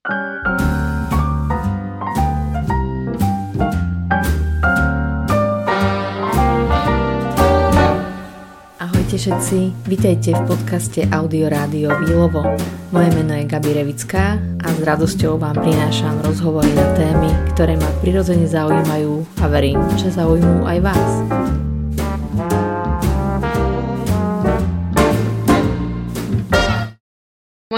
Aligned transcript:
Ahojte 0.00 0.16
všetci, 9.20 9.58
vítajte 9.84 10.32
v 10.32 10.42
podcaste 10.48 11.04
Audio 11.12 11.52
Rádio 11.52 11.92
Výlovo. 12.00 12.40
Moje 12.96 13.12
meno 13.12 13.36
je 13.36 13.44
Gabi 13.44 13.76
Revická 13.76 14.40
a 14.40 14.68
s 14.72 14.80
radosťou 14.80 15.36
vám 15.36 15.60
prinášam 15.60 16.16
rozhovory 16.24 16.72
na 16.72 16.88
témy, 16.96 17.28
ktoré 17.52 17.76
ma 17.76 17.92
prirodzene 18.00 18.48
zaujímajú 18.48 19.44
a 19.44 19.52
verím, 19.52 19.84
že 20.00 20.08
zaujímujú 20.16 20.64
aj 20.64 20.78
vás. 20.80 21.12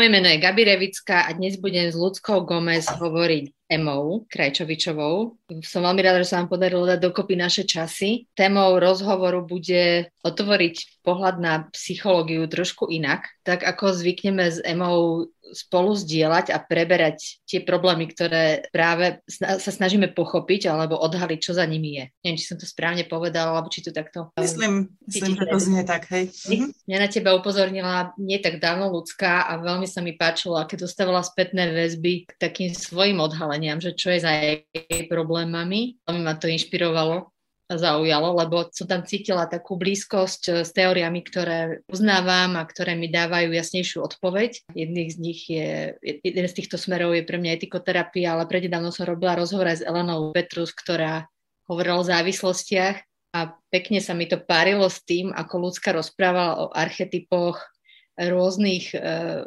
Moje 0.03 0.19
meno 0.19 0.27
je 0.35 0.43
Gabi 0.43 0.67
Revická 0.67 1.23
a 1.23 1.31
dnes 1.31 1.55
budem 1.63 1.87
s 1.87 1.95
Ľudskou 1.95 2.43
Gomez 2.43 2.91
hovoriť 2.91 3.71
Emou 3.71 4.27
Krajčovičovou. 4.27 5.39
Som 5.63 5.87
veľmi 5.87 6.03
rada, 6.03 6.19
že 6.19 6.35
sa 6.35 6.43
vám 6.43 6.51
podarilo 6.51 6.83
dať 6.83 6.99
dokopy 6.99 7.39
naše 7.39 7.63
časy. 7.63 8.27
Témou 8.35 8.83
rozhovoru 8.83 9.47
bude 9.47 10.11
otvoriť 10.27 11.07
pohľad 11.07 11.39
na 11.39 11.71
psychológiu 11.71 12.51
trošku 12.51 12.91
inak, 12.91 13.31
tak 13.43 13.67
ako 13.67 13.95
zvykneme 13.95 14.47
s 14.51 14.59
Emou 14.63 15.27
spolu 15.53 15.93
zdieľať 15.99 16.55
a 16.55 16.59
preberať 16.63 17.43
tie 17.45 17.61
problémy, 17.61 18.09
ktoré 18.09 18.71
práve 18.71 19.21
sa 19.29 19.59
snažíme 19.59 20.15
pochopiť 20.15 20.71
alebo 20.71 20.97
odhaliť, 20.97 21.39
čo 21.43 21.53
za 21.53 21.67
nimi 21.67 21.99
je. 21.99 22.05
Neviem, 22.25 22.39
či 22.41 22.49
som 22.49 22.57
to 22.57 22.65
správne 22.65 23.05
povedala, 23.05 23.53
alebo 23.53 23.69
či 23.69 23.85
to 23.85 23.91
takto... 23.91 24.33
Myslím, 24.39 24.95
myslím 25.11 25.35
že 25.37 25.45
to 25.51 25.59
znie 25.59 25.83
tak, 25.85 26.09
hej. 26.15 26.31
Mhm. 26.49 26.67
Mňa 26.89 26.99
na 26.99 27.09
teba 27.11 27.31
upozornila 27.37 28.15
nie 28.17 28.39
tak 28.39 28.63
dávno 28.63 28.89
ľudská 28.95 29.51
a 29.51 29.61
veľmi 29.61 29.91
sa 29.91 30.01
mi 30.01 30.15
páčilo, 30.17 30.57
aké 30.57 30.79
dostávala 30.79 31.21
spätné 31.27 31.75
väzby 31.75 32.31
k 32.31 32.33
takým 32.39 32.71
svojim 32.73 33.19
odhaleniam, 33.19 33.83
že 33.83 33.93
čo 33.93 34.15
je 34.15 34.25
za 34.25 34.33
jej 34.33 35.05
problémami. 35.11 36.01
Veľmi 36.07 36.23
ma 36.23 36.39
to 36.39 36.49
inšpirovalo 36.49 37.32
zaujalo, 37.77 38.37
lebo 38.37 38.69
som 38.73 38.89
tam 38.89 39.03
cítila 39.05 39.49
takú 39.49 39.79
blízkosť 39.79 40.43
eh, 40.49 40.55
s 40.65 40.71
teóriami, 40.73 41.21
ktoré 41.23 41.85
uznávam 41.89 42.57
a 42.57 42.67
ktoré 42.67 42.97
mi 42.97 43.13
dávajú 43.13 43.53
jasnejšiu 43.53 44.03
odpoveď. 44.03 44.73
Jedných 44.73 45.11
z 45.11 45.19
nich 45.19 45.41
je, 45.49 45.97
jeden 46.03 46.47
z 46.49 46.57
týchto 46.57 46.81
smerov 46.81 47.13
je 47.13 47.25
pre 47.25 47.39
mňa 47.39 47.57
etikoterapia, 47.57 48.35
ale 48.35 48.49
prednedávno 48.49 48.91
som 48.91 49.09
robila 49.09 49.39
rozhovor 49.39 49.71
aj 49.71 49.83
s 49.83 49.87
Elenou 49.87 50.33
Petrus, 50.33 50.73
ktorá 50.73 51.29
hovorila 51.71 52.03
o 52.03 52.09
závislostiach 52.09 52.97
a 53.33 53.41
pekne 53.73 54.05
sa 54.05 54.13
mi 54.13 54.29
to 54.29 54.37
párilo 54.37 54.85
s 54.93 55.01
tým, 55.09 55.33
ako 55.33 55.71
ľudská 55.71 55.97
rozprávala 55.97 56.69
o 56.69 56.75
archetypoch 56.75 57.65
rôznych 58.13 58.93
e, 58.93 58.99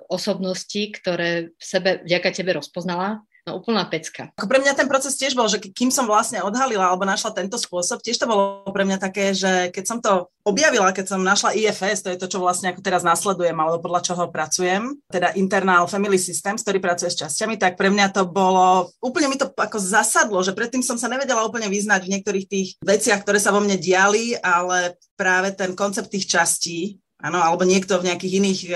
osobností, 0.09 0.89
ktoré 0.89 1.53
v 1.53 1.63
sebe 1.63 2.01
vďaka 2.01 2.33
tebe 2.33 2.57
rozpoznala 2.57 3.21
No 3.45 3.61
úplná 3.61 3.85
pecka. 3.85 4.33
Ako 4.41 4.49
pre 4.49 4.57
mňa 4.57 4.73
ten 4.73 4.89
proces 4.89 5.13
tiež 5.21 5.37
bol, 5.37 5.45
že 5.45 5.61
kým 5.61 5.93
som 5.93 6.09
vlastne 6.09 6.41
odhalila 6.41 6.89
alebo 6.89 7.05
našla 7.05 7.29
tento 7.29 7.61
spôsob, 7.61 8.01
tiež 8.01 8.17
to 8.17 8.25
bolo 8.25 8.65
pre 8.73 8.81
mňa 8.81 8.97
také, 8.97 9.37
že 9.37 9.69
keď 9.69 9.83
som 9.85 10.01
to 10.01 10.33
objavila, 10.41 10.89
keď 10.89 11.13
som 11.13 11.21
našla 11.21 11.53
IFS, 11.53 12.01
to 12.01 12.09
je 12.09 12.17
to, 12.17 12.25
čo 12.25 12.41
vlastne 12.41 12.73
ako 12.73 12.81
teraz 12.81 13.05
nasledujem, 13.05 13.53
alebo 13.53 13.85
podľa 13.85 14.01
čoho 14.01 14.23
pracujem, 14.33 14.97
teda 15.13 15.37
Internal 15.37 15.85
Family 15.85 16.17
Systems, 16.17 16.65
ktorý 16.65 16.81
pracuje 16.81 17.13
s 17.13 17.21
časťami, 17.21 17.61
tak 17.61 17.77
pre 17.77 17.93
mňa 17.93 18.17
to 18.17 18.25
bolo, 18.25 18.89
úplne 18.97 19.29
mi 19.29 19.37
to 19.37 19.53
ako 19.53 19.77
zasadlo, 19.77 20.41
že 20.41 20.57
predtým 20.57 20.81
som 20.81 20.97
sa 20.97 21.05
nevedela 21.05 21.45
úplne 21.45 21.69
vyznať 21.69 22.01
v 22.01 22.11
niektorých 22.17 22.49
tých 22.49 22.69
veciach, 22.81 23.21
ktoré 23.21 23.37
sa 23.37 23.53
vo 23.53 23.61
mne 23.61 23.77
diali, 23.77 24.33
ale 24.41 24.97
práve 25.13 25.53
ten 25.53 25.77
koncept 25.77 26.09
tých 26.09 26.25
častí, 26.25 26.97
Áno, 27.25 27.41
alebo 27.41 27.65
niekto 27.65 27.97
v 27.97 28.11
nejakých 28.11 28.33
iných 28.37 28.59
e, 28.69 28.71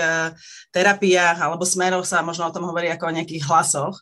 terapiách 0.74 1.38
alebo 1.38 1.62
smeroch 1.62 2.02
sa 2.02 2.18
možno 2.24 2.48
o 2.48 2.54
tom 2.56 2.66
hovorí 2.66 2.90
ako 2.90 3.12
o 3.12 3.14
nejakých 3.14 3.46
hlasoch 3.46 4.00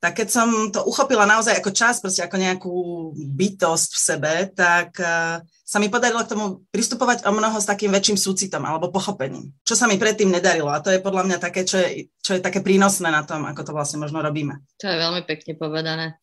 tak 0.00 0.16
keď 0.16 0.28
som 0.32 0.48
to 0.72 0.80
uchopila 0.80 1.28
naozaj 1.28 1.60
ako 1.60 1.76
čas, 1.76 2.00
proste 2.00 2.24
ako 2.24 2.36
nejakú 2.40 2.74
bytosť 3.14 3.90
v 3.92 4.00
sebe, 4.00 4.32
tak 4.56 4.96
uh, 4.96 5.44
sa 5.44 5.76
mi 5.76 5.92
podarilo 5.92 6.24
k 6.24 6.32
tomu 6.32 6.64
pristupovať 6.72 7.28
o 7.28 7.36
mnoho 7.36 7.60
s 7.60 7.68
takým 7.68 7.92
väčším 7.92 8.16
súcitom 8.16 8.64
alebo 8.64 8.88
pochopením, 8.88 9.52
čo 9.60 9.76
sa 9.76 9.84
mi 9.84 10.00
predtým 10.00 10.32
nedarilo. 10.32 10.72
A 10.72 10.80
to 10.80 10.88
je 10.88 11.04
podľa 11.04 11.28
mňa 11.28 11.38
také, 11.38 11.68
čo 11.68 11.76
je, 11.76 12.08
čo 12.24 12.34
je 12.34 12.40
také 12.40 12.64
prínosné 12.64 13.12
na 13.12 13.28
tom, 13.28 13.44
ako 13.44 13.60
to 13.60 13.76
vlastne 13.76 14.00
možno 14.00 14.24
robíme. 14.24 14.64
To 14.80 14.88
je 14.88 14.96
veľmi 14.96 15.22
pekne 15.28 15.52
povedané. 15.60 16.16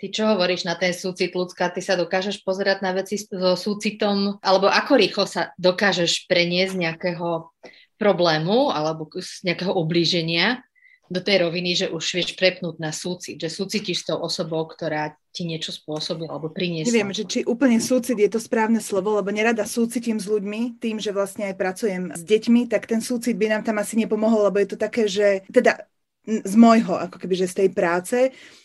Ty 0.00 0.06
čo 0.10 0.32
hovoríš 0.32 0.66
na 0.66 0.74
ten 0.74 0.90
súcit 0.90 1.30
ľudská? 1.30 1.70
Ty 1.70 1.80
sa 1.86 1.94
dokážeš 1.94 2.42
pozerať 2.42 2.82
na 2.82 2.96
veci 2.96 3.20
so 3.20 3.54
súcitom, 3.54 4.42
alebo 4.42 4.66
ako 4.66 4.92
rýchlo 4.96 5.28
sa 5.28 5.54
dokážeš 5.60 6.26
preniesť 6.26 6.74
nejakého 6.74 7.52
problému 8.00 8.72
alebo 8.72 9.12
z 9.12 9.44
nejakého 9.44 9.76
ublíženia 9.76 10.64
do 11.10 11.18
tej 11.18 11.42
roviny, 11.42 11.74
že 11.74 11.86
už 11.90 12.04
vieš 12.14 12.38
prepnúť 12.38 12.78
na 12.78 12.94
súcit, 12.94 13.34
že 13.34 13.50
súcitíš 13.50 14.06
s 14.06 14.14
tou 14.14 14.22
osobou, 14.22 14.62
ktorá 14.70 15.18
ti 15.34 15.42
niečo 15.42 15.74
spôsobila 15.74 16.30
alebo 16.30 16.54
priniesla. 16.54 16.94
Neviem, 16.94 17.10
že 17.10 17.26
či 17.26 17.38
úplne 17.42 17.82
súcit 17.82 18.14
je 18.14 18.30
to 18.30 18.38
správne 18.38 18.78
slovo, 18.78 19.18
lebo 19.18 19.34
nerada 19.34 19.66
súcitím 19.66 20.22
s 20.22 20.30
ľuďmi, 20.30 20.78
tým, 20.78 21.02
že 21.02 21.10
vlastne 21.10 21.50
aj 21.50 21.58
pracujem 21.58 22.02
s 22.14 22.22
deťmi, 22.22 22.70
tak 22.70 22.86
ten 22.86 23.02
súcit 23.02 23.34
by 23.34 23.58
nám 23.58 23.62
tam 23.66 23.82
asi 23.82 23.98
nepomohol, 23.98 24.46
lebo 24.46 24.62
je 24.62 24.68
to 24.70 24.78
také, 24.78 25.10
že 25.10 25.42
teda 25.50 25.82
z 26.30 26.54
môjho, 26.54 26.94
ako 26.94 27.16
keby, 27.18 27.34
že 27.42 27.50
z 27.50 27.66
tej 27.66 27.68
práce, 27.74 28.18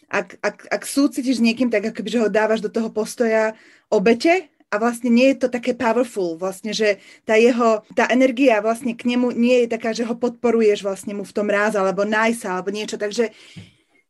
ak, 0.06 0.38
ak, 0.38 0.58
ak 0.70 0.84
súcitíš 0.86 1.42
s 1.42 1.46
niekým, 1.46 1.74
tak 1.74 1.90
ako 1.90 1.98
keby, 1.98 2.10
že 2.14 2.22
ho 2.22 2.30
dávaš 2.30 2.62
do 2.62 2.70
toho 2.70 2.94
postoja 2.94 3.58
obete, 3.90 4.54
a 4.76 4.82
vlastne 4.84 5.08
nie 5.08 5.32
je 5.32 5.42
to 5.42 5.48
také 5.48 5.72
powerful, 5.72 6.36
vlastne, 6.36 6.76
že 6.76 7.00
tá 7.24 7.40
jeho, 7.40 7.82
tá 7.96 8.12
energia 8.12 8.60
vlastne 8.60 8.92
k 8.92 9.08
nemu 9.08 9.32
nie 9.32 9.64
je 9.64 9.68
taká, 9.72 9.96
že 9.96 10.04
ho 10.04 10.14
podporuješ 10.20 10.84
vlastne 10.84 11.16
mu 11.16 11.24
v 11.24 11.36
tom 11.36 11.48
ráz, 11.48 11.80
alebo 11.80 12.04
najsa, 12.04 12.52
alebo 12.52 12.76
niečo, 12.76 13.00
takže 13.00 13.32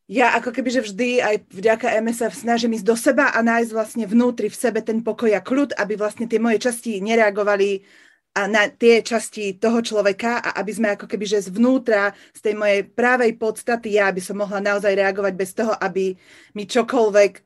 ja 0.06 0.38
ako 0.38 0.54
keby, 0.54 0.70
že 0.70 0.86
vždy 0.86 1.10
aj 1.18 1.36
vďaka 1.50 1.98
MSF 2.02 2.34
snažím 2.34 2.78
ísť 2.78 2.86
do 2.86 2.94
seba 2.94 3.34
a 3.34 3.42
nájsť 3.42 3.72
vlastne 3.74 4.06
vnútri 4.06 4.54
v 4.54 4.58
sebe 4.58 4.82
ten 4.86 5.02
pokoj 5.02 5.34
a 5.34 5.42
kľud, 5.42 5.74
aby 5.78 5.98
vlastne 5.98 6.30
tie 6.30 6.38
moje 6.38 6.62
časti 6.62 7.02
nereagovali 7.02 7.82
a 8.36 8.52
na 8.52 8.68
tie 8.68 9.00
časti 9.00 9.56
toho 9.56 9.80
človeka 9.80 10.44
a 10.44 10.60
aby 10.60 10.72
sme 10.76 10.88
ako 10.92 11.08
keby, 11.08 11.24
že 11.24 11.48
zvnútra, 11.48 12.12
z 12.36 12.40
tej 12.44 12.54
mojej 12.60 12.84
právej 12.84 13.40
podstaty 13.40 13.96
ja, 13.96 14.12
aby 14.12 14.20
som 14.20 14.36
mohla 14.36 14.60
naozaj 14.60 14.92
reagovať 14.92 15.34
bez 15.34 15.56
toho, 15.56 15.72
aby 15.72 16.14
mi 16.52 16.68
čokoľvek 16.68 17.45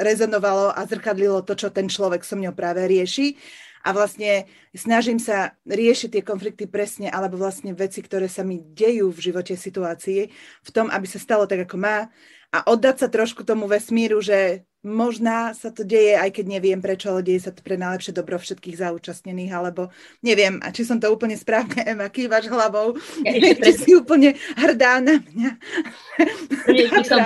rezonovalo 0.00 0.72
a 0.72 0.80
zrkadlilo 0.88 1.44
to, 1.44 1.52
čo 1.52 1.68
ten 1.68 1.86
človek 1.86 2.24
so 2.24 2.34
mňou 2.34 2.56
práve 2.56 2.80
rieši. 2.88 3.36
A 3.80 3.96
vlastne 3.96 4.44
snažím 4.76 5.16
sa 5.16 5.56
riešiť 5.64 6.08
tie 6.12 6.22
konflikty 6.24 6.68
presne, 6.68 7.08
alebo 7.08 7.40
vlastne 7.40 7.72
veci, 7.72 8.04
ktoré 8.04 8.28
sa 8.28 8.44
mi 8.44 8.60
dejú 8.60 9.08
v 9.08 9.32
živote 9.32 9.56
situácii, 9.56 10.28
v 10.64 10.70
tom, 10.72 10.92
aby 10.92 11.08
sa 11.08 11.16
stalo 11.16 11.48
tak, 11.48 11.64
ako 11.64 11.80
má. 11.80 12.12
A 12.52 12.66
oddať 12.68 13.06
sa 13.06 13.08
trošku 13.08 13.40
tomu 13.46 13.64
vesmíru, 13.70 14.20
že 14.20 14.68
možná 14.84 15.52
sa 15.52 15.68
to 15.68 15.84
deje, 15.84 16.16
aj 16.16 16.28
keď 16.32 16.44
neviem 16.60 16.80
prečo, 16.80 17.12
ale 17.12 17.24
deje 17.24 17.48
sa 17.48 17.52
to 17.52 17.60
pre 17.60 17.76
najlepšie 17.76 18.16
dobro 18.16 18.40
všetkých 18.40 18.80
zaúčastnených, 18.80 19.52
alebo 19.52 19.92
neviem, 20.24 20.56
a 20.64 20.72
či 20.72 20.88
som 20.88 20.96
to 20.96 21.12
úplne 21.12 21.36
správne, 21.36 21.84
Ema, 21.84 22.08
kývaš 22.08 22.48
hlavou, 22.48 22.96
ja, 23.24 23.72
si 23.76 23.92
úplne 23.92 24.36
hrdá 24.56 25.04
na 25.04 25.20
mňa. 25.20 25.50
Som, 27.04 27.16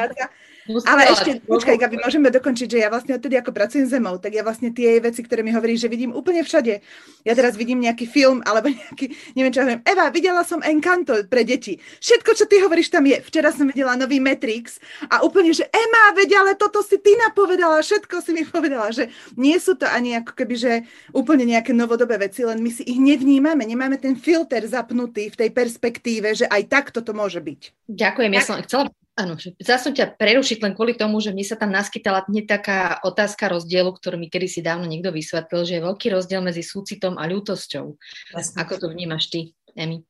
Musela, 0.65 0.97
Ale 0.97 1.13
ešte, 1.13 1.45
počkaj, 1.45 1.77
Gabi, 1.77 2.01
môžeme 2.01 2.33
dokončiť, 2.33 2.69
že 2.73 2.79
ja 2.81 2.89
vlastne 2.89 3.21
odtedy, 3.21 3.37
ako 3.37 3.53
pracujem 3.53 3.85
zemou, 3.85 4.17
tak 4.17 4.33
ja 4.33 4.41
vlastne 4.41 4.73
tie 4.73 4.97
veci, 4.97 5.21
ktoré 5.21 5.45
mi 5.45 5.53
hovorí, 5.53 5.77
že 5.77 5.93
vidím 5.93 6.17
úplne 6.17 6.41
všade. 6.41 6.81
Ja 7.29 7.37
teraz 7.37 7.61
vidím 7.61 7.85
nejaký 7.85 8.09
film, 8.09 8.41
alebo 8.49 8.73
nejaký, 8.73 9.13
neviem 9.37 9.53
čo 9.53 9.61
hovorím, 9.61 9.85
Eva, 9.85 10.09
videla 10.09 10.41
som 10.41 10.65
Encanto 10.65 11.21
pre 11.29 11.45
deti. 11.45 11.77
Všetko, 12.01 12.31
čo 12.33 12.45
ty 12.49 12.65
hovoríš, 12.65 12.89
tam 12.89 13.05
je. 13.05 13.21
Včera 13.21 13.53
som 13.53 13.69
videla 13.69 13.93
nový 13.93 14.25
Matrix 14.25 14.81
a 15.13 15.21
úplne, 15.21 15.53
že 15.53 15.69
Ema, 15.69 16.17
vedia, 16.17 16.41
ale 16.41 16.57
toto 16.57 16.81
si 16.81 16.97
ty 16.97 17.13
napovedala, 17.21 17.85
všetko 17.85 18.25
si 18.25 18.33
mi 18.33 18.49
povedala, 18.49 18.89
že 18.89 19.13
nie 19.37 19.61
sú 19.61 19.77
to 19.77 19.85
ani 19.85 20.17
ako 20.17 20.33
keby, 20.33 20.55
že 20.57 20.73
úplne 21.13 21.45
nejaké 21.45 21.77
novodobé 21.77 22.17
veci, 22.17 22.41
len 22.41 22.65
my 22.65 22.73
si 22.73 22.89
ich 22.89 22.97
nevnímame, 22.97 23.69
nemáme 23.69 24.01
ten 24.01 24.17
filter 24.17 24.65
zapnutý 24.65 25.29
v 25.29 25.37
tej 25.45 25.51
perspektíve, 25.53 26.33
že 26.33 26.49
aj 26.49 26.63
tak 26.73 26.85
toto 26.89 27.13
môže 27.13 27.45
byť. 27.45 27.85
Ďakujem, 27.93 28.33
ja 28.33 28.41
som 28.41 28.57
chcela 28.65 28.89
Áno, 29.15 29.39
chcela 29.39 29.79
som 29.79 29.95
ťa 29.95 30.19
prerušiť 30.19 30.59
len 30.59 30.75
kvôli 30.75 30.99
tomu, 30.99 31.23
že 31.23 31.31
mi 31.31 31.47
sa 31.47 31.55
tam 31.55 31.71
naskytala 31.71 32.27
hneď 32.27 32.59
taká 32.59 32.99
otázka 33.07 33.47
rozdielu, 33.47 33.95
ktorú 33.95 34.19
mi 34.19 34.27
kedysi 34.27 34.59
dávno 34.59 34.91
niekto 34.91 35.15
vysvetlil, 35.15 35.63
že 35.63 35.79
je 35.79 35.87
veľký 35.87 36.07
rozdiel 36.11 36.43
medzi 36.43 36.67
súcitom 36.67 37.15
a 37.15 37.31
ľútosťou. 37.31 37.95
Jasne. 38.35 38.57
Ako 38.59 38.83
to 38.83 38.91
vnímaš 38.91 39.31
ty, 39.31 39.55
Emi? 39.79 40.03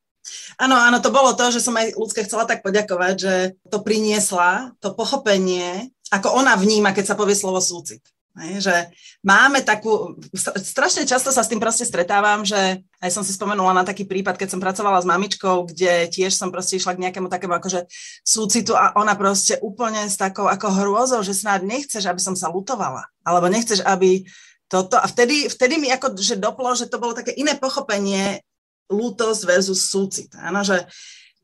Áno, 0.56 0.80
áno, 0.80 1.04
to 1.04 1.12
bolo 1.12 1.36
to, 1.36 1.52
že 1.52 1.60
som 1.60 1.76
aj 1.76 2.00
ľudské 2.00 2.24
chcela 2.24 2.48
tak 2.48 2.64
poďakovať, 2.64 3.14
že 3.20 3.34
to 3.68 3.84
priniesla, 3.84 4.72
to 4.80 4.96
pochopenie, 4.96 5.92
ako 6.08 6.40
ona 6.40 6.56
vníma, 6.56 6.96
keď 6.96 7.12
sa 7.12 7.18
povie 7.18 7.36
slovo 7.36 7.60
súcit. 7.60 8.00
Že 8.34 8.90
máme 9.22 9.62
takú, 9.62 10.18
strašne 10.58 11.06
často 11.06 11.30
sa 11.30 11.46
s 11.46 11.50
tým 11.50 11.62
proste 11.62 11.86
stretávam, 11.86 12.42
že 12.42 12.82
aj 12.98 13.10
som 13.14 13.22
si 13.22 13.30
spomenula 13.30 13.70
na 13.70 13.86
taký 13.86 14.02
prípad, 14.10 14.34
keď 14.34 14.50
som 14.50 14.58
pracovala 14.58 14.98
s 14.98 15.06
mamičkou, 15.06 15.70
kde 15.70 16.10
tiež 16.10 16.34
som 16.34 16.50
proste 16.50 16.74
išla 16.74 16.98
k 16.98 17.02
nejakému 17.06 17.30
takému 17.30 17.54
akože 17.54 17.86
súcitu 18.26 18.74
a 18.74 18.90
ona 18.98 19.14
proste 19.14 19.62
úplne 19.62 20.10
s 20.10 20.18
takou 20.18 20.50
ako 20.50 20.66
hrôzou, 20.66 21.22
že 21.22 21.30
snáď 21.30 21.62
nechceš, 21.62 22.10
aby 22.10 22.18
som 22.18 22.34
sa 22.34 22.50
lutovala, 22.50 23.06
alebo 23.22 23.46
nechceš, 23.46 23.86
aby 23.86 24.26
toto, 24.66 24.98
a 24.98 25.06
vtedy, 25.06 25.46
vtedy 25.46 25.78
mi 25.78 25.94
ako, 25.94 26.18
že 26.18 26.34
doplo, 26.34 26.74
že 26.74 26.90
to 26.90 26.98
bolo 26.98 27.14
také 27.14 27.30
iné 27.38 27.54
pochopenie 27.54 28.42
lútosť 28.90 29.46
versus 29.46 29.86
súcit, 29.86 30.34
áno, 30.42 30.66
že 30.66 30.82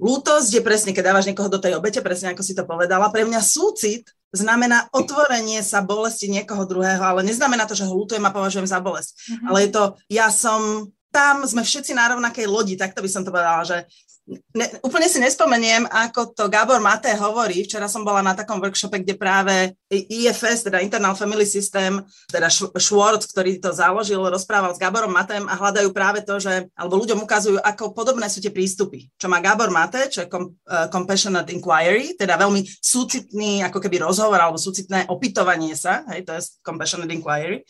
Lútosť 0.00 0.48
je 0.56 0.62
presne, 0.64 0.96
keď 0.96 1.12
dávaš 1.12 1.28
niekoho 1.28 1.52
do 1.52 1.60
tej 1.60 1.76
obete, 1.76 2.00
presne 2.00 2.32
ako 2.32 2.40
si 2.40 2.56
to 2.56 2.64
povedala. 2.64 3.12
Pre 3.12 3.20
mňa 3.20 3.44
súcit 3.44 4.08
znamená 4.30 4.86
otvorenie 4.94 5.62
sa 5.62 5.82
bolesti 5.82 6.30
niekoho 6.30 6.62
druhého, 6.66 7.02
ale 7.02 7.26
neznamená 7.26 7.66
to, 7.66 7.74
že 7.74 7.86
ho 7.86 7.94
lutujem 7.94 8.22
a 8.22 8.34
považujem 8.34 8.66
za 8.66 8.78
bolesť. 8.78 9.10
Mm-hmm. 9.14 9.46
Ale 9.50 9.58
je 9.66 9.70
to, 9.70 9.82
ja 10.06 10.28
som 10.30 10.90
tam, 11.10 11.42
sme 11.42 11.66
všetci 11.66 11.90
na 11.92 12.14
rovnakej 12.14 12.46
lodi, 12.46 12.78
takto 12.78 13.02
by 13.02 13.10
som 13.10 13.26
to 13.26 13.34
povedala, 13.34 13.66
že 13.66 13.82
ne, 14.28 14.66
úplne 14.84 15.08
si 15.08 15.18
nespomeniem, 15.18 15.86
ako 15.88 16.34
to 16.34 16.44
Gabor 16.46 16.78
Maté 16.78 17.14
hovorí. 17.16 17.64
Včera 17.64 17.90
som 17.90 18.06
bola 18.06 18.22
na 18.22 18.36
takom 18.36 18.60
workshope, 18.62 19.02
kde 19.02 19.14
práve 19.16 19.74
IFS, 19.90 20.66
teda 20.66 20.82
Internal 20.82 21.16
Family 21.18 21.46
System, 21.46 22.04
teda 22.30 22.46
Schwartz, 22.52 23.26
ktorý 23.30 23.58
to 23.58 23.74
založil, 23.74 24.22
rozprával 24.30 24.74
s 24.74 24.82
Gaborom 24.82 25.10
Matem 25.10 25.46
a 25.50 25.58
hľadajú 25.58 25.90
práve 25.90 26.22
to, 26.22 26.38
že, 26.38 26.70
alebo 26.78 27.00
ľuďom 27.00 27.22
ukazujú, 27.24 27.58
ako 27.58 27.96
podobné 27.96 28.30
sú 28.30 28.38
tie 28.38 28.54
prístupy. 28.54 29.10
Čo 29.18 29.26
má 29.26 29.42
Gabor 29.42 29.72
Mate, 29.72 30.10
čo 30.12 30.26
je 30.26 30.28
com, 30.30 30.54
uh, 30.54 30.86
Compassionate 30.92 31.50
Inquiry, 31.50 32.14
teda 32.14 32.38
veľmi 32.38 32.62
súcitný, 32.78 33.66
ako 33.66 33.78
keby 33.82 34.02
rozhovor 34.04 34.38
alebo 34.38 34.60
súcitné 34.60 35.10
opytovanie 35.10 35.74
sa, 35.74 36.06
hej, 36.14 36.22
to 36.22 36.32
je 36.36 36.42
Compassionate 36.62 37.10
Inquiry 37.10 37.66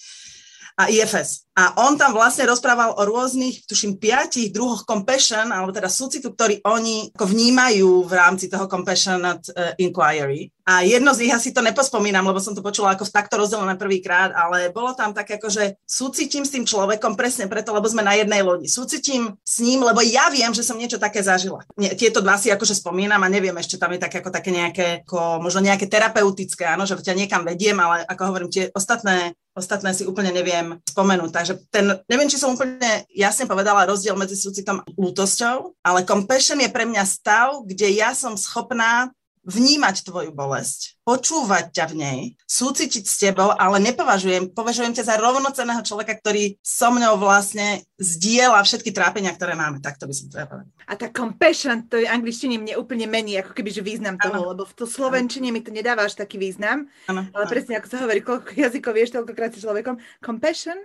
a 0.80 0.88
IFS. 0.88 1.44
A 1.52 1.76
on 1.84 2.00
tam 2.00 2.16
vlastne 2.16 2.48
rozprával 2.48 2.96
o 2.96 3.02
rôznych, 3.04 3.68
tuším, 3.68 4.00
piatich 4.00 4.48
druhoch 4.48 4.88
compassion, 4.88 5.52
alebo 5.52 5.76
teda 5.76 5.92
súcitu, 5.92 6.32
ktorý 6.32 6.64
oni 6.64 7.12
ako 7.12 7.24
vnímajú 7.28 8.08
v 8.08 8.12
rámci 8.16 8.48
toho 8.48 8.64
compassionate 8.64 9.52
uh, 9.52 9.76
inquiry. 9.76 10.48
A 10.70 10.86
jedno 10.86 11.10
z 11.10 11.26
nich 11.26 11.34
asi 11.34 11.50
to 11.50 11.66
nepospomínam, 11.66 12.22
lebo 12.22 12.38
som 12.38 12.54
to 12.54 12.62
počula 12.62 12.94
ako 12.94 13.02
v 13.02 13.14
takto 13.18 13.34
rozdelené 13.42 13.74
prvýkrát, 13.74 14.30
ale 14.30 14.70
bolo 14.70 14.94
tam 14.94 15.10
také 15.10 15.42
ako, 15.42 15.50
že 15.50 15.74
súcitím 15.82 16.46
s 16.46 16.54
tým 16.54 16.62
človekom 16.62 17.18
presne 17.18 17.50
preto, 17.50 17.74
lebo 17.74 17.90
sme 17.90 18.06
na 18.06 18.14
jednej 18.14 18.46
lodi. 18.46 18.70
Súcitím 18.70 19.34
s 19.42 19.58
ním, 19.58 19.82
lebo 19.82 19.98
ja 19.98 20.30
viem, 20.30 20.54
že 20.54 20.62
som 20.62 20.78
niečo 20.78 21.02
také 21.02 21.26
zažila. 21.26 21.66
Nie, 21.74 21.98
tieto 21.98 22.22
dva 22.22 22.38
si 22.38 22.54
akože 22.54 22.78
spomínam 22.78 23.18
a 23.18 23.26
neviem, 23.26 23.58
ešte 23.58 23.82
tam 23.82 23.90
je 23.90 23.98
také 23.98 24.22
ako 24.22 24.30
také 24.30 24.54
nejaké, 24.54 24.86
ako, 25.02 25.42
možno 25.42 25.58
nejaké 25.66 25.90
terapeutické, 25.90 26.62
áno, 26.70 26.86
že 26.86 26.94
ťa 27.02 27.18
niekam 27.18 27.42
vediem, 27.42 27.74
ale 27.74 28.06
ako 28.06 28.22
hovorím, 28.30 28.54
tie 28.54 28.70
ostatné 28.70 29.34
ostatné 29.50 29.90
si 29.92 30.06
úplne 30.06 30.30
neviem 30.30 30.78
spomenúť. 30.86 31.30
Takže 31.34 31.54
ten, 31.74 31.90
neviem, 32.06 32.30
či 32.30 32.38
som 32.38 32.54
úplne 32.54 33.04
jasne 33.10 33.50
povedala 33.50 33.84
rozdiel 33.84 34.14
medzi 34.14 34.38
súcitom 34.38 34.80
a 34.80 34.86
lútosťou, 34.94 35.82
ale 35.82 36.06
compassion 36.06 36.62
je 36.62 36.70
pre 36.70 36.86
mňa 36.86 37.02
stav, 37.02 37.58
kde 37.66 37.90
ja 37.90 38.14
som 38.14 38.38
schopná 38.38 39.10
vnímať 39.44 40.04
tvoju 40.04 40.36
bolesť, 40.36 41.00
počúvať 41.00 41.72
ťa 41.72 41.84
v 41.90 41.94
nej, 41.96 42.20
súcitiť 42.44 43.04
s 43.08 43.16
tebou, 43.16 43.50
ale 43.56 43.80
nepovažujem, 43.80 44.52
považujem 44.52 44.92
ťa 44.92 45.08
za 45.08 45.16
rovnoceného 45.16 45.80
človeka, 45.80 46.20
ktorý 46.20 46.60
so 46.60 46.92
mňou 46.92 47.16
vlastne 47.16 47.80
zdieľa 47.96 48.60
všetky 48.60 48.92
trápenia, 48.92 49.32
ktoré 49.32 49.56
máme. 49.56 49.80
Tak 49.80 49.96
to 49.96 50.04
by 50.04 50.14
som 50.14 50.28
to 50.28 50.36
povedala. 50.44 50.68
A 50.84 50.92
tá 50.92 51.08
compassion, 51.08 51.88
to 51.88 51.96
je 51.96 52.06
angličtine 52.08 52.60
mne 52.60 52.76
úplne 52.76 53.08
mení, 53.08 53.40
ako 53.40 53.56
keby, 53.56 53.70
že 53.72 53.80
význam 53.80 54.20
toho, 54.20 54.44
ano. 54.44 54.50
lebo 54.52 54.62
v 54.68 54.74
to 54.76 54.84
slovenčine 54.84 55.48
mi 55.48 55.64
to 55.64 55.72
nedáva 55.72 56.04
až 56.04 56.20
taký 56.20 56.36
význam. 56.36 56.90
Ano. 57.08 57.24
Ale 57.32 57.44
presne 57.48 57.80
ako 57.80 57.86
sa 57.88 58.02
hovorí, 58.04 58.20
koľko 58.20 58.52
jazykov 58.52 58.92
vieš, 58.92 59.16
toľkokrát 59.16 59.56
si 59.56 59.64
človekom. 59.64 59.96
Compassion 60.20 60.76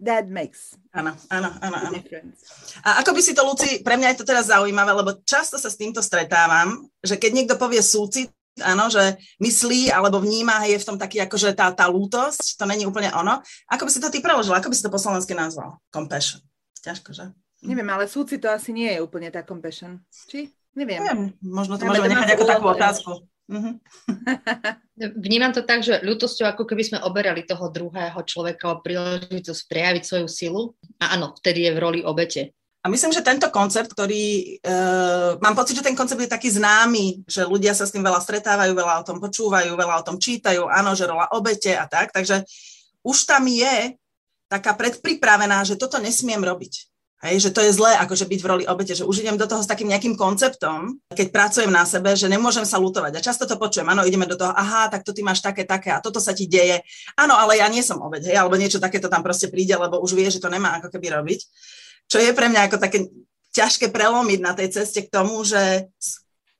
that 0.00 0.26
makes 0.30 0.74
Áno, 0.94 1.10
áno, 1.26 1.50
áno, 1.58 1.76
áno. 1.90 1.98
A 2.86 3.02
ako 3.02 3.18
by 3.18 3.20
si 3.22 3.34
to, 3.34 3.42
Luci, 3.42 3.82
pre 3.82 3.98
mňa 3.98 4.14
je 4.14 4.18
to 4.22 4.28
teraz 4.30 4.46
zaujímavé, 4.46 4.94
lebo 4.94 5.18
často 5.26 5.58
sa 5.58 5.66
s 5.66 5.74
týmto 5.74 5.98
stretávam, 5.98 6.86
že 7.02 7.18
keď 7.18 7.30
niekto 7.34 7.54
povie 7.58 7.82
súcit, 7.82 8.30
áno, 8.62 8.86
že 8.86 9.18
myslí 9.42 9.90
alebo 9.90 10.22
vníma, 10.22 10.70
je 10.70 10.78
v 10.78 10.86
tom 10.86 10.94
taký 10.94 11.18
akože 11.18 11.58
tá, 11.58 11.74
tá 11.74 11.90
lútosť, 11.90 12.54
to 12.54 12.64
není 12.70 12.86
úplne 12.86 13.10
ono. 13.10 13.42
Ako 13.66 13.86
by 13.86 13.90
si 13.90 13.98
to 13.98 14.06
ty 14.06 14.22
preložila? 14.22 14.62
Ako 14.62 14.70
by 14.70 14.76
si 14.78 14.86
to 14.86 14.94
po 14.94 15.02
slovensky 15.02 15.34
nazval? 15.34 15.82
Compassion. 15.90 16.38
Ťažko, 16.78 17.10
že? 17.10 17.26
Neviem, 17.64 17.88
ale 17.90 18.06
súcit 18.06 18.38
to 18.38 18.52
asi 18.52 18.70
nie 18.70 18.86
je 18.92 19.02
úplne 19.02 19.32
tá 19.34 19.42
compassion. 19.42 19.98
Či? 20.30 20.52
Neviem. 20.78 21.00
Neviem. 21.02 21.34
Možno 21.42 21.74
to 21.74 21.90
môžeme 21.90 22.12
nechať 22.12 22.38
ako 22.38 22.44
takú 22.44 22.66
otázku. 22.70 23.10
Mm-hmm. 23.44 23.74
Vnímam 25.24 25.52
to 25.52 25.62
tak, 25.66 25.84
že 25.84 26.00
ľutosťou 26.00 26.48
ako 26.48 26.64
keby 26.64 26.82
sme 26.84 26.98
oberali 27.04 27.44
toho 27.44 27.68
druhého 27.68 28.16
človeka 28.24 28.72
o 28.72 28.80
príležitosť 28.80 29.62
prejaviť 29.68 30.02
svoju 30.02 30.28
silu 30.28 30.62
a 30.96 31.18
áno, 31.18 31.36
vtedy 31.36 31.68
je 31.68 31.72
v 31.76 31.82
roli 31.82 32.00
obete. 32.00 32.56
A 32.84 32.92
myslím, 32.92 33.16
že 33.16 33.24
tento 33.24 33.48
koncept, 33.48 33.96
ktorý, 33.96 34.60
uh, 34.60 35.40
mám 35.40 35.56
pocit, 35.56 35.72
že 35.72 35.86
ten 35.88 35.96
koncept 35.96 36.20
je 36.20 36.28
taký 36.28 36.52
známy, 36.52 37.24
že 37.24 37.48
ľudia 37.48 37.72
sa 37.72 37.88
s 37.88 37.96
tým 37.96 38.04
veľa 38.04 38.20
stretávajú, 38.20 38.76
veľa 38.76 39.00
o 39.00 39.06
tom 39.08 39.24
počúvajú, 39.24 39.72
veľa 39.72 40.04
o 40.04 40.06
tom 40.06 40.20
čítajú, 40.20 40.68
áno, 40.68 40.92
že 40.92 41.08
rola 41.08 41.32
obete 41.32 41.72
a 41.72 41.88
tak, 41.88 42.12
takže 42.12 42.44
už 43.00 43.24
tam 43.24 43.48
je 43.48 43.96
taká 44.52 44.76
predpripravená, 44.76 45.64
že 45.64 45.80
toto 45.80 45.96
nesmiem 45.96 46.44
robiť. 46.44 46.93
Hej, 47.22 47.48
že 47.48 47.50
to 47.56 47.64
je 47.64 47.72
zlé, 47.72 47.96
akože 48.04 48.28
byť 48.28 48.40
v 48.42 48.48
roli 48.50 48.64
obete, 48.68 48.92
že 48.92 49.06
už 49.06 49.24
idem 49.24 49.40
do 49.40 49.48
toho 49.48 49.64
s 49.64 49.70
takým 49.70 49.88
nejakým 49.88 50.12
konceptom, 50.12 51.00
keď 51.08 51.32
pracujem 51.32 51.72
na 51.72 51.88
sebe, 51.88 52.12
že 52.12 52.28
nemôžem 52.28 52.68
sa 52.68 52.76
lutovať. 52.76 53.16
A 53.16 53.24
často 53.24 53.48
to 53.48 53.56
počujem, 53.56 53.88
áno, 53.88 54.04
ideme 54.04 54.28
do 54.28 54.36
toho, 54.36 54.52
aha, 54.52 54.92
tak 54.92 55.08
to 55.08 55.16
ty 55.16 55.24
máš 55.24 55.40
také, 55.40 55.64
také 55.64 55.88
a 55.88 56.04
toto 56.04 56.20
sa 56.20 56.36
ti 56.36 56.44
deje. 56.44 56.84
Áno, 57.16 57.32
ale 57.32 57.64
ja 57.64 57.70
nie 57.72 57.80
som 57.80 57.96
obeť, 58.02 58.28
hej, 58.28 58.36
alebo 58.36 58.60
niečo 58.60 58.76
takéto 58.76 59.08
tam 59.08 59.24
proste 59.24 59.48
príde, 59.48 59.72
lebo 59.72 60.04
už 60.04 60.12
vie, 60.12 60.28
že 60.28 60.42
to 60.42 60.52
nemá 60.52 60.76
ako 60.82 60.92
keby 60.92 61.16
robiť. 61.16 61.40
Čo 62.12 62.20
je 62.20 62.36
pre 62.36 62.52
mňa 62.52 62.60
ako 62.68 62.76
také 62.76 63.08
ťažké 63.56 63.88
prelomiť 63.88 64.40
na 64.42 64.52
tej 64.52 64.68
ceste 64.74 65.06
k 65.06 65.12
tomu, 65.14 65.40
že 65.46 65.88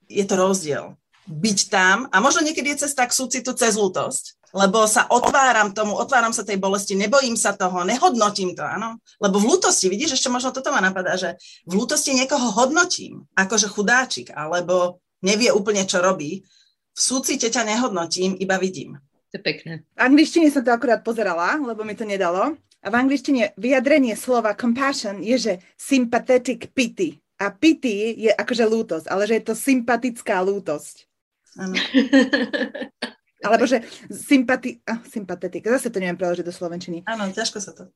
je 0.09 0.25
to 0.25 0.35
rozdiel. 0.39 0.97
Byť 1.29 1.59
tam 1.69 2.09
a 2.09 2.17
možno 2.25 2.41
niekedy 2.41 2.73
je 2.73 2.89
cesta 2.89 3.05
k 3.05 3.17
súcitu 3.17 3.53
cez 3.53 3.77
lútosť, 3.77 4.41
lebo 4.55 4.87
sa 4.87 5.11
otváram 5.11 5.75
tomu, 5.75 5.99
otváram 5.99 6.31
sa 6.31 6.47
tej 6.47 6.63
bolesti, 6.63 6.95
nebojím 6.95 7.35
sa 7.35 7.59
toho, 7.59 7.83
nehodnotím 7.83 8.55
to, 8.55 8.63
áno. 8.63 9.03
Lebo 9.19 9.43
v 9.43 9.51
lútosti, 9.51 9.91
vidíš, 9.91 10.15
ešte 10.15 10.31
možno 10.31 10.55
toto 10.55 10.71
ma 10.71 10.79
napadá, 10.79 11.19
že 11.19 11.35
v 11.67 11.83
lútosti 11.83 12.15
niekoho 12.15 12.55
hodnotím, 12.55 13.27
akože 13.35 13.67
chudáčik, 13.67 14.31
alebo 14.31 15.03
nevie 15.27 15.51
úplne, 15.51 15.83
čo 15.83 15.99
robí. 15.99 16.47
V 16.95 17.01
súcite 17.03 17.51
ťa 17.51 17.67
nehodnotím, 17.67 18.39
iba 18.39 18.55
vidím. 18.63 19.03
To 19.35 19.43
je 19.43 19.43
pekné. 19.43 19.83
V 19.99 20.01
angličtine 20.07 20.47
som 20.55 20.63
to 20.63 20.71
akurát 20.71 21.03
pozerala, 21.03 21.59
lebo 21.59 21.83
mi 21.83 21.99
to 21.99 22.07
nedalo. 22.07 22.55
A 22.85 22.87
v 22.87 22.95
angličtine 22.95 23.59
vyjadrenie 23.59 24.15
slova 24.15 24.55
compassion 24.55 25.19
je, 25.19 25.35
že 25.35 25.53
sympathetic 25.75 26.71
pity. 26.71 27.19
A 27.43 27.51
pity 27.51 28.15
je 28.15 28.31
akože 28.31 28.63
lútosť, 28.63 29.11
ale 29.11 29.27
že 29.27 29.43
je 29.43 29.45
to 29.51 29.55
sympatická 29.59 30.39
lútosť. 30.47 31.11
Ano. 31.59 31.75
Alebo 33.45 33.69
že 33.69 33.85
sympati... 34.09 34.81
Ah, 34.89 35.05
sympatetik. 35.05 35.69
Zase 35.69 35.93
to 35.93 36.01
neviem 36.01 36.17
preložiť 36.17 36.45
do 36.45 36.55
slovenčiny. 36.55 37.05
Áno, 37.05 37.29
ťažko 37.29 37.61
sa 37.61 37.77
to. 37.77 37.93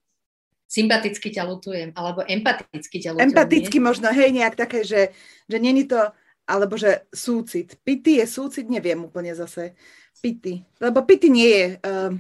Sympaticky 0.69 1.33
ťa 1.33 1.49
lutujem, 1.49 1.97
alebo 1.97 2.21
empaticky 2.29 3.01
ťa 3.01 3.17
lutujem. 3.17 3.33
Empaticky 3.33 3.81
nie? 3.81 3.87
možno, 3.89 4.13
hej, 4.13 4.29
nejak 4.37 4.53
také, 4.53 4.85
že, 4.85 5.17
že 5.49 5.57
není 5.57 5.89
to, 5.89 5.97
alebo 6.45 6.77
že 6.77 7.09
súcit. 7.09 7.81
Pity 7.81 8.21
je 8.21 8.27
súcit, 8.29 8.69
neviem 8.69 9.01
úplne 9.01 9.33
zase. 9.33 9.73
Pity. 10.21 10.69
Lebo 10.77 11.09
pity 11.09 11.33
nie 11.33 11.49
je 11.49 11.67
uh, 11.81 12.13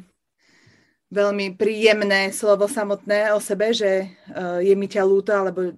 veľmi 1.12 1.60
príjemné 1.60 2.32
slovo 2.32 2.68
samotné 2.68 3.36
o 3.36 3.40
sebe, 3.40 3.76
že 3.76 4.08
uh, 4.32 4.64
je 4.64 4.72
mi 4.72 4.88
ťa 4.88 5.04
lúto, 5.04 5.36
alebo 5.36 5.76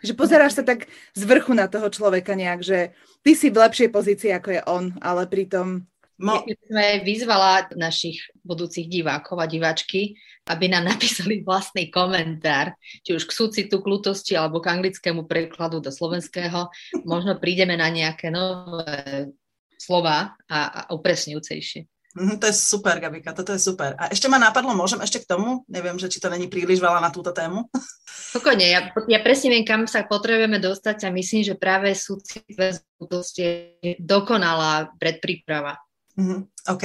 že 0.00 0.16
pozeráš 0.16 0.56
sa 0.56 0.64
tak 0.64 0.88
z 1.12 1.22
vrchu 1.28 1.52
na 1.52 1.68
toho 1.68 1.92
človeka 1.92 2.32
nejak, 2.32 2.60
že 2.64 2.78
ty 3.20 3.36
si 3.36 3.52
v 3.52 3.60
lepšej 3.60 3.88
pozícii, 3.92 4.32
ako 4.32 4.48
je 4.56 4.62
on, 4.64 4.84
ale 5.04 5.28
pritom 5.28 5.84
Mo... 6.20 6.44
Ja 6.44 6.56
sme 6.68 6.86
vyzvala 7.00 7.72
našich 7.80 8.20
budúcich 8.44 8.92
divákov 8.92 9.40
a 9.40 9.48
diváčky, 9.48 10.20
aby 10.52 10.68
nám 10.68 10.84
napísali 10.92 11.40
vlastný 11.40 11.88
komentár, 11.88 12.76
či 13.00 13.16
už 13.16 13.24
k 13.24 13.32
súcitu, 13.32 13.80
k 13.80 13.88
lutosti 13.88 14.36
alebo 14.36 14.60
k 14.60 14.68
anglickému 14.68 15.24
prekladu 15.24 15.80
do 15.80 15.88
slovenského. 15.88 16.68
Možno 17.08 17.40
prídeme 17.40 17.74
na 17.80 17.88
nejaké 17.88 18.28
nové 18.28 19.32
slova 19.80 20.36
a, 20.44 20.58
a 20.68 20.80
upresňujúcejšie. 20.92 21.88
Mm, 22.10 22.42
to 22.42 22.50
je 22.50 22.56
super, 22.58 22.98
Gabika, 22.98 23.30
toto 23.30 23.54
je 23.54 23.62
super. 23.62 23.94
A 23.94 24.10
ešte 24.10 24.26
ma 24.26 24.34
napadlo, 24.34 24.74
môžem 24.74 24.98
ešte 24.98 25.22
k 25.22 25.30
tomu? 25.30 25.62
Neviem, 25.70 25.94
že 25.94 26.10
či 26.10 26.18
to 26.18 26.26
není 26.26 26.50
príliš 26.50 26.82
veľa 26.82 26.98
na 26.98 27.14
túto 27.14 27.30
tému. 27.30 27.70
Spokojne, 28.34 28.66
ja, 28.66 28.80
ja 29.06 29.20
presne 29.22 29.54
viem, 29.54 29.62
kam 29.62 29.86
sa 29.86 30.02
potrebujeme 30.02 30.58
dostať 30.58 31.06
a 31.06 31.14
myslím, 31.14 31.46
že 31.46 31.54
práve 31.54 31.94
súcit 31.94 32.44
bez 32.52 32.82
je 33.38 33.72
dokonalá 34.02 34.90
predpríprava. 34.98 35.78
Mm-hmm, 36.18 36.40
OK. 36.74 36.84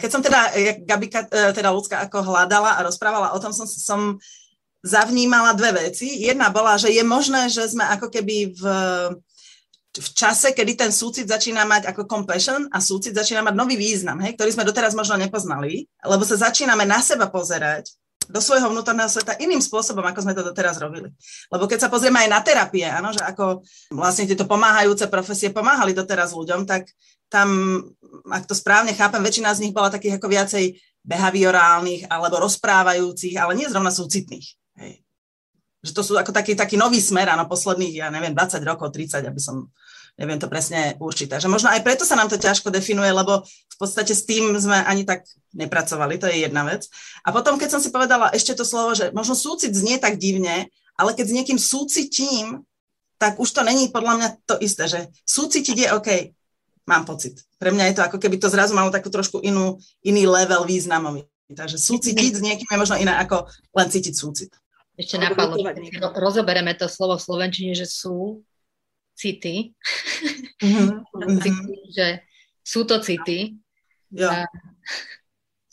Keď 0.00 0.10
som 0.10 0.22
teda, 0.22 0.54
jak 0.54 0.78
Gabika, 0.86 1.26
uh, 1.26 1.50
teda 1.50 1.74
ľudská 1.74 2.06
ako 2.06 2.22
hľadala 2.24 2.78
a 2.78 2.84
rozprávala 2.86 3.34
o 3.34 3.38
tom, 3.42 3.50
som, 3.50 3.66
som 3.66 4.00
zavnímala 4.80 5.52
dve 5.52 5.90
veci. 5.90 6.24
Jedna 6.24 6.48
bola, 6.48 6.80
že 6.80 6.88
je 6.88 7.04
možné, 7.04 7.52
že 7.52 7.68
sme 7.68 7.84
ako 7.84 8.08
keby 8.08 8.56
v, 8.56 8.64
v 9.92 10.08
čase, 10.16 10.56
kedy 10.56 10.72
ten 10.78 10.92
súcit 10.94 11.28
začína 11.28 11.68
mať 11.68 11.92
ako 11.92 12.08
compassion 12.08 12.64
a 12.72 12.80
súcit 12.80 13.12
začína 13.12 13.44
mať 13.44 13.54
nový 13.60 13.76
význam, 13.76 14.16
hej, 14.24 14.38
ktorý 14.40 14.50
sme 14.56 14.64
doteraz 14.64 14.96
možno 14.96 15.20
nepoznali, 15.20 15.84
lebo 16.00 16.24
sa 16.24 16.48
začíname 16.48 16.88
na 16.88 17.04
seba 17.04 17.28
pozerať 17.28 17.92
do 18.30 18.38
svojho 18.38 18.70
vnútorného 18.70 19.10
sveta 19.10 19.34
iným 19.42 19.58
spôsobom, 19.58 20.06
ako 20.06 20.22
sme 20.22 20.38
to 20.38 20.46
doteraz 20.46 20.78
robili. 20.78 21.10
Lebo 21.50 21.66
keď 21.66 21.78
sa 21.82 21.88
pozrieme 21.90 22.22
aj 22.24 22.30
na 22.30 22.40
terapie, 22.40 22.86
áno, 22.86 23.10
že 23.10 23.20
ako 23.26 23.66
vlastne 23.90 24.30
tieto 24.30 24.46
pomáhajúce 24.46 25.10
profesie 25.10 25.50
pomáhali 25.50 25.90
doteraz 25.90 26.30
ľuďom, 26.30 26.62
tak 26.62 26.86
tam, 27.30 27.48
ak 28.26 28.44
to 28.50 28.58
správne 28.58 28.92
chápem, 28.92 29.22
väčšina 29.22 29.54
z 29.54 29.62
nich 29.64 29.74
bola 29.74 29.88
takých 29.88 30.18
ako 30.18 30.28
viacej 30.28 30.64
behaviorálnych 31.06 32.10
alebo 32.10 32.42
rozprávajúcich, 32.42 33.38
ale 33.40 33.56
nie 33.56 33.70
zrovna 33.70 33.94
súcitných. 33.94 34.46
Hej. 34.82 35.00
Že 35.80 35.92
to 35.96 36.02
sú 36.04 36.12
ako 36.20 36.34
taký, 36.34 36.52
taký 36.52 36.76
nový 36.76 37.00
smer, 37.00 37.32
áno, 37.32 37.48
posledných, 37.48 38.04
ja 38.04 38.12
neviem, 38.12 38.36
20 38.36 38.60
rokov, 38.68 38.92
30, 38.92 39.24
aby 39.24 39.40
som, 39.40 39.72
neviem 40.20 40.36
to 40.36 40.50
presne 40.50 40.98
určiť. 41.00 41.32
Takže 41.32 41.48
možno 41.48 41.72
aj 41.72 41.80
preto 41.80 42.04
sa 42.04 42.20
nám 42.20 42.28
to 42.28 42.36
ťažko 42.36 42.68
definuje, 42.68 43.08
lebo 43.08 43.40
v 43.48 43.76
podstate 43.80 44.12
s 44.12 44.28
tým 44.28 44.52
sme 44.60 44.76
ani 44.84 45.08
tak 45.08 45.24
nepracovali, 45.56 46.20
to 46.20 46.28
je 46.28 46.44
jedna 46.44 46.68
vec. 46.68 46.84
A 47.24 47.32
potom, 47.32 47.56
keď 47.56 47.78
som 47.78 47.80
si 47.80 47.88
povedala 47.88 48.28
ešte 48.36 48.52
to 48.52 48.68
slovo, 48.68 48.92
že 48.92 49.08
možno 49.16 49.32
súcit 49.32 49.72
znie 49.72 49.96
tak 49.96 50.20
divne, 50.20 50.68
ale 51.00 51.16
keď 51.16 51.26
s 51.32 51.36
niekým 51.40 51.56
súcitím, 51.56 52.60
tak 53.16 53.40
už 53.40 53.48
to 53.52 53.64
není 53.64 53.88
podľa 53.88 54.14
mňa 54.16 54.28
to 54.44 54.60
isté, 54.60 54.84
že 54.84 55.00
súcitiť 55.24 55.76
je 55.76 55.88
OK, 55.96 56.08
mám 56.90 57.06
pocit. 57.06 57.38
Pre 57.62 57.70
mňa 57.70 57.94
je 57.94 57.94
to 57.94 58.02
ako 58.02 58.18
keby 58.18 58.42
to 58.42 58.50
zrazu 58.50 58.74
malo 58.74 58.90
takú 58.90 59.06
trošku 59.06 59.38
inú, 59.46 59.78
iný 60.02 60.26
level 60.26 60.66
významový. 60.66 61.22
Takže 61.50 61.78
súcitiť 61.78 62.32
s 62.38 62.42
niekým 62.42 62.66
je 62.66 62.78
možno 62.78 62.98
iné 62.98 63.14
ako 63.14 63.46
len 63.74 63.86
cítiť 63.86 64.14
súcit. 64.14 64.50
Ešte 64.98 65.18
napadlo, 65.22 65.58
ro- 65.62 66.14
rozobereme 66.18 66.74
to 66.74 66.90
slovo 66.90 67.18
v 67.18 67.26
Slovenčine, 67.26 67.72
že 67.78 67.86
sú 67.86 68.42
city. 69.14 69.70
Mm-hmm. 70.60 71.88
že 71.88 72.20
sú 72.60 72.84
to 72.84 73.00
city. 73.00 73.56
Jo. 74.12 74.28
A... 74.28 74.44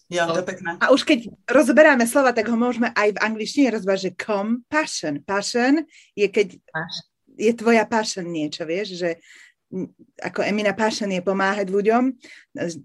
Jo, 0.07 0.31
to 0.31 0.39
je 0.39 0.47
pekné. 0.47 0.79
A 0.79 0.95
už 0.95 1.03
keď 1.03 1.27
rozoberáme 1.43 2.07
slova, 2.07 2.31
tak 2.31 2.47
ho 2.47 2.55
môžeme 2.55 2.95
aj 2.95 3.19
v 3.19 3.19
angličtine 3.19 3.67
rozbať, 3.67 3.97
že 4.07 4.15
compassion. 4.15 5.19
Passion 5.27 5.83
je 6.15 6.31
keď 6.31 6.55
je 7.35 7.51
tvoja 7.51 7.83
passion 7.83 8.23
niečo, 8.31 8.63
vieš, 8.63 8.95
že 8.95 9.19
ako 10.23 10.39
Emina 10.47 10.71
passion 10.71 11.11
je 11.11 11.19
pomáhať 11.19 11.67
ľuďom, 11.67 12.15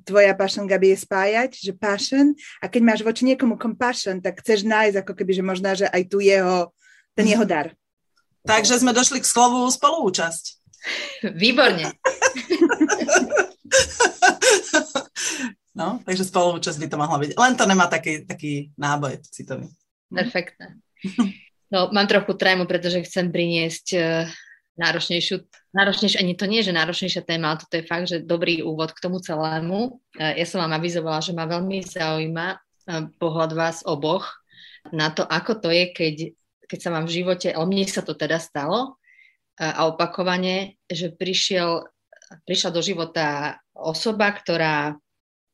tvoja 0.03 0.35
passion, 0.35 0.67
Gabi, 0.67 0.91
je 0.95 0.99
spájať, 1.07 1.51
že 1.55 1.73
passion. 1.73 2.35
A 2.59 2.67
keď 2.67 2.83
máš 2.83 3.01
voči 3.07 3.23
niekomu 3.23 3.55
compassion, 3.55 4.19
tak 4.19 4.43
chceš 4.43 4.67
nájsť 4.67 5.07
ako 5.07 5.13
keby, 5.15 5.33
že 5.33 5.45
možná, 5.47 5.71
že 5.79 5.87
aj 5.87 6.03
tu 6.11 6.19
jeho, 6.19 6.75
ten 7.15 7.27
jeho 7.31 7.47
dar. 7.47 7.71
Takže 8.43 8.83
sme 8.83 8.91
došli 8.91 9.23
k 9.23 9.31
slovu 9.31 9.71
spoluúčasť. 9.71 10.45
Výborne. 11.39 11.95
no, 15.79 16.03
takže 16.03 16.27
spoluúčasť 16.27 16.79
by 16.83 16.87
to 16.91 16.99
mohla 16.99 17.19
byť. 17.23 17.31
Len 17.39 17.55
to 17.55 17.65
nemá 17.71 17.87
taký, 17.87 18.27
taký 18.27 18.75
náboj 18.75 19.23
citový. 19.31 19.71
Perfektné. 20.11 20.83
No, 21.71 21.95
mám 21.95 22.11
trochu 22.11 22.35
trému, 22.35 22.67
pretože 22.67 23.07
chcem 23.07 23.31
priniesť 23.31 23.87
uh, 23.95 24.27
náročnejšiu, 24.83 25.47
náročnejšiu, 25.71 26.19
ani 26.19 26.35
to 26.35 26.51
nie 26.51 26.59
je, 26.61 26.75
že 26.75 26.79
náročnejšia 26.79 27.23
téma, 27.23 27.55
ale 27.55 27.63
toto 27.63 27.79
je 27.79 27.87
fakt, 27.87 28.11
že 28.11 28.27
dobrý 28.27 28.67
úvod 28.67 28.91
k 28.91 29.03
tomu 29.03 29.23
celému. 29.23 30.03
Ja 30.19 30.43
som 30.43 30.67
vám 30.67 30.75
avizovala, 30.75 31.23
že 31.23 31.31
ma 31.31 31.47
veľmi 31.47 31.87
zaujíma 31.87 32.59
pohľad 33.23 33.55
vás 33.55 33.87
oboch 33.87 34.43
na 34.91 35.15
to, 35.15 35.23
ako 35.23 35.63
to 35.63 35.69
je, 35.71 35.95
keď, 35.95 36.15
keď 36.67 36.79
sa 36.83 36.91
vám 36.91 37.07
v 37.07 37.15
živote, 37.23 37.55
ale 37.55 37.65
mne 37.71 37.87
sa 37.87 38.03
to 38.03 38.19
teda 38.19 38.43
stalo 38.43 38.99
a 39.55 39.87
opakovane, 39.87 40.83
že 40.91 41.15
prišiel, 41.15 41.87
prišla 42.43 42.71
do 42.75 42.83
života 42.83 43.63
osoba, 43.71 44.35
ktorá 44.35 44.99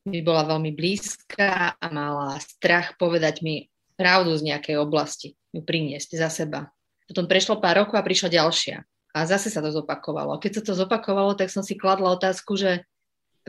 mi 0.08 0.24
bola 0.24 0.48
veľmi 0.48 0.72
blízka 0.72 1.76
a 1.76 1.86
mala 1.92 2.40
strach 2.40 2.96
povedať 2.96 3.44
mi 3.44 3.68
pravdu 3.92 4.32
z 4.40 4.48
nejakej 4.48 4.80
oblasti, 4.80 5.36
ju 5.52 5.60
priniesť 5.60 6.16
za 6.16 6.32
seba. 6.32 6.72
Potom 7.04 7.28
prešlo 7.28 7.60
pár 7.60 7.84
rokov 7.84 8.00
a 8.00 8.06
prišla 8.06 8.32
ďalšia 8.32 8.80
a 9.14 9.24
zase 9.24 9.48
sa 9.48 9.64
to 9.64 9.72
zopakovalo. 9.72 10.36
Keď 10.38 10.60
sa 10.60 10.62
to 10.62 10.72
zopakovalo, 10.76 11.34
tak 11.34 11.48
som 11.48 11.64
si 11.64 11.74
kladla 11.74 12.12
otázku, 12.14 12.54
že 12.54 12.84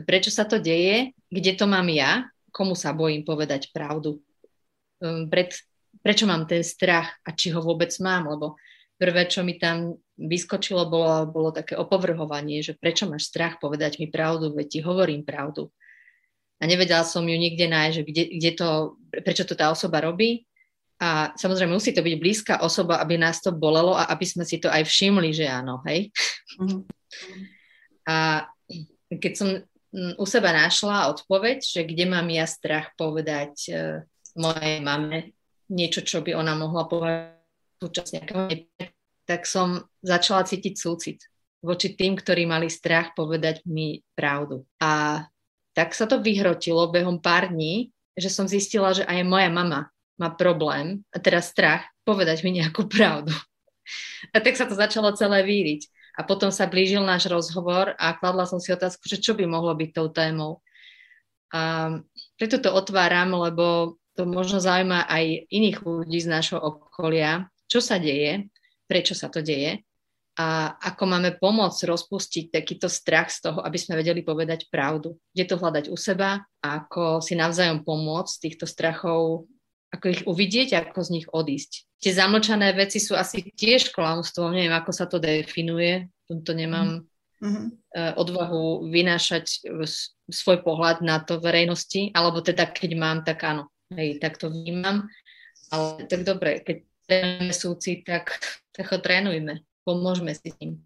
prečo 0.02 0.32
sa 0.32 0.48
to 0.48 0.56
deje, 0.56 1.12
kde 1.28 1.52
to 1.56 1.68
mám 1.68 1.86
ja, 1.92 2.28
komu 2.50 2.74
sa 2.74 2.96
bojím 2.96 3.22
povedať 3.22 3.70
pravdu. 3.70 4.24
Um, 5.00 5.28
pred, 5.28 5.52
prečo 6.00 6.24
mám 6.24 6.48
ten 6.48 6.64
strach 6.64 7.20
a 7.24 7.32
či 7.36 7.52
ho 7.52 7.60
vôbec 7.60 7.92
mám, 8.00 8.28
lebo 8.28 8.56
prvé, 9.00 9.28
čo 9.28 9.40
mi 9.40 9.56
tam 9.56 9.96
vyskočilo, 10.20 10.88
bolo, 10.92 11.24
bolo 11.28 11.50
také 11.56 11.76
opovrhovanie, 11.76 12.60
že 12.60 12.76
prečo 12.76 13.08
máš 13.08 13.32
strach 13.32 13.56
povedať 13.56 13.96
mi 13.96 14.12
pravdu, 14.12 14.52
veď 14.52 14.66
ti 14.68 14.80
hovorím 14.84 15.24
pravdu. 15.24 15.72
A 16.60 16.68
nevedela 16.68 17.08
som 17.08 17.24
ju 17.24 17.32
nikde 17.32 17.64
nájsť, 17.72 17.94
že 17.96 18.02
kde, 18.04 18.22
kde 18.36 18.50
to, 18.52 18.68
prečo 19.24 19.48
to 19.48 19.56
tá 19.56 19.72
osoba 19.72 20.04
robí, 20.04 20.44
a 21.00 21.32
samozrejme 21.32 21.72
musí 21.72 21.96
to 21.96 22.04
byť 22.04 22.16
blízka 22.20 22.54
osoba, 22.60 23.00
aby 23.00 23.16
nás 23.16 23.40
to 23.40 23.56
bolelo 23.56 23.96
a 23.96 24.12
aby 24.12 24.28
sme 24.28 24.44
si 24.44 24.60
to 24.60 24.68
aj 24.68 24.84
všimli, 24.84 25.32
že 25.32 25.48
áno, 25.48 25.80
hej. 25.88 26.12
Mm-hmm. 26.60 26.80
A 28.04 28.44
keď 29.08 29.32
som 29.32 29.48
mm, 29.96 30.20
u 30.20 30.24
seba 30.28 30.52
našla 30.52 31.08
odpoveď, 31.08 31.64
že 31.64 31.88
kde 31.88 32.04
mám 32.04 32.28
ja 32.28 32.44
strach 32.44 32.92
povedať 33.00 33.52
uh, 33.72 34.04
mojej 34.36 34.84
mame 34.84 35.32
niečo, 35.72 36.04
čo 36.04 36.20
by 36.20 36.36
ona 36.36 36.52
mohla 36.52 36.84
povedať 36.84 37.40
súčasne, 37.80 38.20
tak 39.24 39.48
som 39.48 39.80
začala 40.04 40.44
cítiť 40.44 40.74
súcit 40.76 41.24
voči 41.64 41.96
tým, 41.96 42.12
ktorí 42.12 42.44
mali 42.44 42.68
strach 42.68 43.16
povedať 43.16 43.64
mi 43.64 44.04
pravdu. 44.12 44.68
A 44.84 45.24
tak 45.72 45.96
sa 45.96 46.04
to 46.04 46.20
vyhrotilo 46.20 46.92
behom 46.92 47.22
pár 47.24 47.48
dní, 47.48 47.88
že 48.12 48.28
som 48.28 48.44
zistila, 48.44 48.92
že 48.92 49.06
aj 49.08 49.24
moja 49.24 49.48
mama 49.48 49.88
má 50.20 50.28
problém, 50.36 51.00
a 51.10 51.18
teraz 51.18 51.48
strach, 51.48 51.88
povedať 52.04 52.44
mi 52.44 52.60
nejakú 52.60 52.84
pravdu. 52.84 53.32
A 54.30 54.38
tak 54.38 54.54
sa 54.60 54.68
to 54.68 54.76
začalo 54.76 55.16
celé 55.16 55.40
víriť. 55.42 55.88
A 56.14 56.22
potom 56.22 56.52
sa 56.52 56.68
blížil 56.68 57.00
náš 57.00 57.32
rozhovor 57.32 57.96
a 57.96 58.12
kladla 58.12 58.44
som 58.44 58.60
si 58.60 58.68
otázku, 58.68 59.08
že 59.08 59.16
čo 59.16 59.32
by 59.32 59.48
mohlo 59.48 59.72
byť 59.72 59.90
tou 59.96 60.12
témou. 60.12 60.60
A 61.50 61.96
preto 62.36 62.60
to 62.60 62.70
otváram, 62.70 63.32
lebo 63.32 63.96
to 64.12 64.28
možno 64.28 64.60
zaujíma 64.60 65.08
aj 65.08 65.48
iných 65.48 65.80
ľudí 65.80 66.20
z 66.20 66.28
nášho 66.28 66.60
okolia, 66.60 67.48
čo 67.64 67.80
sa 67.80 67.96
deje, 67.96 68.52
prečo 68.84 69.16
sa 69.16 69.32
to 69.32 69.40
deje 69.40 69.80
a 70.40 70.72
ako 70.80 71.04
máme 71.04 71.30
pomôcť 71.36 71.84
rozpustiť 71.84 72.44
takýto 72.48 72.88
strach 72.88 73.28
z 73.28 73.44
toho, 73.44 73.60
aby 73.60 73.76
sme 73.76 74.00
vedeli 74.00 74.24
povedať 74.24 74.72
pravdu. 74.72 75.20
Kde 75.36 75.44
to 75.44 75.60
hľadať 75.60 75.84
u 75.92 75.96
seba 76.00 76.40
a 76.64 76.66
ako 76.80 77.20
si 77.20 77.36
navzájom 77.36 77.84
pomôcť 77.84 78.48
týchto 78.48 78.64
strachov 78.64 79.50
ako 79.90 80.06
ich 80.06 80.22
uvidieť 80.26 80.68
a 80.74 80.78
ako 80.86 81.00
z 81.02 81.10
nich 81.18 81.26
odísť. 81.26 81.86
Tie 82.00 82.12
zamlčané 82.14 82.72
veci 82.72 83.02
sú 83.02 83.18
asi 83.18 83.42
tiež 83.42 83.90
klamstvo, 83.90 84.48
neviem, 84.54 84.72
ako 84.72 84.90
sa 84.94 85.10
to 85.10 85.18
definuje, 85.18 86.08
to 86.30 86.52
nemám 86.54 87.04
mm-hmm. 87.42 88.14
odvahu 88.16 88.86
vynášať 88.86 89.66
svoj 90.30 90.62
pohľad 90.62 91.02
na 91.02 91.18
to 91.20 91.42
verejnosti, 91.42 92.14
alebo 92.14 92.38
teda 92.38 92.70
keď 92.70 92.90
mám, 92.94 93.18
tak 93.26 93.42
áno, 93.42 93.68
hej, 93.92 94.22
tak 94.22 94.38
to 94.38 94.48
vnímam, 94.48 95.10
ale 95.74 96.06
tak 96.06 96.22
dobre, 96.22 96.62
keď 96.62 96.76
trénujeme 97.10 97.54
súci, 97.54 98.06
tak, 98.06 98.38
tak 98.70 98.86
ho 98.94 98.98
trénujme, 99.02 99.66
pomôžme 99.82 100.30
si 100.38 100.54
tým. 100.54 100.78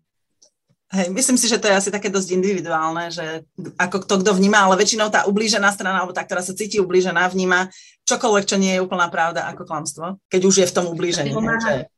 Hej, 0.94 1.10
myslím 1.10 1.34
si, 1.34 1.50
že 1.50 1.58
to 1.58 1.66
je 1.66 1.74
asi 1.74 1.90
také 1.90 2.06
dosť 2.06 2.38
individuálne, 2.38 3.10
že 3.10 3.42
ako 3.74 4.06
kto 4.06 4.14
kto 4.22 4.30
vníma, 4.38 4.62
ale 4.62 4.78
väčšinou 4.78 5.10
tá 5.10 5.26
ublížená 5.26 5.74
strana, 5.74 5.98
alebo 5.98 6.14
tá, 6.14 6.22
ktorá 6.22 6.38
sa 6.38 6.54
cíti 6.54 6.78
ublížená, 6.78 7.26
vníma 7.26 7.66
čokoľvek, 8.06 8.44
čo 8.46 8.56
nie 8.62 8.78
je 8.78 8.84
úplná 8.84 9.10
pravda 9.10 9.50
ako 9.50 9.66
klamstvo, 9.66 10.22
keď 10.30 10.40
už 10.46 10.54
je 10.62 10.66
v 10.70 10.74
tom 10.78 10.86
ublížení. 10.86 11.34
Nepomáha, 11.34 11.90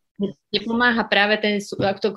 nepomáha 0.49 1.03
práve 1.05 1.37
ten, 1.37 1.61
to, 2.01 2.09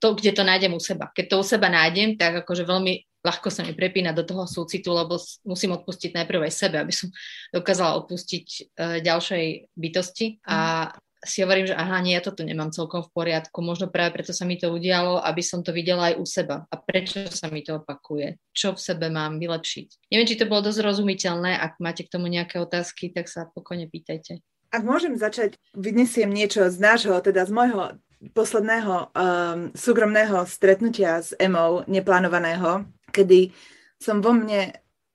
to, 0.00 0.08
kde 0.16 0.32
to 0.32 0.42
nájdem 0.42 0.72
u 0.72 0.80
seba. 0.80 1.12
Keď 1.12 1.24
to 1.28 1.36
u 1.36 1.44
seba 1.44 1.68
nájdem, 1.68 2.16
tak 2.16 2.40
akože 2.40 2.64
veľmi 2.64 3.20
ľahko 3.20 3.50
sa 3.50 3.66
mi 3.66 3.74
prepína 3.74 4.14
do 4.16 4.22
toho 4.22 4.46
súcitu, 4.46 4.94
lebo 4.94 5.18
musím 5.44 5.74
odpustiť 5.76 6.14
najprv 6.14 6.46
aj 6.46 6.52
sebe, 6.54 6.76
aby 6.78 6.94
som 6.94 7.10
dokázala 7.50 7.98
odpustiť 8.00 8.46
uh, 8.46 8.96
ďalšej 9.02 9.44
bytosti 9.74 10.40
a 10.46 10.88
si 11.24 11.40
hovorím, 11.40 11.72
že 11.72 11.78
aha, 11.78 12.02
nie, 12.04 12.12
ja 12.12 12.22
to 12.22 12.34
tu 12.36 12.44
nemám 12.44 12.74
celkom 12.74 13.00
v 13.00 13.12
poriadku, 13.12 13.64
možno 13.64 13.88
práve 13.88 14.12
preto 14.12 14.36
sa 14.36 14.44
mi 14.44 14.60
to 14.60 14.68
udialo, 14.68 15.22
aby 15.24 15.40
som 15.40 15.64
to 15.64 15.72
videla 15.72 16.12
aj 16.12 16.14
u 16.20 16.24
seba. 16.28 16.56
A 16.68 16.74
prečo 16.76 17.26
sa 17.32 17.48
mi 17.48 17.64
to 17.64 17.80
opakuje? 17.80 18.36
Čo 18.52 18.76
v 18.76 18.80
sebe 18.80 19.08
mám 19.08 19.40
vylepšiť? 19.40 20.12
Neviem, 20.12 20.28
či 20.28 20.38
to 20.38 20.50
bolo 20.50 20.68
dosť 20.68 20.84
rozumiteľné, 20.84 21.56
ak 21.56 21.80
máte 21.80 22.04
k 22.04 22.12
tomu 22.12 22.28
nejaké 22.28 22.60
otázky, 22.60 23.10
tak 23.10 23.32
sa 23.32 23.48
pokojne 23.48 23.88
pýtajte. 23.88 24.44
Ak 24.70 24.82
môžem 24.84 25.16
začať, 25.16 25.56
vynesiem 25.72 26.28
niečo 26.28 26.68
z 26.68 26.76
nášho, 26.76 27.16
teda 27.22 27.46
z 27.48 27.52
môjho 27.54 27.96
posledného 28.32 28.94
um, 28.94 29.60
súkromného 29.76 30.44
stretnutia 30.48 31.20
s 31.20 31.36
Emou, 31.36 31.84
neplánovaného, 31.86 32.84
kedy 33.12 33.52
som 34.00 34.20
vo 34.20 34.32
mne 34.32 34.74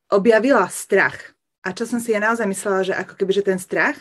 objavila 0.10 0.65
strach. 0.70 1.34
A 1.62 1.77
čo 1.77 1.86
som 1.86 2.01
si 2.01 2.13
ja 2.13 2.20
naozaj 2.22 2.50
myslela, 2.50 2.81
že 2.81 2.93
ako 2.98 3.13
keby, 3.13 3.31
že 3.38 3.46
ten 3.46 3.60
strach 3.62 3.98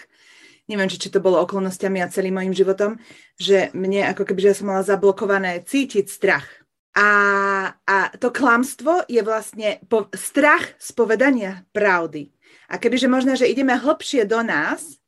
neviem, 0.71 0.87
či, 0.87 1.03
či 1.03 1.11
to 1.11 1.19
bolo 1.19 1.43
okolnostiami 1.43 1.99
a 1.99 2.13
celým 2.13 2.39
mojim 2.39 2.55
životom, 2.55 2.95
že 3.35 3.75
mne 3.75 4.15
ako 4.15 4.23
keby, 4.23 4.39
že 4.39 4.51
ja 4.55 4.57
som 4.57 4.71
mala 4.71 4.87
zablokované 4.87 5.67
cítiť 5.67 6.07
strach. 6.07 6.47
A, 6.95 7.11
a 7.75 7.97
to 8.19 8.31
klamstvo 8.31 9.03
je 9.11 9.23
vlastne 9.23 9.83
po, 9.91 10.07
strach 10.15 10.79
z 10.79 10.91
povedania 10.95 11.67
pravdy. 11.75 12.31
A 12.71 12.79
kebyže 12.79 13.11
možno, 13.11 13.35
že 13.35 13.51
ideme 13.51 13.75
hlbšie 13.75 14.27
do 14.27 14.43
nás, 14.47 14.99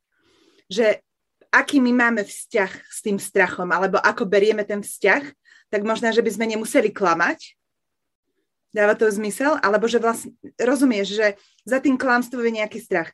že 0.66 1.02
aký 1.50 1.78
my 1.78 1.94
máme 1.94 2.22
vzťah 2.26 2.70
s 2.90 2.98
tým 3.02 3.18
strachom, 3.22 3.70
alebo 3.70 4.02
ako 4.02 4.26
berieme 4.26 4.66
ten 4.66 4.82
vzťah, 4.82 5.22
tak 5.70 5.82
možno, 5.86 6.10
že 6.10 6.22
by 6.22 6.30
sme 6.32 6.46
nemuseli 6.50 6.90
klamať. 6.90 7.54
Dáva 8.72 8.96
to 8.96 9.04
zmysel? 9.12 9.60
Alebo 9.60 9.84
že 9.84 10.00
vlastne 10.00 10.32
rozumieš, 10.56 11.12
že 11.16 11.26
za 11.68 11.76
tým 11.76 12.00
klamstvom 12.00 12.40
je 12.40 12.52
nejaký 12.62 12.80
strach. 12.80 13.12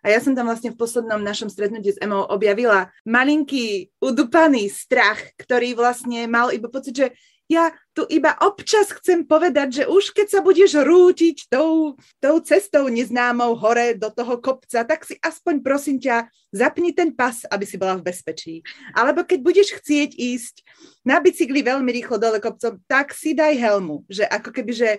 A 0.00 0.12
ja 0.12 0.18
som 0.18 0.32
tam 0.32 0.48
vlastne 0.48 0.72
v 0.72 0.80
poslednom 0.80 1.20
našom 1.20 1.52
stretnutí 1.52 1.92
s 1.92 2.00
Emou 2.00 2.24
objavila 2.24 2.88
malinký 3.04 3.92
udupaný 4.00 4.72
strach, 4.72 5.20
ktorý 5.36 5.76
vlastne 5.76 6.24
mal 6.26 6.48
iba 6.50 6.72
pocit, 6.72 6.94
že 6.96 7.06
ja 7.50 7.74
tu 7.90 8.06
iba 8.06 8.38
občas 8.38 8.94
chcem 8.94 9.26
povedať, 9.26 9.82
že 9.82 9.84
už 9.90 10.14
keď 10.14 10.38
sa 10.38 10.40
budeš 10.40 10.86
rútiť 10.86 11.50
tou, 11.50 11.98
tou 12.22 12.36
cestou 12.46 12.86
neznámou 12.86 13.58
hore 13.58 13.98
do 13.98 14.06
toho 14.14 14.38
kopca, 14.38 14.86
tak 14.86 15.02
si 15.02 15.18
aspoň 15.18 15.58
prosím 15.58 15.98
ťa 15.98 16.30
zapni 16.54 16.94
ten 16.94 17.10
pas, 17.10 17.42
aby 17.50 17.66
si 17.66 17.74
bola 17.74 17.98
v 17.98 18.06
bezpečí. 18.06 18.62
Alebo 18.94 19.26
keď 19.26 19.42
budeš 19.42 19.82
chcieť 19.82 20.14
ísť 20.14 20.62
na 21.02 21.18
bicykli 21.18 21.66
veľmi 21.66 21.90
rýchlo 21.90 22.22
dole 22.22 22.38
kopcom, 22.38 22.78
tak 22.86 23.10
si 23.10 23.34
daj 23.34 23.58
helmu. 23.58 24.06
Že 24.06 24.30
ako 24.30 24.50
keby, 24.54 24.70
že 24.70 24.90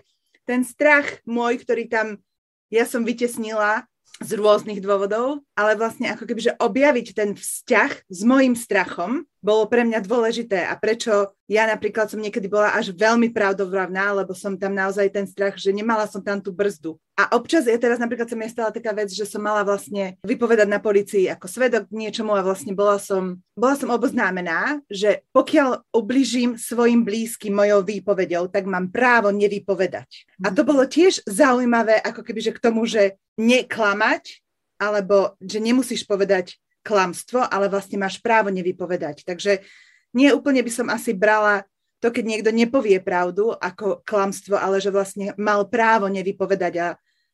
ten 0.43 0.67
strach 0.67 1.23
môj, 1.23 1.63
ktorý 1.63 1.87
tam 1.87 2.19
ja 2.67 2.83
som 2.83 3.07
vytesnila, 3.07 3.87
z 4.19 4.31
rôznych 4.35 4.83
dôvodov, 4.83 5.41
ale 5.55 5.79
vlastne 5.79 6.11
ako 6.11 6.27
keby, 6.27 6.51
že 6.51 6.57
objaviť 6.59 7.07
ten 7.15 7.29
vzťah 7.33 7.91
s 8.11 8.19
mojim 8.27 8.53
strachom 8.59 9.23
bolo 9.41 9.65
pre 9.65 9.81
mňa 9.81 10.05
dôležité 10.05 10.69
a 10.69 10.77
prečo 10.77 11.33
ja 11.49 11.67
napríklad 11.67 12.07
som 12.07 12.21
niekedy 12.21 12.47
bola 12.47 12.71
až 12.71 12.95
veľmi 12.95 13.33
pravdovravná, 13.33 14.15
lebo 14.15 14.31
som 14.31 14.55
tam 14.55 14.71
naozaj 14.71 15.11
ten 15.11 15.27
strach, 15.27 15.59
že 15.59 15.75
nemala 15.75 16.07
som 16.07 16.23
tam 16.23 16.39
tú 16.39 16.53
brzdu. 16.55 16.95
A 17.19 17.35
občas 17.35 17.67
ja 17.67 17.75
teraz 17.75 17.99
napríklad 17.99 18.29
sa 18.29 18.39
mi 18.39 18.47
stala 18.47 18.71
taká 18.71 18.95
vec, 18.95 19.11
že 19.11 19.27
som 19.27 19.43
mala 19.43 19.65
vlastne 19.67 20.15
vypovedať 20.23 20.69
na 20.69 20.79
policii 20.79 21.27
ako 21.27 21.49
svedok 21.49 21.83
niečomu 21.91 22.37
a 22.37 22.45
vlastne 22.45 22.71
bola 22.71 22.95
som, 23.01 23.41
bola 23.51 23.75
som 23.75 23.91
oboznámená, 23.91 24.79
že 24.87 25.25
pokiaľ 25.35 25.91
ubližím 25.91 26.55
svojim 26.55 27.03
blízkym 27.03 27.51
mojou 27.51 27.83
výpovedou, 27.83 28.47
tak 28.47 28.63
mám 28.69 28.87
právo 28.87 29.33
nevypovedať. 29.35 30.29
A 30.45 30.55
to 30.55 30.63
bolo 30.63 30.87
tiež 30.87 31.25
zaujímavé, 31.27 31.99
ako 31.99 32.23
keby, 32.23 32.39
že 32.39 32.55
k 32.55 32.63
tomu, 32.63 32.87
že 32.87 33.19
neklamať, 33.35 34.39
alebo 34.81 35.37
že 35.37 35.61
nemusíš 35.61 36.07
povedať 36.07 36.57
klamstvo, 36.81 37.45
ale 37.45 37.69
vlastne 37.69 38.01
máš 38.01 38.19
právo 38.21 38.49
nevypovedať. 38.49 39.23
Takže 39.25 39.61
nie 40.17 40.29
úplne 40.35 40.61
by 40.65 40.71
som 40.71 40.87
asi 40.91 41.15
brala 41.15 41.63
to, 42.01 42.09
keď 42.09 42.25
niekto 42.25 42.49
nepovie 42.49 42.97
pravdu 42.97 43.53
ako 43.53 44.01
klamstvo, 44.01 44.57
ale 44.57 44.81
že 44.81 44.89
vlastne 44.89 45.37
mal 45.37 45.69
právo 45.69 46.09
nevypovedať 46.09 46.73
a, 46.81 46.87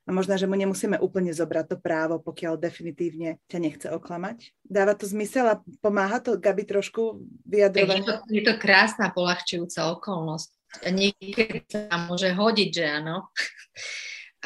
a 0.03 0.09
možno, 0.11 0.35
že 0.35 0.43
mu 0.43 0.59
nemusíme 0.59 0.99
úplne 0.99 1.31
zobrať 1.31 1.65
to 1.71 1.77
právo, 1.79 2.19
pokiaľ 2.19 2.59
definitívne 2.59 3.39
ťa 3.47 3.57
nechce 3.63 3.87
oklamať. 3.87 4.51
Dáva 4.67 4.91
to 4.91 5.07
zmysel 5.07 5.47
a 5.47 5.63
pomáha 5.79 6.19
to, 6.19 6.35
Gabi, 6.35 6.67
trošku 6.67 7.23
vyjadrovať? 7.47 7.95
Je 7.95 8.03
to, 8.03 8.15
je 8.27 8.43
to 8.43 8.55
krásna, 8.59 9.07
polahčujúca 9.15 9.95
okolnosť. 9.95 10.49
Niekedy 10.91 11.63
sa 11.71 11.95
môže 12.11 12.35
hodiť, 12.35 12.69
že 12.69 12.85
áno. 12.91 13.31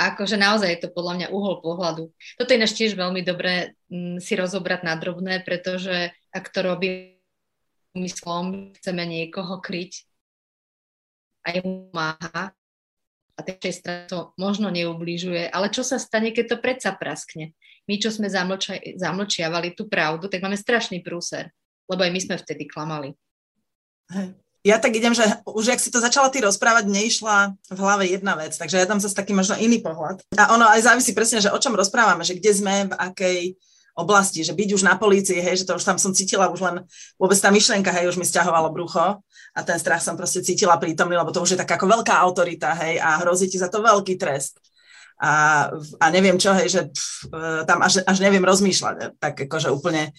Akože 0.09 0.39
naozaj 0.39 0.69
je 0.73 0.79
to 0.87 0.89
podľa 0.89 1.13
mňa 1.17 1.27
uhol 1.29 1.61
pohľadu. 1.61 2.09
Toto 2.39 2.49
je 2.49 2.61
náš 2.61 2.73
tiež 2.73 2.97
veľmi 2.97 3.21
dobré 3.21 3.77
mm, 3.91 4.17
si 4.17 4.33
rozobrať 4.33 4.81
na 4.81 4.97
drobné, 4.97 5.45
pretože 5.45 6.09
ak 6.33 6.45
to 6.49 6.65
robí 6.65 7.21
myslom, 7.93 8.73
chceme 8.79 9.03
niekoho 9.05 9.59
kryť 9.61 10.07
a 11.45 11.59
jemu 11.59 11.91
máha 11.91 12.55
a 13.35 13.39
tej 13.41 13.73
strane 13.73 14.05
to 14.07 14.31
možno 14.37 14.69
neublížuje, 14.69 15.49
ale 15.49 15.73
čo 15.73 15.81
sa 15.81 15.97
stane, 15.97 16.31
keď 16.31 16.55
to 16.55 16.57
predsa 16.61 16.91
praskne? 16.93 17.57
My, 17.89 17.97
čo 17.97 18.13
sme 18.13 18.29
zamlčia, 18.29 18.77
zamlčiavali 18.95 19.73
tú 19.73 19.89
pravdu, 19.89 20.29
tak 20.29 20.45
máme 20.45 20.55
strašný 20.55 21.01
prúser, 21.01 21.49
lebo 21.89 22.05
aj 22.05 22.11
my 22.13 22.19
sme 22.21 22.35
vtedy 22.37 22.69
klamali. 22.69 23.17
Hej 24.13 24.37
ja 24.61 24.77
tak 24.77 24.93
idem, 24.93 25.13
že 25.17 25.25
už 25.49 25.73
ak 25.73 25.81
si 25.81 25.89
to 25.89 25.97
začala 25.97 26.29
ty 26.29 26.37
rozprávať, 26.37 26.85
mne 26.85 27.01
išla 27.09 27.57
v 27.73 27.79
hlave 27.81 28.05
jedna 28.05 28.37
vec, 28.37 28.53
takže 28.53 28.77
ja 28.77 28.85
tam 28.85 29.01
zase 29.01 29.17
taký 29.17 29.33
možno 29.33 29.57
iný 29.57 29.81
pohľad. 29.81 30.21
A 30.37 30.53
ono 30.53 30.69
aj 30.69 30.85
závisí 30.85 31.17
presne, 31.17 31.41
že 31.41 31.49
o 31.49 31.57
čom 31.57 31.73
rozprávame, 31.73 32.21
že 32.21 32.37
kde 32.37 32.51
sme, 32.53 32.75
v 32.85 32.93
akej 32.93 33.39
oblasti, 33.97 34.45
že 34.45 34.53
byť 34.55 34.69
už 34.77 34.85
na 34.85 34.95
polícii, 34.95 35.41
hej, 35.41 35.63
že 35.63 35.67
to 35.67 35.75
už 35.75 35.83
tam 35.83 35.97
som 35.97 36.13
cítila, 36.13 36.53
už 36.53 36.61
len 36.61 36.75
vôbec 37.17 37.35
tá 37.41 37.49
myšlienka, 37.49 37.91
hej, 37.91 38.13
už 38.13 38.21
mi 38.21 38.25
stiahovalo 38.25 38.71
brucho 38.71 39.19
a 39.51 39.59
ten 39.65 39.75
strach 39.81 39.99
som 39.99 40.15
proste 40.15 40.45
cítila 40.45 40.79
prítomný, 40.79 41.17
lebo 41.17 41.33
to 41.33 41.43
už 41.43 41.57
je 41.57 41.59
taká 41.59 41.75
ako 41.75 41.91
veľká 41.99 42.13
autorita, 42.21 42.71
hej, 42.85 43.01
a 43.01 43.19
hrozí 43.19 43.51
ti 43.51 43.59
za 43.59 43.67
to 43.67 43.83
veľký 43.83 44.15
trest. 44.15 44.61
A, 45.21 45.67
a 46.01 46.05
neviem 46.09 46.37
čo, 46.39 46.49
hej, 46.55 46.69
že 46.69 46.81
pf, 46.89 47.29
e, 47.29 47.61
tam 47.69 47.83
až, 47.85 48.01
až 48.01 48.17
neviem 48.25 48.41
rozmýšľať, 48.41 49.21
tak 49.21 49.45
akože 49.45 49.69
úplne 49.69 50.15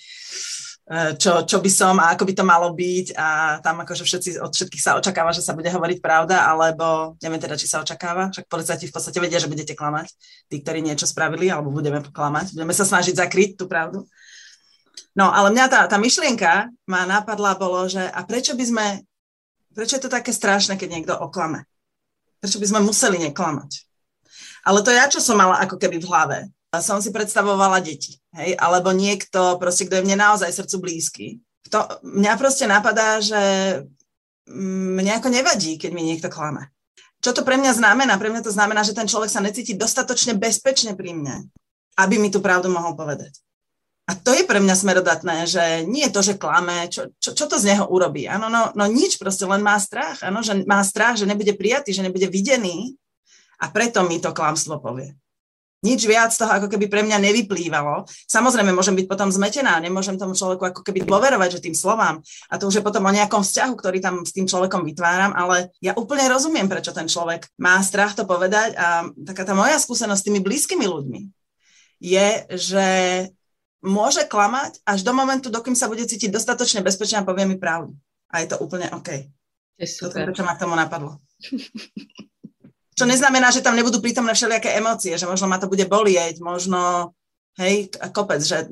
čo, 0.91 1.47
čo 1.47 1.63
by 1.63 1.71
som 1.71 1.95
a 2.03 2.11
ako 2.13 2.27
by 2.27 2.35
to 2.35 2.45
malo 2.45 2.75
byť 2.75 3.15
a 3.15 3.59
tam 3.63 3.87
akože 3.87 4.03
všetci, 4.03 4.31
od 4.43 4.51
všetkých 4.51 4.83
sa 4.83 4.99
očakáva, 4.99 5.31
že 5.31 5.41
sa 5.41 5.55
bude 5.55 5.71
hovoriť 5.71 6.03
pravda, 6.03 6.43
alebo 6.51 7.15
neviem 7.23 7.39
teda, 7.39 7.55
či 7.55 7.71
sa 7.71 7.81
očakáva, 7.81 8.35
však 8.35 8.51
policajti 8.51 8.91
v 8.91 8.95
podstate 8.95 9.19
vedia, 9.23 9.39
že 9.39 9.47
budete 9.47 9.79
klamať, 9.79 10.11
tí, 10.51 10.59
ktorí 10.59 10.83
niečo 10.83 11.07
spravili, 11.07 11.49
alebo 11.49 11.71
budeme 11.71 12.03
klamať, 12.03 12.59
budeme 12.59 12.75
sa 12.75 12.83
snažiť 12.83 13.15
zakryť 13.15 13.51
tú 13.55 13.71
pravdu. 13.71 14.11
No, 15.15 15.31
ale 15.31 15.55
mňa 15.55 15.67
tá, 15.71 15.81
tá 15.87 15.97
myšlienka 16.03 16.73
ma 16.89 17.07
napadla, 17.07 17.55
bolo, 17.55 17.87
že 17.87 18.03
a 18.03 18.21
prečo 18.27 18.59
by 18.59 18.65
sme, 18.67 18.87
prečo 19.77 19.97
je 20.01 20.03
to 20.03 20.11
také 20.11 20.35
strašné, 20.35 20.75
keď 20.75 20.89
niekto 20.89 21.15
oklame? 21.15 21.63
Prečo 22.43 22.59
by 22.59 22.67
sme 22.67 22.81
museli 22.83 23.23
neklamať? 23.31 23.87
Ale 24.67 24.83
to 24.83 24.91
ja, 24.91 25.07
čo 25.07 25.23
som 25.23 25.39
mala 25.39 25.63
ako 25.63 25.79
keby 25.79 26.03
v 26.03 26.09
hlave, 26.11 26.39
som 26.81 27.05
si 27.05 27.13
predstavovala 27.13 27.85
deti, 27.85 28.17
hej, 28.33 28.57
alebo 28.57 28.97
niekto, 28.97 29.61
proste, 29.61 29.85
kto 29.85 30.01
je 30.01 30.05
mne 30.09 30.17
naozaj 30.25 30.49
srdcu 30.49 30.77
blízky. 30.81 31.27
To, 31.69 31.85
mňa 32.01 32.33
proste 32.41 32.65
napadá, 32.65 33.21
že 33.21 33.41
mne 34.49 35.13
ako 35.21 35.29
nevadí, 35.29 35.77
keď 35.77 35.91
mi 35.93 36.01
niekto 36.01 36.33
klame. 36.33 36.73
Čo 37.21 37.37
to 37.37 37.43
pre 37.45 37.61
mňa 37.61 37.77
znamená? 37.77 38.17
Pre 38.17 38.33
mňa 38.33 38.43
to 38.43 38.51
znamená, 38.51 38.81
že 38.83 38.97
ten 38.97 39.05
človek 39.05 39.29
sa 39.29 39.45
necíti 39.45 39.77
dostatočne 39.77 40.33
bezpečne 40.35 40.97
pri 40.97 41.13
mne, 41.13 41.37
aby 42.01 42.17
mi 42.17 42.33
tú 42.33 42.41
pravdu 42.41 42.73
mohol 42.73 42.97
povedať. 42.97 43.37
A 44.11 44.19
to 44.19 44.35
je 44.35 44.43
pre 44.43 44.59
mňa 44.59 44.75
smerodatné, 44.75 45.37
že 45.47 45.65
nie 45.87 46.09
je 46.09 46.15
to, 46.17 46.21
že 46.25 46.41
klame, 46.41 46.91
čo, 46.91 47.15
čo, 47.23 47.37
čo 47.37 47.45
to 47.47 47.61
z 47.61 47.71
neho 47.71 47.87
urobí. 47.87 48.27
Áno, 48.27 48.51
no, 48.51 48.75
no 48.75 48.85
nič, 48.91 49.21
proste 49.21 49.47
len 49.47 49.63
má 49.63 49.79
strach. 49.79 50.25
Áno, 50.27 50.43
že 50.43 50.59
má 50.67 50.83
strach, 50.83 51.15
že 51.15 51.29
nebude 51.29 51.55
prijatý, 51.55 51.95
že 51.95 52.03
nebude 52.03 52.27
videný 52.27 52.99
a 53.63 53.71
preto 53.71 54.03
mi 54.03 54.19
to 54.19 54.35
klamstvo 54.35 54.83
povie 54.83 55.15
nič 55.83 56.07
viac 56.07 56.31
toho 56.31 56.49
ako 56.49 56.71
keby 56.71 56.87
pre 56.87 57.03
mňa 57.03 57.19
nevyplývalo. 57.19 58.07
Samozrejme, 58.31 58.71
môžem 58.71 58.95
byť 58.95 59.07
potom 59.11 59.29
zmetená, 59.35 59.83
nemôžem 59.83 60.15
tomu 60.15 60.39
človeku 60.39 60.71
ako 60.71 60.81
keby 60.87 61.03
dôverovať, 61.03 61.59
že 61.59 61.65
tým 61.67 61.75
slovám. 61.75 62.23
A 62.49 62.55
to 62.57 62.71
už 62.71 62.79
je 62.81 62.87
potom 62.87 63.03
o 63.03 63.13
nejakom 63.13 63.43
vzťahu, 63.43 63.73
ktorý 63.75 63.99
tam 63.99 64.23
s 64.23 64.31
tým 64.31 64.47
človekom 64.47 64.87
vytváram, 64.87 65.35
ale 65.35 65.75
ja 65.83 65.93
úplne 65.99 66.31
rozumiem, 66.31 66.71
prečo 66.71 66.95
ten 66.95 67.11
človek 67.11 67.51
má 67.59 67.83
strach 67.83 68.15
to 68.15 68.23
povedať 68.23 68.79
a 68.79 69.11
taká 69.27 69.43
tá 69.43 69.59
moja 69.59 69.77
skúsenosť 69.83 70.21
s 70.23 70.27
tými 70.31 70.41
blízkymi 70.41 70.87
ľuďmi 70.87 71.21
je, 72.03 72.29
že 72.59 72.87
môže 73.83 74.27
klamať 74.27 74.83
až 74.83 75.07
do 75.07 75.15
momentu, 75.15 75.51
dokým 75.51 75.79
sa 75.79 75.87
bude 75.87 76.03
cítiť 76.03 76.35
dostatočne 76.35 76.83
bezpečne 76.83 77.23
a 77.23 77.27
povie 77.27 77.47
mi 77.47 77.59
pravdu. 77.59 77.95
A 78.35 78.43
je 78.43 78.51
to 78.51 78.59
úplne 78.59 78.91
OK. 78.91 79.31
Je 79.79 79.87
super. 79.87 80.27
To, 80.31 80.35
čo 80.35 80.43
ma 80.43 80.59
k 80.59 80.63
tomu 80.67 80.75
napadlo. 80.75 81.23
Čo 82.93 83.09
neznamená, 83.09 83.49
že 83.49 83.65
tam 83.65 83.77
nebudú 83.77 83.99
prítomné 84.05 84.37
všelijaké 84.37 84.77
emócie, 84.77 85.17
že 85.17 85.25
možno 85.25 85.49
ma 85.49 85.57
to 85.57 85.71
bude 85.71 85.85
bolieť, 85.89 86.45
možno, 86.45 87.13
hej, 87.57 87.89
kopec, 88.13 88.45
že 88.45 88.69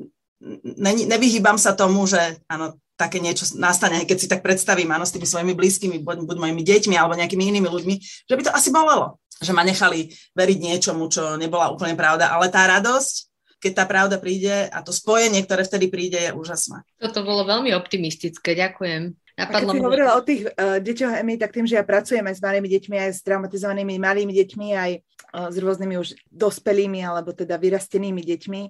ne, 0.77 0.91
nevyhýbam 0.93 1.57
sa 1.57 1.73
tomu, 1.73 2.05
že 2.05 2.41
áno, 2.45 2.77
také 2.97 3.17
niečo 3.17 3.49
nastane, 3.57 4.05
keď 4.05 4.17
si 4.17 4.29
tak 4.29 4.45
predstavím, 4.45 4.93
áno, 4.93 5.09
s 5.09 5.13
tými 5.13 5.25
svojimi 5.25 5.57
blízkymi, 5.57 5.97
buď, 6.05 6.25
buď 6.25 6.37
mojimi 6.37 6.61
deťmi 6.61 6.93
alebo 6.93 7.17
nejakými 7.17 7.49
inými 7.49 7.69
ľuďmi, 7.69 7.95
že 8.29 8.35
by 8.37 8.41
to 8.45 8.53
asi 8.53 8.69
bolelo, 8.69 9.17
že 9.41 9.53
ma 9.57 9.65
nechali 9.65 10.13
veriť 10.37 10.57
niečomu, 10.61 11.09
čo 11.09 11.33
nebola 11.37 11.73
úplne 11.73 11.97
pravda, 11.97 12.29
ale 12.29 12.53
tá 12.53 12.69
radosť, 12.69 13.31
keď 13.61 13.71
tá 13.77 13.85
pravda 13.85 14.17
príde 14.17 14.69
a 14.69 14.81
to 14.81 14.89
spojenie, 14.89 15.45
ktoré 15.45 15.65
vtedy 15.65 15.89
príde, 15.89 16.17
je 16.17 16.33
úžasné. 16.33 16.81
Toto 16.97 17.21
bolo 17.21 17.45
veľmi 17.45 17.73
optimistické, 17.77 18.57
ďakujem. 18.57 19.17
Napadlo 19.41 19.57
a 19.57 19.61
keď 19.61 19.67
si 19.73 19.79
hovorila 19.81 20.11
o 20.13 20.21
tých 20.21 20.41
uh, 20.45 20.77
deťoch 20.77 21.13
Emy, 21.25 21.33
tak 21.41 21.51
tým, 21.51 21.65
že 21.65 21.81
ja 21.81 21.83
pracujem 21.83 22.21
aj 22.21 22.35
s 22.37 22.41
malými 22.45 22.69
deťmi, 22.69 22.95
aj 23.01 23.11
s 23.17 23.19
traumatizovanými 23.25 23.97
malými 23.97 24.33
deťmi, 24.37 24.67
aj 24.77 24.91
uh, 25.01 25.49
s 25.49 25.55
rôznymi 25.57 25.95
už 25.97 26.13
dospelými 26.29 27.01
alebo 27.01 27.33
teda 27.33 27.57
vyrastenými 27.57 28.21
deťmi, 28.21 28.61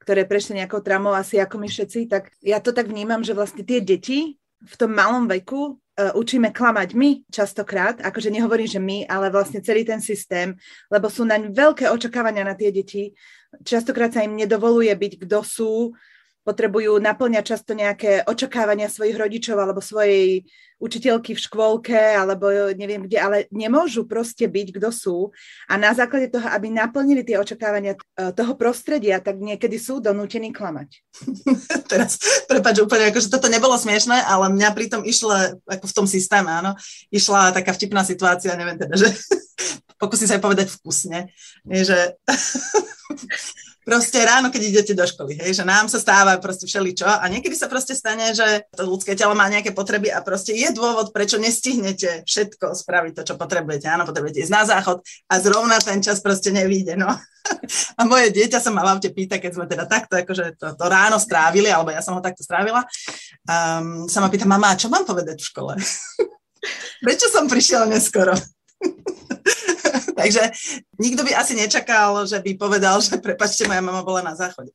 ktoré 0.00 0.24
prešli 0.24 0.64
nejakou 0.64 0.80
traumou 0.80 1.12
asi 1.12 1.36
ako 1.36 1.60
my 1.60 1.68
všetci, 1.68 2.08
tak 2.08 2.32
ja 2.40 2.56
to 2.64 2.72
tak 2.72 2.88
vnímam, 2.88 3.20
že 3.20 3.36
vlastne 3.36 3.60
tie 3.60 3.84
deti 3.84 4.40
v 4.64 4.74
tom 4.80 4.96
malom 4.96 5.28
veku 5.28 5.76
uh, 5.76 6.16
učíme 6.16 6.48
klamať 6.48 6.96
my 6.96 7.28
častokrát, 7.28 8.00
akože 8.00 8.32
nehovorím, 8.32 8.68
že 8.68 8.80
my, 8.80 9.04
ale 9.04 9.28
vlastne 9.28 9.60
celý 9.60 9.84
ten 9.84 10.00
systém, 10.00 10.56
lebo 10.88 11.12
sú 11.12 11.28
naň 11.28 11.52
veľké 11.52 11.92
očakávania 11.92 12.48
na 12.48 12.56
tie 12.56 12.72
deti. 12.72 13.12
Častokrát 13.60 14.10
sa 14.10 14.24
im 14.24 14.34
nedovoluje 14.34 14.90
byť, 14.90 15.12
kto 15.28 15.38
sú, 15.44 15.72
potrebujú 16.44 17.00
naplňať 17.00 17.44
často 17.44 17.72
nejaké 17.72 18.28
očakávania 18.28 18.92
svojich 18.92 19.16
rodičov 19.16 19.56
alebo 19.56 19.80
svojej 19.80 20.44
učiteľky 20.84 21.32
v 21.32 21.40
škôlke 21.40 21.96
alebo 21.96 22.52
neviem 22.76 23.08
kde, 23.08 23.16
ale 23.16 23.36
nemôžu 23.48 24.04
proste 24.04 24.44
byť, 24.44 24.68
kto 24.76 24.88
sú. 24.92 25.16
A 25.64 25.80
na 25.80 25.96
základe 25.96 26.28
toho, 26.28 26.44
aby 26.52 26.68
naplnili 26.68 27.24
tie 27.24 27.40
očakávania 27.40 27.96
e, 27.96 28.30
toho 28.36 28.52
prostredia, 28.52 29.24
tak 29.24 29.40
niekedy 29.40 29.80
sú 29.80 30.04
donútení 30.04 30.52
klamať. 30.52 31.00
Teraz, 31.90 32.20
prepáč, 32.44 32.84
úplne, 32.84 33.08
akože 33.08 33.32
toto 33.32 33.48
nebolo 33.48 33.80
smiešné, 33.80 34.28
ale 34.28 34.52
mňa 34.52 34.70
pritom 34.76 35.00
išla, 35.08 35.56
ako 35.64 35.84
v 35.88 35.96
tom 35.96 36.06
systéme, 36.06 36.52
áno, 36.52 36.76
išla 37.08 37.56
taká 37.56 37.72
vtipná 37.72 38.04
situácia, 38.04 38.52
neviem 38.60 38.76
teda, 38.76 39.00
že 39.00 39.08
Pokúsim 39.98 40.26
sa 40.26 40.36
aj 40.36 40.44
povedať 40.44 40.66
vkusne, 40.68 41.30
že 41.64 42.18
proste 43.88 44.18
ráno, 44.26 44.50
keď 44.50 44.62
idete 44.68 44.92
do 44.92 45.06
školy, 45.06 45.38
hej, 45.38 45.62
že 45.62 45.64
nám 45.64 45.86
sa 45.86 46.02
stáva 46.02 46.34
proste 46.42 46.66
všeličo 46.66 47.06
a 47.06 47.24
niekedy 47.30 47.54
sa 47.54 47.70
proste 47.70 47.94
stane, 47.94 48.34
že 48.34 48.66
to 48.74 48.84
ľudské 48.84 49.14
telo 49.14 49.38
má 49.38 49.46
nejaké 49.46 49.70
potreby 49.70 50.10
a 50.10 50.24
proste 50.24 50.56
je 50.56 50.68
dôvod, 50.74 51.14
prečo 51.14 51.38
nestihnete 51.38 52.26
všetko 52.26 52.74
spraviť 52.74 53.12
to, 53.16 53.22
čo 53.32 53.34
potrebujete. 53.38 53.86
Áno, 53.86 54.04
potrebujete 54.04 54.42
ísť 54.42 54.52
na 54.52 54.62
záchod 54.66 55.00
a 55.30 55.34
zrovna 55.38 55.78
ten 55.78 56.02
čas 56.02 56.18
proste 56.18 56.50
nevíde, 56.50 56.98
no. 56.98 57.08
A 58.00 58.08
moje 58.08 58.32
dieťa 58.32 58.58
sa 58.58 58.72
ma 58.72 58.82
v 58.82 58.96
aute 58.96 59.12
pýta, 59.12 59.36
keď 59.36 59.52
sme 59.52 59.66
teda 59.68 59.84
takto, 59.84 60.16
akože 60.16 60.56
to, 60.56 60.66
to 60.74 60.84
ráno 60.88 61.20
strávili, 61.20 61.68
alebo 61.68 61.92
ja 61.92 62.00
som 62.00 62.16
ho 62.16 62.24
takto 62.24 62.40
strávila, 62.40 62.82
um, 63.44 64.08
sa 64.08 64.24
ma 64.24 64.32
pýta, 64.32 64.48
mama, 64.48 64.74
čo 64.74 64.88
mám 64.88 65.04
povedať 65.04 65.38
v 65.40 65.48
škole? 65.52 65.74
Prečo 67.04 67.28
som 67.28 67.44
prišiel 67.44 67.84
neskoro? 67.86 68.32
Takže 70.20 70.42
nikto 70.96 71.26
by 71.26 71.36
asi 71.36 71.52
nečakal, 71.58 72.24
že 72.24 72.40
by 72.40 72.56
povedal, 72.56 72.96
že 73.04 73.20
prepačte, 73.20 73.68
moja 73.68 73.84
mama 73.84 74.00
bola 74.06 74.24
na 74.24 74.32
záchode. 74.32 74.72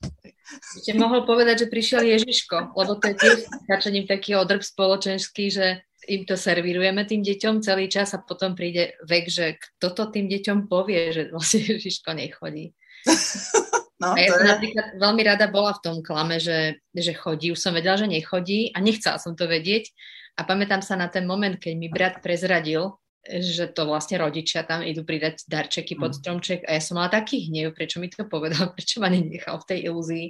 Ste 0.82 0.98
mohol 0.98 1.30
povedať, 1.30 1.66
že 1.66 1.72
prišiel 1.72 2.04
Ježiško, 2.06 2.74
lebo 2.74 2.98
to 2.98 3.14
je 3.14 3.16
tiež 3.18 3.38
začaním 3.70 4.10
taký 4.10 4.34
odrb 4.34 4.66
spoločenský, 4.66 5.54
že 5.54 5.86
im 6.10 6.26
to 6.26 6.34
servírujeme 6.34 7.06
tým 7.06 7.22
deťom 7.22 7.62
celý 7.62 7.86
čas 7.86 8.18
a 8.18 8.20
potom 8.20 8.58
príde 8.58 8.98
vek, 9.06 9.26
že 9.30 9.46
kto 9.62 9.94
to 9.94 10.04
tým 10.10 10.26
deťom 10.26 10.66
povie, 10.66 11.14
že 11.14 11.30
vlastne 11.30 11.62
Ježiško 11.78 12.12
nechodí. 12.18 12.74
No, 14.00 14.16
a 14.16 14.18
ja 14.24 14.32
som 14.32 14.48
je... 14.48 14.52
napríklad 14.56 14.88
veľmi 14.96 15.22
rada 15.28 15.52
bola 15.52 15.76
v 15.76 15.84
tom 15.84 15.98
klame, 16.00 16.40
že, 16.40 16.80
že 16.96 17.12
chodí. 17.12 17.52
Už 17.52 17.60
som 17.60 17.76
vedela, 17.76 18.00
že 18.00 18.08
nechodí 18.08 18.72
a 18.72 18.80
nechcela 18.80 19.20
som 19.20 19.36
to 19.36 19.44
vedieť. 19.44 19.92
A 20.40 20.48
pamätám 20.48 20.80
sa 20.80 20.96
na 20.96 21.12
ten 21.12 21.28
moment, 21.28 21.60
keď 21.60 21.74
mi 21.76 21.92
brat 21.92 22.24
prezradil, 22.24 22.96
že 23.28 23.68
to 23.76 23.84
vlastne 23.84 24.16
rodičia 24.16 24.64
tam 24.64 24.80
idú 24.80 25.04
pridať 25.04 25.44
darčeky 25.52 26.00
pod 26.00 26.16
mm. 26.16 26.18
stromček 26.24 26.60
a 26.64 26.80
ja 26.80 26.82
som 26.82 26.96
mala 26.96 27.12
taký 27.12 27.52
hnev, 27.52 27.76
prečo 27.76 28.00
mi 28.00 28.08
to 28.08 28.24
povedal, 28.24 28.72
prečo 28.76 29.04
ma 29.04 29.12
nenechal 29.12 29.60
v 29.60 29.68
tej 29.68 29.80
ilúzii. 29.92 30.28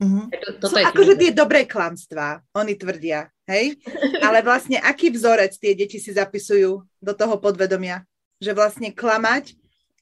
Mm-hmm. 0.00 0.24
To, 0.32 0.48
toto 0.56 0.72
Sú 0.72 0.80
je 0.80 0.88
akože 0.88 1.14
tie 1.20 1.30
dobré 1.36 1.68
klamstvá, 1.68 2.40
oni 2.56 2.72
tvrdia, 2.72 3.28
hej? 3.44 3.76
Ale 4.26 4.40
vlastne 4.40 4.80
aký 4.80 5.12
vzorec 5.12 5.52
tie 5.60 5.76
deti 5.76 6.00
si 6.00 6.16
zapisujú 6.16 6.80
do 6.80 7.12
toho 7.12 7.36
podvedomia? 7.36 8.08
Že 8.40 8.56
vlastne 8.56 8.88
klamať, 8.96 9.52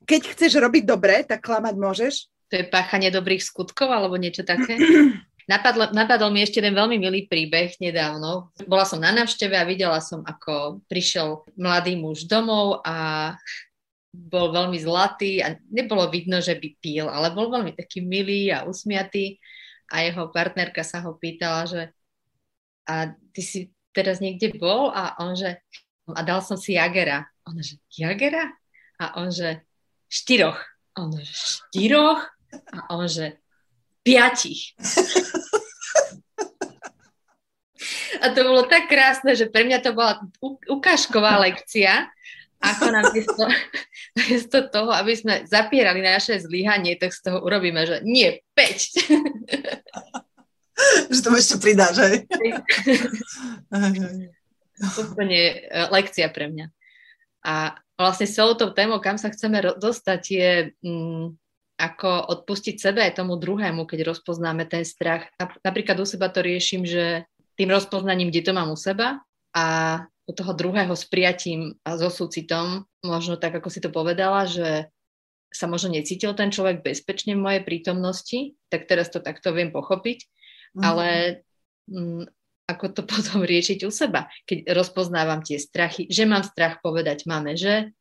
keď 0.06 0.20
chceš 0.30 0.62
robiť 0.62 0.86
dobre, 0.86 1.26
tak 1.26 1.42
klamať 1.42 1.74
môžeš? 1.74 2.14
To 2.48 2.54
je 2.62 2.70
páchanie 2.70 3.10
dobrých 3.10 3.42
skutkov 3.42 3.90
alebo 3.90 4.14
niečo 4.14 4.46
také? 4.46 4.78
Napadlo, 5.48 5.88
napadol 5.96 6.28
mi 6.28 6.44
ešte 6.44 6.60
jeden 6.60 6.76
veľmi 6.76 7.00
milý 7.00 7.24
príbeh 7.24 7.72
nedávno. 7.80 8.52
Bola 8.68 8.84
som 8.84 9.00
na 9.00 9.16
návšteve 9.16 9.56
a 9.56 9.64
videla 9.64 9.96
som, 10.04 10.20
ako 10.20 10.84
prišiel 10.92 11.40
mladý 11.56 11.96
muž 11.96 12.28
domov 12.28 12.84
a 12.84 13.32
bol 14.12 14.52
veľmi 14.52 14.76
zlatý 14.76 15.40
a 15.40 15.56
nebolo 15.72 16.04
vidno, 16.12 16.44
že 16.44 16.52
by 16.52 16.68
pil, 16.84 17.08
ale 17.08 17.32
bol 17.32 17.48
veľmi 17.48 17.72
taký 17.72 18.04
milý 18.04 18.52
a 18.52 18.68
usmiatý 18.68 19.40
a 19.88 20.04
jeho 20.04 20.28
partnerka 20.28 20.84
sa 20.84 21.00
ho 21.04 21.16
pýtala, 21.16 21.64
že 21.64 21.82
a 22.88 23.12
ty 23.36 23.40
si 23.44 23.60
teraz 23.92 24.20
niekde 24.20 24.56
bol? 24.56 24.88
A 24.92 25.16
on 25.20 25.36
že 25.36 25.60
a 26.08 26.24
dal 26.24 26.40
som 26.40 26.56
si 26.56 26.72
Jagera. 26.76 27.28
On 27.44 27.56
že 27.60 27.76
Jagera? 27.92 28.48
A 28.96 29.20
on 29.20 29.28
že 29.28 29.60
štyroch. 30.08 30.56
A 30.96 31.04
on 31.04 31.12
že 31.12 31.28
štyroch? 31.28 32.24
A 32.72 32.78
on 32.96 33.04
že 33.04 33.36
piatich. 34.00 34.72
A 38.18 38.34
to 38.34 38.40
bolo 38.42 38.66
tak 38.66 38.90
krásne, 38.90 39.36
že 39.36 39.46
pre 39.46 39.62
mňa 39.62 39.78
to 39.84 39.94
bola 39.94 40.18
ukážková 40.66 41.38
lekcia, 41.44 42.10
ako 42.58 42.84
nám 42.90 43.14
miesto 44.16 44.64
toho, 44.68 44.90
aby 44.94 45.12
sme 45.16 45.34
zapierali 45.44 46.00
naše 46.00 46.40
zlyhanie, 46.40 46.96
tak 46.96 47.12
z 47.12 47.20
toho 47.28 47.44
urobíme, 47.44 47.84
že 47.84 48.00
nie, 48.06 48.40
5. 48.54 49.08
že 51.12 51.20
to 51.20 51.30
ešte 51.34 51.56
pridáš, 51.60 51.96
hej? 52.06 52.16
Úplne 55.02 55.40
e, 55.42 55.56
lekcia 55.90 56.30
pre 56.30 56.48
mňa. 56.48 56.66
A 57.42 57.74
vlastne 57.98 58.30
celou 58.30 58.54
tou 58.54 58.70
témou, 58.70 59.02
kam 59.02 59.18
sa 59.18 59.30
chceme 59.30 59.58
dostať, 59.78 60.22
je 60.30 60.50
mm, 60.86 61.34
ako 61.78 62.10
odpustiť 62.38 62.74
sebe 62.78 63.02
aj 63.02 63.22
tomu 63.22 63.38
druhému, 63.38 63.86
keď 63.86 64.10
rozpoznáme 64.10 64.66
ten 64.66 64.82
strach. 64.82 65.30
Napríklad 65.62 65.98
u 66.02 66.06
seba 66.06 66.26
to 66.30 66.42
riešim, 66.42 66.82
že 66.82 67.26
tým 67.54 67.70
rozpoznaním, 67.70 68.30
kde 68.30 68.50
to 68.50 68.52
mám 68.54 68.70
u 68.70 68.78
seba 68.78 69.22
a 69.54 69.66
u 70.28 70.32
toho 70.34 70.52
druhého 70.52 70.94
s 70.94 71.06
prijatím 71.06 71.74
a 71.82 71.98
so 71.98 72.10
súcitom, 72.10 72.84
možno 73.04 73.38
tak, 73.38 73.54
ako 73.54 73.68
si 73.70 73.80
to 73.82 73.90
povedala, 73.92 74.46
že 74.48 74.90
sa 75.48 75.64
možno 75.64 75.96
necítil 75.96 76.36
ten 76.36 76.52
človek 76.52 76.84
bezpečne 76.84 77.32
v 77.32 77.44
mojej 77.44 77.62
prítomnosti, 77.64 78.58
tak 78.68 78.84
teraz 78.84 79.08
to 79.08 79.24
takto 79.24 79.56
viem 79.56 79.72
pochopiť, 79.72 80.18
mm. 80.76 80.82
ale 80.84 81.06
m, 81.88 82.22
mm, 82.22 82.24
ako 82.68 82.84
to 82.92 83.02
potom 83.12 83.42
riešiť 83.44 83.88
u 83.88 83.90
seba, 83.90 84.28
keď 84.44 84.76
rozpoznávam 84.76 85.40
tie 85.40 85.56
strachy, 85.56 86.04
že 86.12 86.28
mám 86.28 86.44
strach 86.44 86.84
povedať 86.84 87.24
máme, 87.24 87.56
že 87.56 87.92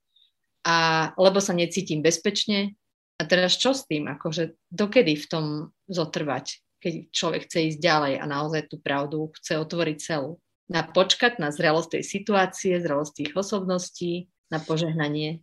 a 0.68 1.10
lebo 1.16 1.40
sa 1.40 1.56
necítim 1.56 2.04
bezpečne, 2.04 2.76
a 3.18 3.26
teraz 3.26 3.58
čo 3.58 3.74
s 3.74 3.90
tým? 3.90 4.06
Akože 4.06 4.54
dokedy 4.70 5.18
v 5.18 5.26
tom 5.26 5.46
zotrvať, 5.90 6.62
keď 6.78 6.94
človek 7.10 7.50
chce 7.50 7.74
ísť 7.74 7.80
ďalej 7.82 8.14
a 8.22 8.26
naozaj 8.30 8.70
tú 8.70 8.78
pravdu 8.78 9.34
chce 9.42 9.58
otvoriť 9.58 9.98
celú? 9.98 10.38
Na 10.70 10.86
počkať 10.86 11.42
na 11.42 11.50
zrelosť 11.50 11.98
tej 11.98 12.04
situácie, 12.06 12.78
zrelosť 12.78 13.14
tých 13.18 13.34
osobností, 13.34 14.30
na 14.52 14.60
požehnanie? 14.60 15.42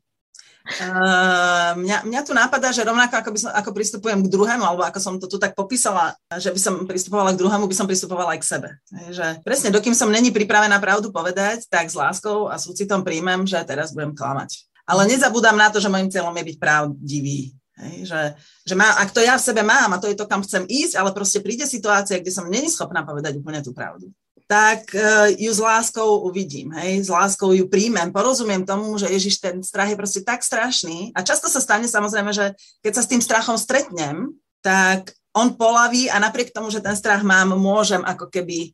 Uh, 0.65 1.77
mňa, 1.77 2.09
mňa 2.09 2.21
tu 2.25 2.33
nápada, 2.33 2.73
že 2.73 2.89
rovnako 2.89 3.21
ako, 3.21 3.31
by 3.37 3.39
som, 3.45 3.51
ako 3.53 3.71
pristupujem 3.77 4.25
k 4.25 4.33
druhému, 4.33 4.65
alebo 4.65 4.81
ako 4.81 4.97
som 4.97 5.15
to 5.21 5.29
tu 5.29 5.37
tak 5.37 5.53
popísala, 5.53 6.17
že 6.41 6.49
by 6.49 6.57
som 6.57 6.75
pristupovala 6.89 7.37
k 7.37 7.41
druhému, 7.45 7.69
by 7.69 7.77
som 7.77 7.85
pristupovala 7.85 8.33
aj 8.33 8.41
k 8.41 8.49
sebe. 8.49 8.69
Že 9.13 9.45
presne, 9.45 9.69
dokým 9.69 9.93
som 9.93 10.09
není 10.09 10.33
pripravená 10.33 10.81
pravdu 10.81 11.13
povedať, 11.13 11.69
tak 11.69 11.93
s 11.93 12.01
láskou 12.01 12.49
a 12.49 12.57
súcitom 12.57 13.05
príjmem, 13.05 13.45
že 13.45 13.61
teraz 13.69 13.93
budem 13.93 14.17
klamať. 14.17 14.65
Ale 14.89 15.05
nezabúdam 15.05 15.53
na 15.53 15.69
to, 15.69 15.85
že 15.85 15.93
môjim 15.93 16.09
cieľom 16.09 16.33
je 16.33 16.49
byť 16.49 16.57
pravdivý. 16.57 17.53
Hej, 17.75 17.97
že, 18.09 18.21
že 18.65 18.75
má, 18.79 18.89
ak 19.03 19.13
to 19.13 19.21
ja 19.21 19.35
v 19.37 19.45
sebe 19.45 19.61
mám 19.67 19.93
a 19.93 20.01
to 20.01 20.09
je 20.09 20.17
to, 20.17 20.31
kam 20.31 20.41
chcem 20.47 20.65
ísť, 20.65 20.95
ale 20.97 21.11
proste 21.13 21.45
príde 21.45 21.67
situácia, 21.69 22.23
kde 22.23 22.33
som 22.33 22.49
není 22.49 22.73
schopná 22.73 23.05
povedať 23.05 23.37
úplne 23.37 23.61
tú 23.61 23.77
pravdu, 23.77 24.15
tak 24.55 24.95
uh, 24.95 25.27
ju 25.35 25.51
s 25.51 25.59
láskou 25.59 26.23
uvidím, 26.23 26.71
hej, 26.79 27.03
s 27.03 27.11
láskou 27.11 27.51
ju 27.51 27.67
príjmem, 27.67 28.15
porozumiem 28.15 28.63
tomu, 28.63 28.95
že 28.95 29.11
Ježiš, 29.11 29.43
ten 29.43 29.59
strach 29.67 29.91
je 29.91 29.99
proste 29.99 30.23
tak 30.23 30.47
strašný. 30.47 31.11
A 31.11 31.27
často 31.27 31.51
sa 31.51 31.59
stane 31.59 31.91
samozrejme, 31.91 32.31
že 32.31 32.55
keď 32.79 32.93
sa 32.95 33.03
s 33.03 33.11
tým 33.11 33.19
strachom 33.19 33.59
stretnem, 33.59 34.31
tak 34.63 35.11
on 35.35 35.59
polaví 35.59 36.07
a 36.07 36.23
napriek 36.23 36.55
tomu, 36.55 36.71
že 36.71 36.79
ten 36.79 36.95
strach 36.95 37.27
mám, 37.27 37.59
môžem 37.59 37.99
ako 38.07 38.31
keby 38.31 38.71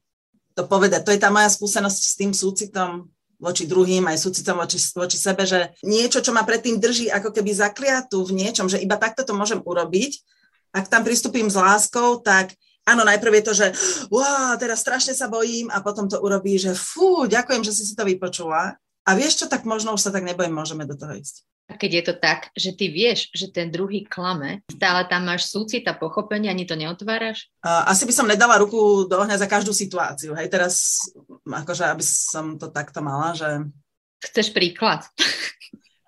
to 0.53 0.69
povedať. 0.69 1.01
To 1.09 1.17
je 1.17 1.23
tá 1.25 1.33
moja 1.33 1.49
skúsenosť 1.49 2.01
s 2.05 2.13
tým 2.13 2.37
súcitom, 2.37 3.09
voči 3.41 3.65
druhým, 3.65 4.05
aj 4.05 4.21
súcitom 4.21 4.61
voči, 4.61 4.77
voči 4.93 5.17
sebe, 5.17 5.49
že 5.49 5.73
niečo, 5.81 6.21
čo 6.21 6.37
ma 6.37 6.45
predtým 6.45 6.77
drží 6.77 7.09
ako 7.09 7.33
keby 7.33 7.57
zakliatu 7.57 8.21
v 8.29 8.37
niečom, 8.37 8.69
že 8.69 8.85
iba 8.85 9.01
takto 9.01 9.25
to 9.25 9.33
môžem 9.33 9.65
urobiť, 9.65 10.21
ak 10.77 10.93
tam 10.93 11.09
pristúpim 11.09 11.49
s 11.49 11.57
láskou, 11.57 12.21
tak 12.21 12.53
áno, 12.91 13.07
najprv 13.07 13.39
je 13.39 13.45
to, 13.47 13.53
že 13.55 13.67
wow, 14.11 14.59
teraz 14.59 14.83
strašne 14.83 15.15
sa 15.15 15.31
bojím 15.31 15.71
a 15.71 15.79
potom 15.81 16.11
to 16.11 16.19
urobí, 16.19 16.59
že 16.59 16.75
fú, 16.75 17.31
ďakujem, 17.31 17.63
že 17.63 17.73
si 17.73 17.87
si 17.87 17.95
to 17.95 18.03
vypočula. 18.03 18.75
A 19.07 19.11
vieš 19.17 19.43
čo, 19.43 19.47
tak 19.47 19.63
možno 19.65 19.95
už 19.97 20.03
sa 20.03 20.11
tak 20.13 20.27
nebojím, 20.27 20.53
môžeme 20.53 20.85
do 20.85 20.99
toho 20.99 21.17
ísť. 21.17 21.47
A 21.71 21.79
keď 21.79 21.91
je 21.95 22.05
to 22.11 22.15
tak, 22.19 22.51
že 22.59 22.75
ty 22.75 22.91
vieš, 22.91 23.31
že 23.31 23.47
ten 23.47 23.71
druhý 23.71 24.03
klame, 24.03 24.67
stále 24.67 25.07
tam 25.07 25.23
máš 25.31 25.47
súcit 25.55 25.87
a 25.87 25.95
pochopenie, 25.95 26.51
ani 26.51 26.67
to 26.67 26.75
neotváraš? 26.75 27.47
Asi 27.63 28.11
by 28.11 28.13
som 28.13 28.27
nedala 28.27 28.59
ruku 28.59 29.07
do 29.07 29.15
ohňa 29.15 29.39
za 29.39 29.47
každú 29.47 29.71
situáciu. 29.71 30.35
Hej, 30.35 30.51
teraz, 30.51 30.99
akože, 31.47 31.87
aby 31.87 32.03
som 32.03 32.59
to 32.59 32.75
takto 32.75 32.99
mala, 33.07 33.39
že... 33.39 33.71
Chceš 34.19 34.51
príklad? 34.51 35.07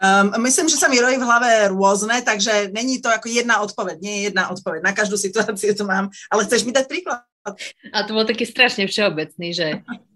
Um, 0.02 0.34
myslím, 0.42 0.66
že 0.66 0.82
sa 0.82 0.90
mi 0.90 0.98
rojí 0.98 1.14
v 1.14 1.22
hlave 1.22 1.70
rôzne, 1.70 2.26
takže 2.26 2.74
není 2.74 2.98
to 2.98 3.06
ako 3.06 3.30
jedna 3.30 3.62
odpoveď, 3.62 3.96
nie 4.02 4.14
je 4.18 4.22
jedna 4.34 4.50
odpoveď. 4.50 4.82
Na 4.82 4.90
každú 4.90 5.14
situáciu 5.14 5.78
to 5.78 5.86
mám, 5.86 6.10
ale 6.26 6.42
chceš 6.42 6.66
mi 6.66 6.74
dať 6.74 6.90
príklad? 6.90 7.22
A 7.94 8.02
to 8.02 8.10
bol 8.10 8.26
taký 8.26 8.42
strašne 8.42 8.90
všeobecný, 8.90 9.48
že 9.54 9.66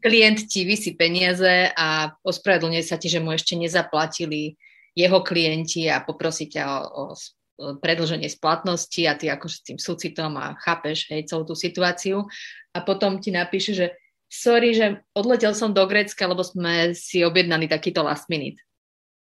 klient 0.02 0.46
ti 0.50 0.66
vysí 0.66 0.98
peniaze 0.98 1.70
a 1.70 2.18
ospravedlňuje 2.26 2.82
sa 2.82 2.98
ti, 2.98 3.06
že 3.06 3.22
mu 3.22 3.30
ešte 3.30 3.54
nezaplatili 3.54 4.58
jeho 4.98 5.22
klienti 5.22 5.86
a 5.86 6.02
poprosí 6.02 6.50
ťa 6.50 6.62
o, 6.66 7.14
o 7.14 7.66
predlženie 7.78 8.26
splatnosti 8.26 9.02
a 9.06 9.14
ty 9.14 9.30
akože 9.30 9.54
s 9.54 9.66
tým 9.70 9.78
súcitom 9.78 10.34
a 10.34 10.58
chápeš 10.66 11.10
hej, 11.14 11.30
celú 11.30 11.46
tú 11.46 11.54
situáciu 11.54 12.26
a 12.74 12.78
potom 12.82 13.22
ti 13.22 13.30
napíše, 13.30 13.70
že 13.70 13.86
sorry, 14.26 14.74
že 14.74 15.02
odletel 15.14 15.54
som 15.54 15.70
do 15.70 15.86
Grécka, 15.86 16.26
lebo 16.26 16.42
sme 16.42 16.90
si 16.94 17.22
objednali 17.22 17.70
takýto 17.70 18.02
last 18.02 18.26
minute. 18.26 18.58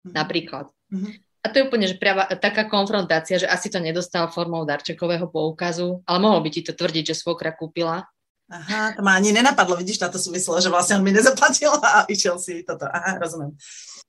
Mm-hmm. 0.09 0.16
Napríklad. 0.16 0.66
Mm-hmm. 0.88 1.12
A 1.38 1.47
to 1.53 1.55
je 1.62 1.66
úplne 1.71 1.87
že 1.87 1.97
práva, 2.01 2.27
taká 2.35 2.66
konfrontácia, 2.66 3.38
že 3.38 3.47
asi 3.47 3.71
to 3.71 3.79
nedostal 3.79 4.27
formou 4.33 4.66
darčekového 4.66 5.31
poukazu, 5.31 6.03
ale 6.03 6.18
mohol 6.18 6.42
by 6.42 6.51
ti 6.51 6.66
to 6.66 6.75
tvrdiť, 6.75 7.14
že 7.14 7.21
svokra 7.21 7.55
kúpila 7.55 8.09
Aha, 8.49 8.97
to 8.97 9.05
ma 9.05 9.21
ani 9.21 9.29
nenapadlo, 9.29 9.77
vidíš, 9.77 10.01
táto 10.01 10.16
súvislo, 10.16 10.57
že 10.57 10.73
vlastne 10.73 10.97
on 10.97 11.05
mi 11.05 11.12
nezaplatil 11.12 11.68
a 11.85 12.09
išiel 12.09 12.40
si 12.40 12.64
toto. 12.64 12.88
Aha, 12.88 13.21
rozumiem. 13.21 13.53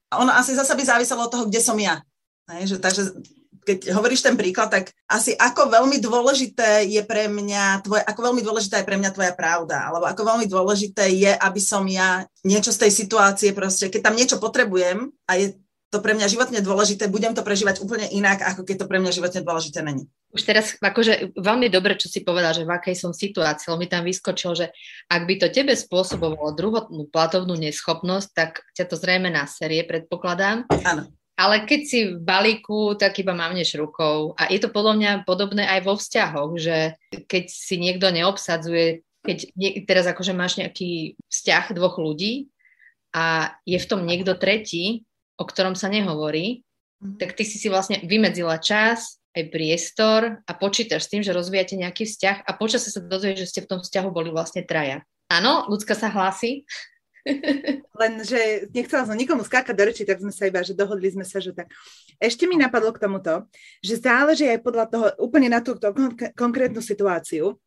A 0.08 0.24
ono 0.24 0.32
asi 0.32 0.56
zase 0.56 0.72
by 0.80 0.84
záviselo 0.88 1.28
od 1.28 1.32
toho, 1.32 1.44
kde 1.52 1.60
som 1.60 1.76
ja. 1.76 2.00
Hej, 2.48 2.72
že, 2.72 2.76
takže 2.80 3.04
keď 3.68 3.92
hovoríš 3.92 4.24
ten 4.24 4.40
príklad, 4.40 4.72
tak 4.72 4.96
asi 5.12 5.36
ako 5.36 5.68
veľmi 5.68 6.00
dôležité 6.00 6.88
je 6.88 7.04
pre 7.04 7.28
mňa 7.28 7.84
tvoje, 7.84 8.02
ako 8.08 8.32
veľmi 8.32 8.42
dôležitá 8.42 8.80
je 8.80 8.88
pre 8.88 8.96
mňa 8.96 9.12
tvoja 9.12 9.36
pravda, 9.36 9.92
alebo 9.92 10.08
ako 10.08 10.24
veľmi 10.24 10.48
dôležité 10.48 11.12
je, 11.12 11.36
aby 11.36 11.62
som 11.62 11.84
ja 11.84 12.24
niečo 12.48 12.72
z 12.72 12.88
tej 12.88 12.92
situácie 12.96 13.52
proste, 13.52 13.92
keď 13.92 14.08
tam 14.08 14.16
niečo 14.16 14.40
potrebujem 14.40 15.12
a 15.28 15.36
je 15.36 15.60
to 15.90 15.98
pre 16.06 16.14
mňa 16.14 16.30
životne 16.30 16.60
dôležité, 16.62 17.10
budem 17.10 17.34
to 17.34 17.42
prežívať 17.42 17.82
úplne 17.82 18.06
inak, 18.14 18.46
ako 18.46 18.62
keď 18.62 18.86
to 18.86 18.90
pre 18.90 19.02
mňa 19.02 19.10
životne 19.10 19.42
dôležité 19.42 19.82
není. 19.82 20.06
Už 20.30 20.46
teraz 20.46 20.78
akože 20.78 21.34
veľmi 21.34 21.74
dobre, 21.74 21.98
čo 21.98 22.06
si 22.06 22.22
povedal, 22.22 22.54
že 22.54 22.62
v 22.62 22.78
akej 22.78 22.94
som 22.94 23.10
situácii, 23.10 23.74
mi 23.74 23.90
tam 23.90 24.06
vyskočil, 24.06 24.54
že 24.54 24.66
ak 25.10 25.26
by 25.26 25.36
to 25.42 25.48
tebe 25.50 25.74
spôsobovalo 25.74 26.54
druhotnú 26.54 27.10
platovnú 27.10 27.58
neschopnosť, 27.58 28.28
tak 28.38 28.62
ťa 28.78 28.86
to 28.86 28.96
zrejme 29.02 29.34
na 29.34 29.50
série, 29.50 29.82
predpokladám. 29.82 30.70
Áno. 30.86 31.10
Ale 31.40 31.64
keď 31.64 31.82
si 31.88 32.00
v 32.14 32.20
balíku, 32.20 33.00
tak 33.00 33.18
iba 33.24 33.32
mávneš 33.32 33.80
rukou. 33.80 34.36
A 34.36 34.52
je 34.52 34.60
to 34.60 34.70
podľa 34.70 34.94
mňa 35.00 35.12
podobné 35.24 35.64
aj 35.66 35.88
vo 35.88 35.96
vzťahoch, 35.96 36.52
že 36.60 37.00
keď 37.32 37.44
si 37.48 37.80
niekto 37.80 38.12
neobsadzuje, 38.12 39.08
keď 39.24 39.38
nie, 39.56 39.72
teraz 39.88 40.06
akože 40.06 40.36
máš 40.36 40.60
nejaký 40.60 41.16
vzťah 41.32 41.74
dvoch 41.80 41.96
ľudí 41.96 42.52
a 43.16 43.56
je 43.64 43.80
v 43.80 43.88
tom 43.88 44.04
niekto 44.04 44.36
tretí, 44.36 45.08
o 45.40 45.44
ktorom 45.48 45.74
sa 45.74 45.88
nehovorí, 45.88 46.68
mm. 47.00 47.16
tak 47.16 47.40
ty 47.40 47.48
si 47.48 47.56
si 47.56 47.72
vlastne 47.72 48.04
vymedzila 48.04 48.60
čas, 48.60 49.20
aj 49.30 49.54
priestor 49.54 50.42
a 50.44 50.52
počítaš 50.58 51.08
s 51.08 51.12
tým, 51.14 51.22
že 51.22 51.36
rozvíjate 51.36 51.78
nejaký 51.78 52.04
vzťah 52.10 52.50
a 52.50 52.52
počasie 52.58 52.90
sa 52.90 53.00
dozvieš, 53.00 53.46
že 53.46 53.50
ste 53.50 53.62
v 53.64 53.70
tom 53.70 53.80
vzťahu 53.80 54.10
boli 54.10 54.34
vlastne 54.34 54.66
traja. 54.66 55.06
Áno, 55.30 55.70
ľudská 55.70 55.94
sa 55.94 56.10
hlási. 56.10 56.66
Len, 58.02 58.14
že 58.26 58.72
nechcela 58.74 59.06
som 59.06 59.14
nikomu 59.14 59.46
skákať 59.46 59.76
do 59.76 59.84
reči, 59.86 60.04
tak 60.08 60.18
sme 60.18 60.34
sa 60.34 60.50
iba, 60.50 60.66
že 60.66 60.74
dohodli 60.74 61.14
sme 61.14 61.22
sa, 61.22 61.38
že 61.38 61.54
tak. 61.54 61.70
Ešte 62.18 62.50
mi 62.50 62.58
napadlo 62.58 62.90
k 62.90 63.06
tomuto, 63.06 63.46
že 63.86 64.02
záleží 64.02 64.50
aj 64.50 64.66
podľa 64.66 64.86
toho, 64.90 65.06
úplne 65.22 65.52
na 65.54 65.62
túto 65.62 65.94
konkrétnu 66.34 66.82
situáciu, 66.82 67.60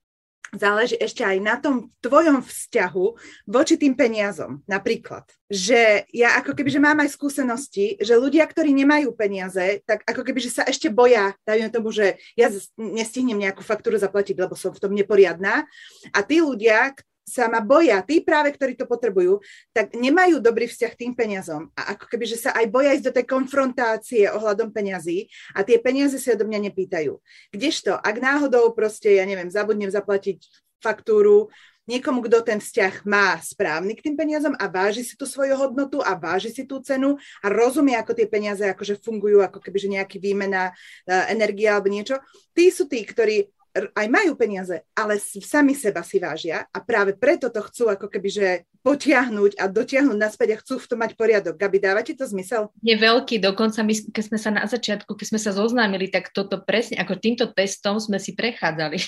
záleží 0.53 1.01
ešte 1.01 1.25
aj 1.25 1.39
na 1.41 1.57
tom 1.57 1.89
tvojom 2.05 2.45
vzťahu 2.45 3.07
voči 3.49 3.75
tým 3.81 3.97
peniazom. 3.97 4.61
Napríklad, 4.69 5.25
že 5.49 6.05
ja 6.13 6.37
ako 6.37 6.53
keby, 6.53 6.69
že 6.69 6.85
mám 6.85 7.01
aj 7.01 7.17
skúsenosti, 7.17 7.97
že 7.97 8.21
ľudia, 8.21 8.45
ktorí 8.45 8.69
nemajú 8.77 9.17
peniaze, 9.17 9.81
tak 9.89 10.05
ako 10.05 10.21
keby, 10.21 10.39
že 10.45 10.53
sa 10.61 10.63
ešte 10.69 10.93
boja, 10.93 11.33
dajme 11.49 11.73
tomu, 11.73 11.89
že 11.89 12.21
ja 12.37 12.53
nestihnem 12.77 13.41
nejakú 13.41 13.65
faktúru 13.65 13.97
zaplatiť, 13.97 14.37
lebo 14.37 14.53
som 14.53 14.77
v 14.77 14.81
tom 14.81 14.93
neporiadná. 14.93 15.65
A 16.13 16.19
tí 16.21 16.45
ľudia, 16.45 16.93
sa 17.23 17.47
ma 17.47 17.63
boja, 17.63 18.03
tí 18.03 18.21
práve, 18.21 18.51
ktorí 18.51 18.75
to 18.75 18.85
potrebujú, 18.85 19.39
tak 19.71 19.95
nemajú 19.95 20.43
dobrý 20.43 20.67
vzťah 20.67 20.93
tým 20.99 21.13
peniazom. 21.15 21.71
A 21.79 21.95
ako 21.95 22.11
keby, 22.11 22.25
že 22.27 22.39
sa 22.39 22.51
aj 22.53 22.67
boja 22.69 22.91
ísť 22.93 23.07
do 23.09 23.15
tej 23.15 23.27
konfrontácie 23.31 24.27
ohľadom 24.29 24.75
peňazí 24.75 25.31
a 25.55 25.63
tie 25.63 25.79
peniaze 25.79 26.19
si 26.19 26.29
odo 26.35 26.45
mňa 26.45 26.71
nepýtajú. 26.71 27.15
Kdežto, 27.55 27.95
ak 27.95 28.17
náhodou 28.19 28.75
proste, 28.75 29.17
ja 29.17 29.25
neviem, 29.25 29.49
zabudnem 29.49 29.89
zaplatiť 29.89 30.43
faktúru 30.83 31.47
niekomu, 31.87 32.23
kto 32.23 32.47
ten 32.47 32.59
vzťah 32.63 33.03
má 33.07 33.35
správny 33.43 33.99
k 33.99 34.11
tým 34.11 34.15
peniazom 34.15 34.55
a 34.55 34.71
váži 34.71 35.03
si 35.03 35.19
tú 35.19 35.27
svoju 35.27 35.59
hodnotu 35.59 35.99
a 35.99 36.15
váži 36.15 36.55
si 36.55 36.63
tú 36.63 36.79
cenu 36.79 37.19
a 37.43 37.47
rozumie, 37.51 37.99
ako 37.99 38.15
tie 38.15 38.27
peniaze 38.31 38.63
akože 38.63 39.03
fungujú, 39.03 39.43
ako 39.43 39.59
keby, 39.59 39.79
že 39.83 39.89
nejaký 39.91 40.17
výmena, 40.23 40.71
uh, 40.71 41.27
energia 41.27 41.75
alebo 41.75 41.91
niečo. 41.91 42.23
Tí 42.55 42.71
sú 42.71 42.87
tí, 42.87 43.03
ktorí 43.03 43.51
aj 43.73 44.07
majú 44.13 44.37
peniaze, 44.37 44.85
ale 44.93 45.17
sami 45.21 45.73
seba 45.73 46.05
si 46.05 46.21
vážia 46.21 46.69
a 46.69 46.79
práve 46.85 47.17
preto 47.17 47.49
to 47.49 47.65
chcú 47.65 47.89
ako 47.89 48.13
keby, 48.13 48.29
že 48.29 48.47
potiahnuť 48.85 49.57
a 49.57 49.65
dotiahnuť 49.71 50.19
naspäť 50.19 50.49
a 50.53 50.61
chcú 50.61 50.77
v 50.77 50.89
tom 50.91 50.99
mať 51.01 51.13
poriadok. 51.17 51.55
Gabi, 51.57 51.79
dáva 51.81 52.03
ti 52.05 52.13
to 52.13 52.29
zmysel? 52.29 52.69
Je 52.85 52.93
veľký, 52.99 53.41
dokonca 53.41 53.81
my, 53.81 53.95
keď 54.13 54.25
sme 54.29 54.39
sa 54.39 54.51
na 54.53 54.67
začiatku, 54.69 55.15
keď 55.17 55.27
sme 55.33 55.41
sa 55.41 55.55
zoznámili, 55.55 56.11
tak 56.13 56.35
toto 56.35 56.61
presne, 56.61 57.01
ako 57.01 57.17
týmto 57.17 57.49
testom 57.55 57.97
sme 58.03 58.19
si 58.21 58.37
prechádzali. 58.37 58.99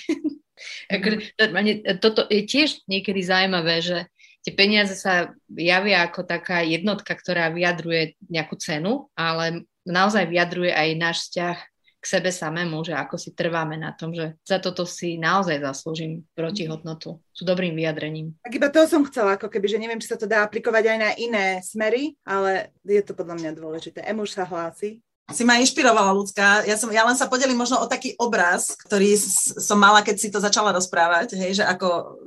mm. 0.95 1.99
toto 2.01 2.25
je 2.31 2.43
tiež 2.47 2.87
niekedy 2.87 3.21
zaujímavé, 3.21 3.83
že 3.83 3.99
tie 4.47 4.53
peniaze 4.55 4.95
sa 4.95 5.35
javia 5.51 6.07
ako 6.07 6.23
taká 6.25 6.63
jednotka, 6.63 7.13
ktorá 7.13 7.51
vyjadruje 7.51 8.17
nejakú 8.31 8.55
cenu, 8.57 9.11
ale 9.19 9.67
naozaj 9.85 10.31
vyjadruje 10.31 10.73
aj 10.73 10.89
náš 10.97 11.17
vzťah 11.29 11.59
k 12.05 12.21
sebe 12.21 12.29
samému, 12.29 12.85
že 12.85 12.93
ako 12.93 13.17
si 13.17 13.33
trváme 13.33 13.81
na 13.81 13.97
tom, 13.97 14.13
že 14.13 14.37
za 14.45 14.61
toto 14.61 14.85
si 14.85 15.17
naozaj 15.17 15.65
zaslúžim 15.65 16.21
protihodnotu. 16.37 17.17
Sú 17.33 17.49
dobrým 17.49 17.73
vyjadrením. 17.73 18.37
Tak 18.45 18.53
iba 18.53 18.69
to 18.69 18.85
som 18.85 19.09
chcela, 19.09 19.41
ako 19.41 19.49
keby, 19.49 19.73
že 19.73 19.81
neviem, 19.81 19.97
či 19.97 20.13
sa 20.13 20.21
to 20.21 20.29
dá 20.29 20.45
aplikovať 20.45 20.85
aj 20.85 20.99
na 21.01 21.11
iné 21.17 21.47
smery, 21.65 22.13
ale 22.29 22.77
je 22.85 23.01
to 23.01 23.17
podľa 23.17 23.41
mňa 23.41 23.51
dôležité. 23.57 24.05
Emuš 24.05 24.37
sa 24.37 24.45
hlási. 24.45 25.01
Si 25.33 25.41
ma 25.41 25.57
inšpirovala, 25.57 26.13
ľudská. 26.13 26.69
Ja, 26.69 26.77
som, 26.77 26.93
ja 26.93 27.01
len 27.09 27.17
sa 27.17 27.25
podelím 27.25 27.57
možno 27.57 27.81
o 27.81 27.89
taký 27.89 28.13
obraz, 28.21 28.77
ktorý 28.85 29.17
som 29.57 29.81
mala, 29.81 30.05
keď 30.05 30.17
si 30.21 30.29
to 30.29 30.37
začala 30.37 30.77
rozprávať, 30.77 31.41
hej, 31.41 31.57
že 31.57 31.65
ako 31.65 32.21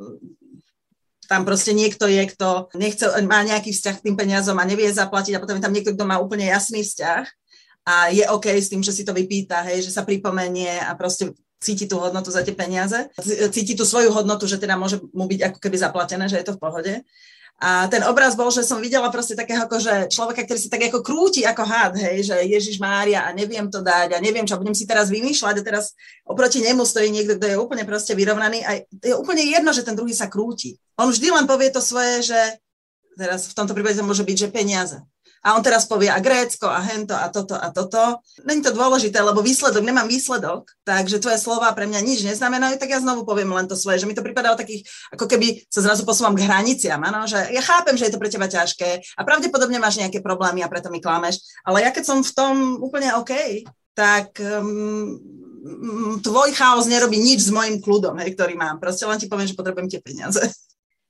tam 1.30 1.46
proste 1.46 1.78
niekto 1.78 2.10
je, 2.10 2.24
kto 2.34 2.74
nechce, 2.74 3.06
má 3.30 3.46
nejaký 3.46 3.70
vzťah 3.70 3.96
k 4.02 4.06
tým 4.10 4.16
peniazom 4.18 4.58
a 4.58 4.66
nevie 4.66 4.90
zaplatiť 4.90 5.38
a 5.38 5.42
potom 5.44 5.62
je 5.62 5.64
tam 5.70 5.76
niekto, 5.76 5.94
kto 5.94 6.10
má 6.10 6.18
úplne 6.18 6.50
jasný 6.50 6.82
vzťah 6.82 7.30
a 7.88 8.12
je 8.12 8.28
OK 8.28 8.52
s 8.52 8.68
tým, 8.68 8.84
že 8.84 8.92
si 8.92 9.08
to 9.08 9.16
vypýta, 9.16 9.64
hej, 9.64 9.88
že 9.88 9.96
sa 9.96 10.04
pripomenie 10.04 10.84
a 10.84 10.92
proste 11.00 11.32
cíti 11.64 11.88
tú 11.88 12.04
hodnotu 12.04 12.30
za 12.30 12.44
tie 12.44 12.52
peniaze, 12.52 13.08
cíti 13.50 13.80
tú 13.80 13.88
svoju 13.88 14.12
hodnotu, 14.12 14.44
že 14.44 14.60
teda 14.60 14.76
môže 14.76 15.00
mu 15.16 15.24
byť 15.24 15.40
ako 15.48 15.58
keby 15.64 15.78
zaplatené, 15.80 16.28
že 16.28 16.44
je 16.44 16.46
to 16.52 16.60
v 16.60 16.62
pohode. 16.62 16.94
A 17.58 17.90
ten 17.90 18.06
obraz 18.06 18.38
bol, 18.38 18.54
že 18.54 18.62
som 18.62 18.78
videla 18.78 19.10
proste 19.10 19.34
takého 19.34 19.66
že 19.82 20.14
človeka, 20.14 20.46
ktorý 20.46 20.60
sa 20.62 20.70
tak 20.70 20.94
ako 20.94 21.02
krúti 21.02 21.42
ako 21.42 21.64
had, 21.66 21.98
hej, 21.98 22.30
že 22.30 22.36
Ježiš 22.46 22.78
Mária 22.78 23.26
a 23.26 23.34
neviem 23.34 23.66
to 23.66 23.82
dať 23.82 24.14
a 24.14 24.22
neviem 24.22 24.46
čo, 24.46 24.62
budem 24.62 24.78
si 24.78 24.86
teraz 24.86 25.10
vymýšľať 25.10 25.56
a 25.58 25.66
teraz 25.66 25.98
oproti 26.22 26.62
nemu 26.62 26.86
stojí 26.86 27.10
niekto, 27.10 27.42
kto 27.42 27.50
je 27.50 27.58
úplne 27.58 27.82
proste 27.82 28.14
vyrovnaný 28.14 28.62
a 28.62 28.78
je 28.86 29.16
úplne 29.18 29.42
jedno, 29.42 29.74
že 29.74 29.82
ten 29.82 29.98
druhý 29.98 30.14
sa 30.14 30.30
krúti. 30.30 30.78
On 31.02 31.10
vždy 31.10 31.34
len 31.34 31.50
povie 31.50 31.74
to 31.74 31.82
svoje, 31.82 32.30
že 32.30 32.40
teraz 33.18 33.50
v 33.50 33.58
tomto 33.58 33.74
prípade 33.74 33.98
to 33.98 34.06
môže 34.06 34.22
byť, 34.22 34.38
že 34.38 34.54
peniaze 34.54 35.02
a 35.44 35.56
on 35.56 35.62
teraz 35.62 35.86
povie 35.86 36.10
a 36.10 36.22
Grécko 36.22 36.70
a 36.70 36.82
hento 36.82 37.14
a 37.14 37.28
toto 37.30 37.56
a 37.58 37.70
toto. 37.70 38.22
Není 38.46 38.62
to 38.66 38.72
dôležité, 38.74 39.22
lebo 39.22 39.42
výsledok, 39.42 39.84
nemám 39.84 40.08
výsledok, 40.10 40.70
takže 40.84 41.22
tvoje 41.22 41.38
slova 41.38 41.70
pre 41.74 41.86
mňa 41.86 42.00
nič 42.02 42.26
neznamenajú, 42.26 42.78
tak 42.82 42.90
ja 42.90 43.00
znovu 43.02 43.24
poviem 43.28 43.52
len 43.54 43.70
to 43.70 43.78
svoje, 43.78 44.02
že 44.02 44.08
mi 44.10 44.18
to 44.18 44.26
prípada 44.26 44.52
o 44.54 44.60
takých, 44.60 44.86
ako 45.14 45.26
keby 45.26 45.64
sa 45.70 45.84
zrazu 45.86 46.04
posúvam 46.04 46.34
k 46.34 46.46
hraniciam, 46.46 47.00
ano? 47.02 47.30
že 47.30 47.38
ja 47.38 47.62
chápem, 47.62 47.96
že 47.96 48.10
je 48.10 48.14
to 48.16 48.22
pre 48.22 48.30
teba 48.32 48.48
ťažké 48.50 49.04
a 49.18 49.22
pravdepodobne 49.22 49.78
máš 49.78 50.00
nejaké 50.02 50.20
problémy 50.20 50.64
a 50.66 50.72
preto 50.72 50.90
mi 50.90 51.04
klameš, 51.04 51.42
ale 51.64 51.86
ja 51.86 51.92
keď 51.94 52.04
som 52.04 52.20
v 52.24 52.32
tom 52.34 52.54
úplne 52.82 53.14
OK, 53.18 53.64
tak 53.98 54.38
um, 54.38 55.18
tvoj 56.22 56.54
chaos 56.54 56.86
nerobí 56.86 57.18
nič 57.18 57.50
s 57.50 57.52
mojim 57.52 57.82
kľudom, 57.82 58.22
hej, 58.22 58.38
ktorý 58.38 58.54
mám. 58.54 58.78
Proste 58.78 59.10
len 59.10 59.18
ti 59.18 59.26
poviem, 59.26 59.50
že 59.50 59.58
potrebujem 59.58 59.90
tie 59.90 60.02
peniaze. 60.02 60.42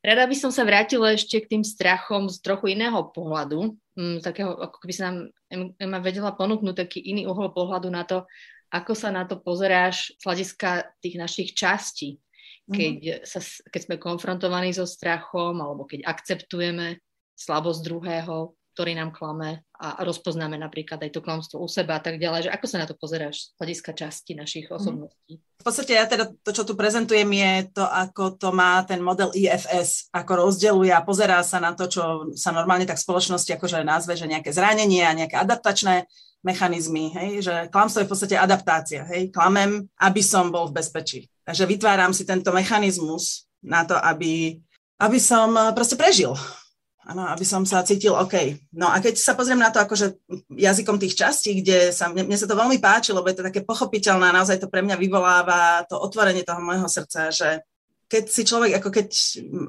Rada 0.08 0.24
by 0.24 0.36
som 0.40 0.56
sa 0.56 0.64
vrátila 0.64 1.12
ešte 1.12 1.44
k 1.44 1.52
tým 1.52 1.64
strachom 1.68 2.32
z 2.32 2.40
trochu 2.40 2.80
iného 2.80 3.12
pohľadu, 3.12 3.76
um, 3.76 4.18
takého, 4.24 4.56
ako 4.56 4.80
keby 4.80 4.94
sa 4.96 5.12
nám 5.12 5.28
Ema 5.52 6.00
vedela 6.00 6.32
ponúknuť 6.32 6.88
taký 6.88 7.04
iný 7.04 7.28
uhol 7.28 7.52
pohľadu 7.52 7.92
na 7.92 8.08
to, 8.08 8.24
ako 8.72 8.96
sa 8.96 9.12
na 9.12 9.28
to 9.28 9.36
pozeráš 9.36 10.16
z 10.16 10.24
hľadiska 10.24 10.70
tých 11.04 11.16
našich 11.20 11.50
častí, 11.52 12.24
keď, 12.72 12.96
mm-hmm. 13.04 13.28
sa, 13.28 13.40
keď 13.68 13.82
sme 13.84 13.96
konfrontovaní 14.00 14.72
so 14.72 14.88
strachom 14.88 15.60
alebo 15.60 15.84
keď 15.84 16.08
akceptujeme 16.08 17.04
slabosť 17.36 17.80
druhého, 17.84 18.56
ktorý 18.78 18.94
nám 18.94 19.10
klame 19.10 19.66
a 19.74 20.06
rozpoznáme 20.06 20.54
napríklad 20.54 21.02
aj 21.02 21.10
to 21.10 21.26
klamstvo 21.26 21.58
u 21.58 21.66
seba 21.66 21.98
a 21.98 22.02
tak 22.06 22.22
ďalej, 22.22 22.46
že 22.46 22.54
ako 22.54 22.66
sa 22.70 22.78
na 22.78 22.86
to 22.86 22.94
pozeráš 22.94 23.50
z 23.50 23.58
hľadiska 23.58 23.92
časti 23.98 24.38
našich 24.38 24.70
mhm. 24.70 24.74
osobností? 24.78 25.34
V 25.42 25.64
podstate 25.66 25.98
ja 25.98 26.06
teda 26.06 26.30
to, 26.46 26.54
čo 26.54 26.62
tu 26.62 26.78
prezentujem, 26.78 27.26
je 27.26 27.74
to, 27.74 27.82
ako 27.82 28.38
to 28.38 28.54
má 28.54 28.86
ten 28.86 29.02
model 29.02 29.34
IFS, 29.34 30.14
ako 30.14 30.46
rozdeluje 30.46 30.94
a 30.94 31.02
pozerá 31.02 31.42
sa 31.42 31.58
na 31.58 31.74
to, 31.74 31.90
čo 31.90 32.30
sa 32.38 32.54
normálne 32.54 32.86
tak 32.86 33.02
v 33.02 33.06
spoločnosti 33.10 33.50
akože 33.58 33.82
nazve, 33.82 34.14
že 34.14 34.30
nejaké 34.30 34.54
zranenie 34.54 35.02
a 35.02 35.18
nejaké 35.18 35.34
adaptačné 35.42 36.06
mechanizmy, 36.46 37.10
hej, 37.18 37.42
že 37.42 37.56
klamstvo 37.74 38.06
je 38.06 38.08
v 38.08 38.12
podstate 38.14 38.36
adaptácia, 38.38 39.10
hej, 39.10 39.34
klamem, 39.34 39.90
aby 39.98 40.22
som 40.22 40.54
bol 40.54 40.70
v 40.70 40.78
bezpečí. 40.78 41.26
Takže 41.42 41.66
vytváram 41.66 42.14
si 42.14 42.30
tento 42.30 42.54
mechanizmus 42.54 43.50
na 43.66 43.82
to, 43.90 43.98
aby, 43.98 44.62
aby 45.02 45.18
som 45.18 45.50
proste 45.74 45.98
prežil 45.98 46.38
Áno, 47.08 47.24
aby 47.24 47.48
som 47.48 47.64
sa 47.64 47.88
cítil 47.88 48.12
OK. 48.12 48.60
No 48.76 48.92
a 48.92 49.00
keď 49.00 49.16
sa 49.16 49.32
pozriem 49.32 49.64
na 49.64 49.72
to 49.72 49.80
akože 49.80 50.20
jazykom 50.52 51.00
tých 51.00 51.16
častí, 51.16 51.64
kde 51.64 51.96
sa, 51.96 52.12
mne, 52.12 52.28
mne 52.28 52.36
sa 52.36 52.44
to 52.44 52.60
veľmi 52.60 52.84
páči, 52.84 53.16
lebo 53.16 53.32
je 53.32 53.40
to 53.40 53.48
také 53.48 53.64
pochopiteľné, 53.64 54.36
naozaj 54.36 54.60
to 54.60 54.68
pre 54.68 54.84
mňa 54.84 55.00
vyvoláva 55.00 55.88
to 55.88 55.96
otvorenie 55.96 56.44
toho 56.44 56.60
môjho 56.60 56.84
srdca, 56.92 57.32
že 57.32 57.64
keď 58.08 58.24
si 58.28 58.44
človek, 58.48 58.80
ako 58.80 58.90
keď 58.92 59.08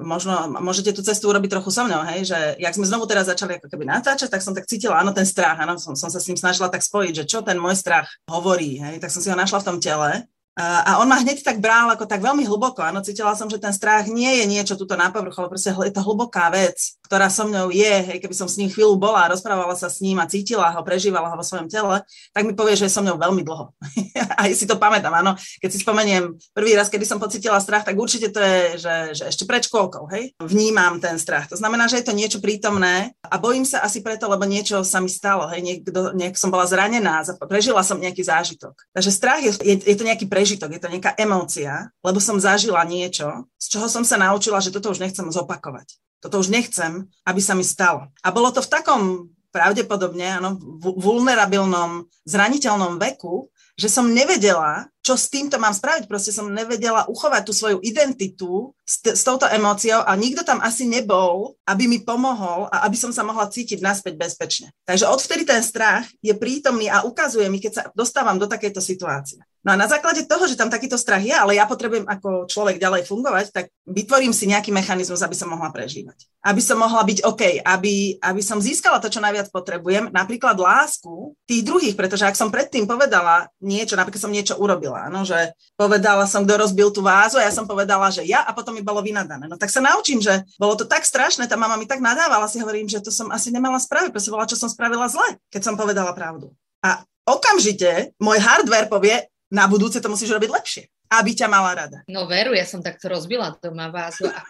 možno 0.03 0.31
môžete 0.63 0.95
tú 0.95 1.03
cestu 1.03 1.27
urobiť 1.31 1.59
trochu 1.59 1.71
so 1.75 1.83
mnou, 1.83 2.03
hej, 2.11 2.27
že 2.27 2.39
jak 2.59 2.75
sme 2.75 2.87
znovu 2.87 3.03
teraz 3.07 3.27
začali 3.27 3.59
ako 3.59 3.67
keby 3.67 3.83
natáčať, 3.87 4.31
tak 4.31 4.43
som 4.43 4.55
tak 4.55 4.67
cítila, 4.67 4.99
áno, 4.99 5.11
ten 5.11 5.27
strach, 5.27 5.59
áno, 5.59 5.75
som, 5.75 5.95
som 5.95 6.07
sa 6.07 6.19
s 6.23 6.27
ním 6.27 6.39
snažila 6.39 6.71
tak 6.71 6.83
spojiť, 6.83 7.23
že 7.23 7.27
čo 7.27 7.39
ten 7.43 7.59
môj 7.59 7.75
strach 7.75 8.07
hovorí, 8.31 8.79
hej, 8.79 9.03
tak 9.03 9.11
som 9.11 9.19
si 9.19 9.27
ho 9.27 9.35
našla 9.35 9.59
v 9.63 9.67
tom 9.67 9.77
tele 9.83 10.23
A 10.59 10.99
on 10.99 11.07
ma 11.07 11.15
hneď 11.23 11.39
tak 11.39 11.63
bral 11.63 11.87
ako 11.95 12.03
tak 12.03 12.19
veľmi 12.19 12.43
hlboko. 12.43 12.83
Áno, 12.83 12.99
cítila 12.99 13.31
som, 13.31 13.47
že 13.47 13.63
ten 13.63 13.71
strach 13.71 14.11
nie 14.11 14.43
je 14.43 14.45
niečo 14.49 14.75
tuto 14.75 14.99
na 14.99 15.07
povrchu, 15.07 15.39
ale 15.39 15.51
proste 15.51 15.71
je 15.71 15.93
to 15.95 16.03
hlboká 16.03 16.51
vec, 16.51 16.99
ktorá 17.07 17.31
so 17.31 17.47
mnou 17.47 17.71
je. 17.71 17.87
Hej, 17.87 18.19
keby 18.19 18.35
som 18.35 18.51
s 18.51 18.59
ním 18.59 18.67
chvíľu 18.67 18.99
bola, 18.99 19.31
rozprávala 19.31 19.71
sa 19.79 19.87
s 19.87 20.03
ním 20.03 20.19
a 20.19 20.27
cítila 20.27 20.67
ho, 20.75 20.83
prežívala 20.83 21.31
ho 21.31 21.35
vo 21.39 21.45
svojom 21.47 21.71
tele, 21.71 22.03
tak 22.35 22.43
mi 22.43 22.51
povie, 22.51 22.75
že 22.75 22.91
je 22.91 22.93
so 22.93 22.99
mnou 22.99 23.15
veľmi 23.15 23.39
dlho. 23.39 23.71
a 24.39 24.51
si 24.51 24.67
to 24.67 24.75
pamätám, 24.75 25.15
áno. 25.15 25.39
Keď 25.63 25.69
si 25.71 25.79
spomeniem 25.79 26.35
prvý 26.51 26.75
raz, 26.75 26.91
kedy 26.91 27.07
som 27.07 27.23
pocítila 27.23 27.55
strach, 27.63 27.87
tak 27.87 27.95
určite 27.95 28.27
to 28.27 28.43
je, 28.43 28.83
že, 28.83 28.95
že 29.15 29.23
ešte 29.31 29.47
pred 29.47 29.63
škôlkou, 29.63 30.11
hej, 30.11 30.35
vnímam 30.43 30.99
ten 30.99 31.15
strach. 31.15 31.47
To 31.47 31.55
znamená, 31.55 31.87
že 31.87 32.03
je 32.03 32.05
to 32.11 32.17
niečo 32.17 32.43
prítomné 32.43 33.15
a 33.23 33.39
bojím 33.39 33.63
sa 33.63 33.79
asi 33.79 34.03
preto, 34.03 34.27
lebo 34.27 34.43
niečo 34.43 34.83
sa 34.83 34.99
mi 34.99 35.07
stalo, 35.07 35.47
hej, 35.55 35.63
niekto, 35.63 36.11
nejak 36.11 36.35
som 36.35 36.51
bola 36.51 36.67
zranená, 36.67 37.23
prežila 37.47 37.79
som 37.79 37.95
nejaký 37.95 38.27
zážitok. 38.27 38.75
Takže 38.91 39.11
strach 39.15 39.39
je, 39.39 39.55
je, 39.63 39.75
je 39.87 39.95
to 39.95 40.03
nejaký 40.03 40.27
prežitok, 40.39 40.71
je 40.71 40.79
to 40.79 40.87
nejaká 40.87 41.19
emócia, 41.19 41.91
lebo 41.99 42.23
som 42.23 42.39
zažila 42.39 42.79
niečo, 42.87 43.43
z 43.59 43.75
čoho 43.75 43.91
som 43.91 44.07
sa 44.07 44.15
naučila, 44.15 44.63
že 44.63 44.71
toto 44.71 44.87
už 44.87 45.03
nechcem 45.03 45.27
zopakovať. 45.27 45.99
Toto 46.23 46.39
už 46.39 46.47
nechcem, 46.47 47.11
aby 47.27 47.43
sa 47.43 47.59
mi 47.59 47.67
stalo. 47.67 48.07
A 48.23 48.31
bolo 48.31 48.47
to 48.55 48.63
v 48.63 48.71
takom 48.71 49.27
pravdepodobne 49.51 50.39
ano, 50.39 50.55
vulnerabilnom, 50.79 52.07
zraniteľnom 52.23 52.95
veku, 53.03 53.51
že 53.75 53.91
som 53.91 54.07
nevedela, 54.07 54.87
čo 55.03 55.19
s 55.19 55.27
týmto 55.27 55.59
mám 55.59 55.75
spraviť. 55.75 56.07
Proste 56.07 56.31
som 56.31 56.47
nevedela 56.47 57.03
uchovať 57.11 57.43
tú 57.43 57.51
svoju 57.51 57.83
identitu 57.83 58.71
s, 58.83 59.03
t- 59.03 59.15
s 59.15 59.27
touto 59.27 59.43
emóciou 59.47 60.03
a 60.07 60.15
nikto 60.15 60.47
tam 60.47 60.63
asi 60.63 60.87
nebol, 60.87 61.59
aby 61.67 61.87
mi 61.87 61.99
pomohol 61.99 62.71
a 62.71 62.87
aby 62.87 62.95
som 62.95 63.11
sa 63.11 63.27
mohla 63.27 63.47
cítiť 63.47 63.83
naspäť 63.83 64.15
bezpečne. 64.15 64.71
Takže 64.87 65.07
odvtedy 65.07 65.43
ten 65.43 65.63
strach 65.63 66.07
je 66.23 66.31
prítomný 66.35 66.87
a 66.87 67.03
ukazuje 67.03 67.47
mi, 67.51 67.59
keď 67.59 67.71
sa 67.75 67.83
dostávam 67.91 68.39
do 68.39 68.47
takejto 68.47 68.79
situácie. 68.79 69.43
No 69.59 69.75
a 69.75 69.79
na 69.79 69.91
základe 69.91 70.23
toho, 70.23 70.47
že 70.47 70.55
tam 70.55 70.71
takýto 70.71 70.95
strach 70.95 71.19
je, 71.19 71.35
ale 71.35 71.59
ja 71.59 71.67
potrebujem 71.67 72.07
ako 72.07 72.47
človek 72.47 72.79
ďalej 72.79 73.03
fungovať, 73.03 73.51
tak 73.51 73.65
vytvorím 73.83 74.31
si 74.31 74.47
nejaký 74.47 74.71
mechanizmus, 74.71 75.19
aby 75.19 75.35
som 75.35 75.51
mohla 75.51 75.67
prežívať. 75.67 76.15
Aby 76.39 76.63
som 76.63 76.79
mohla 76.79 77.03
byť 77.03 77.27
OK, 77.27 77.59
aby, 77.67 78.15
aby 78.23 78.39
som 78.39 78.63
získala 78.63 79.03
to, 79.03 79.11
čo 79.11 79.19
najviac 79.19 79.51
potrebujem, 79.51 80.15
napríklad 80.15 80.55
lásku 80.55 81.35
tých 81.43 81.67
druhých, 81.67 81.99
pretože 81.99 82.23
ak 82.23 82.39
som 82.39 82.47
predtým 82.47 82.87
povedala 82.87 83.51
niečo, 83.59 83.99
napríklad 83.99 84.23
som 84.23 84.31
niečo 84.31 84.55
urobila, 84.55 85.11
no, 85.11 85.27
že 85.27 85.51
povedala 85.75 86.23
som, 86.23 86.47
kto 86.47 86.55
rozbil 86.55 86.95
tú 86.95 87.03
vázu 87.03 87.35
a 87.35 87.43
ja 87.43 87.51
som 87.51 87.67
povedala, 87.67 88.07
že 88.15 88.23
ja 88.23 88.47
a 88.47 88.55
potom 88.55 88.71
mi 88.71 88.79
bolo 88.79 89.03
vynadané. 89.03 89.51
No 89.51 89.59
tak 89.59 89.75
sa 89.75 89.83
naučím, 89.83 90.23
že 90.23 90.39
bolo 90.55 90.79
to 90.79 90.87
tak 90.87 91.03
strašné, 91.03 91.51
tá 91.51 91.59
mama 91.59 91.75
mi 91.75 91.83
tak 91.83 91.99
nadávala, 91.99 92.47
si 92.47 92.63
hovorím, 92.63 92.87
že 92.87 93.03
to 93.03 93.11
som 93.11 93.27
asi 93.27 93.51
nemala 93.51 93.75
spraviť, 93.75 94.15
pretože 94.15 94.31
bola, 94.31 94.47
čo 94.47 94.55
som 94.55 94.71
spravila 94.71 95.11
zle, 95.11 95.35
keď 95.51 95.67
som 95.67 95.75
povedala 95.75 96.15
pravdu. 96.15 96.55
A 96.79 97.03
okamžite 97.27 98.15
môj 98.23 98.39
hardware 98.39 98.87
povie, 98.87 99.27
na 99.49 99.65
budúce 99.65 99.97
to 99.97 100.09
musíš 100.09 100.33
robiť 100.33 100.49
lepšie, 100.49 100.83
aby 101.09 101.33
ťa 101.33 101.47
mala 101.49 101.73
rada. 101.73 101.97
No 102.05 102.29
veru, 102.29 102.53
ja 102.53 102.65
som 102.65 102.85
takto 102.85 103.09
rozbila 103.09 103.57
doma 103.57 103.89
vázu 103.89 104.29
a 104.29 104.45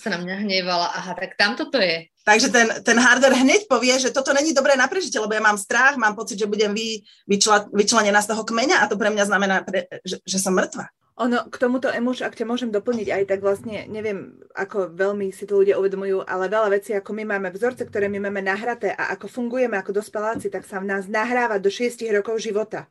sa 0.00 0.08
na 0.08 0.18
mňa 0.18 0.48
hnevala. 0.48 0.88
Aha, 0.96 1.12
tak 1.12 1.36
tamto 1.36 1.68
to 1.68 1.76
je. 1.76 2.08
Takže 2.24 2.48
ten, 2.48 2.68
ten 2.80 2.96
hardware 2.96 3.36
hneď 3.36 3.68
povie, 3.68 3.92
že 4.00 4.14
toto 4.14 4.32
není 4.32 4.56
dobré 4.56 4.72
na 4.78 4.88
prežitie, 4.88 5.20
lebo 5.20 5.36
ja 5.36 5.44
mám 5.44 5.60
strach, 5.60 6.00
mám 6.00 6.16
pocit, 6.16 6.40
že 6.40 6.48
budem 6.48 6.72
vy, 6.72 7.04
vyčla, 7.28 7.68
vyčlenená 7.68 8.24
z 8.24 8.32
toho 8.32 8.42
kmeňa 8.46 8.80
a 8.80 8.88
to 8.88 8.96
pre 8.96 9.12
mňa 9.12 9.24
znamená, 9.28 9.60
pre, 9.60 9.84
že, 10.00 10.22
že 10.24 10.38
som 10.40 10.56
mŕtva. 10.56 10.88
Ono, 11.20 11.52
k 11.52 11.56
tomuto 11.60 11.92
emuš, 11.92 12.24
ak 12.24 12.32
ťa 12.32 12.48
môžem 12.48 12.72
doplniť 12.72 13.08
aj 13.12 13.22
tak 13.28 13.44
vlastne, 13.44 13.84
neviem, 13.92 14.40
ako 14.56 14.96
veľmi 14.96 15.28
si 15.36 15.44
to 15.44 15.60
ľudia 15.60 15.76
uvedomujú, 15.76 16.24
ale 16.24 16.48
veľa 16.48 16.72
vecí, 16.72 16.96
ako 16.96 17.12
my 17.12 17.36
máme 17.36 17.52
vzorce, 17.52 17.84
ktoré 17.84 18.08
my 18.08 18.24
máme 18.24 18.40
nahraté 18.40 18.96
a 18.96 19.12
ako 19.12 19.28
fungujeme 19.28 19.76
ako 19.76 20.00
dospeláci, 20.00 20.48
tak 20.48 20.64
sa 20.64 20.80
v 20.80 20.88
nás 20.88 21.04
nahráva 21.12 21.60
do 21.60 21.68
6 21.68 22.00
rokov 22.08 22.40
života. 22.40 22.88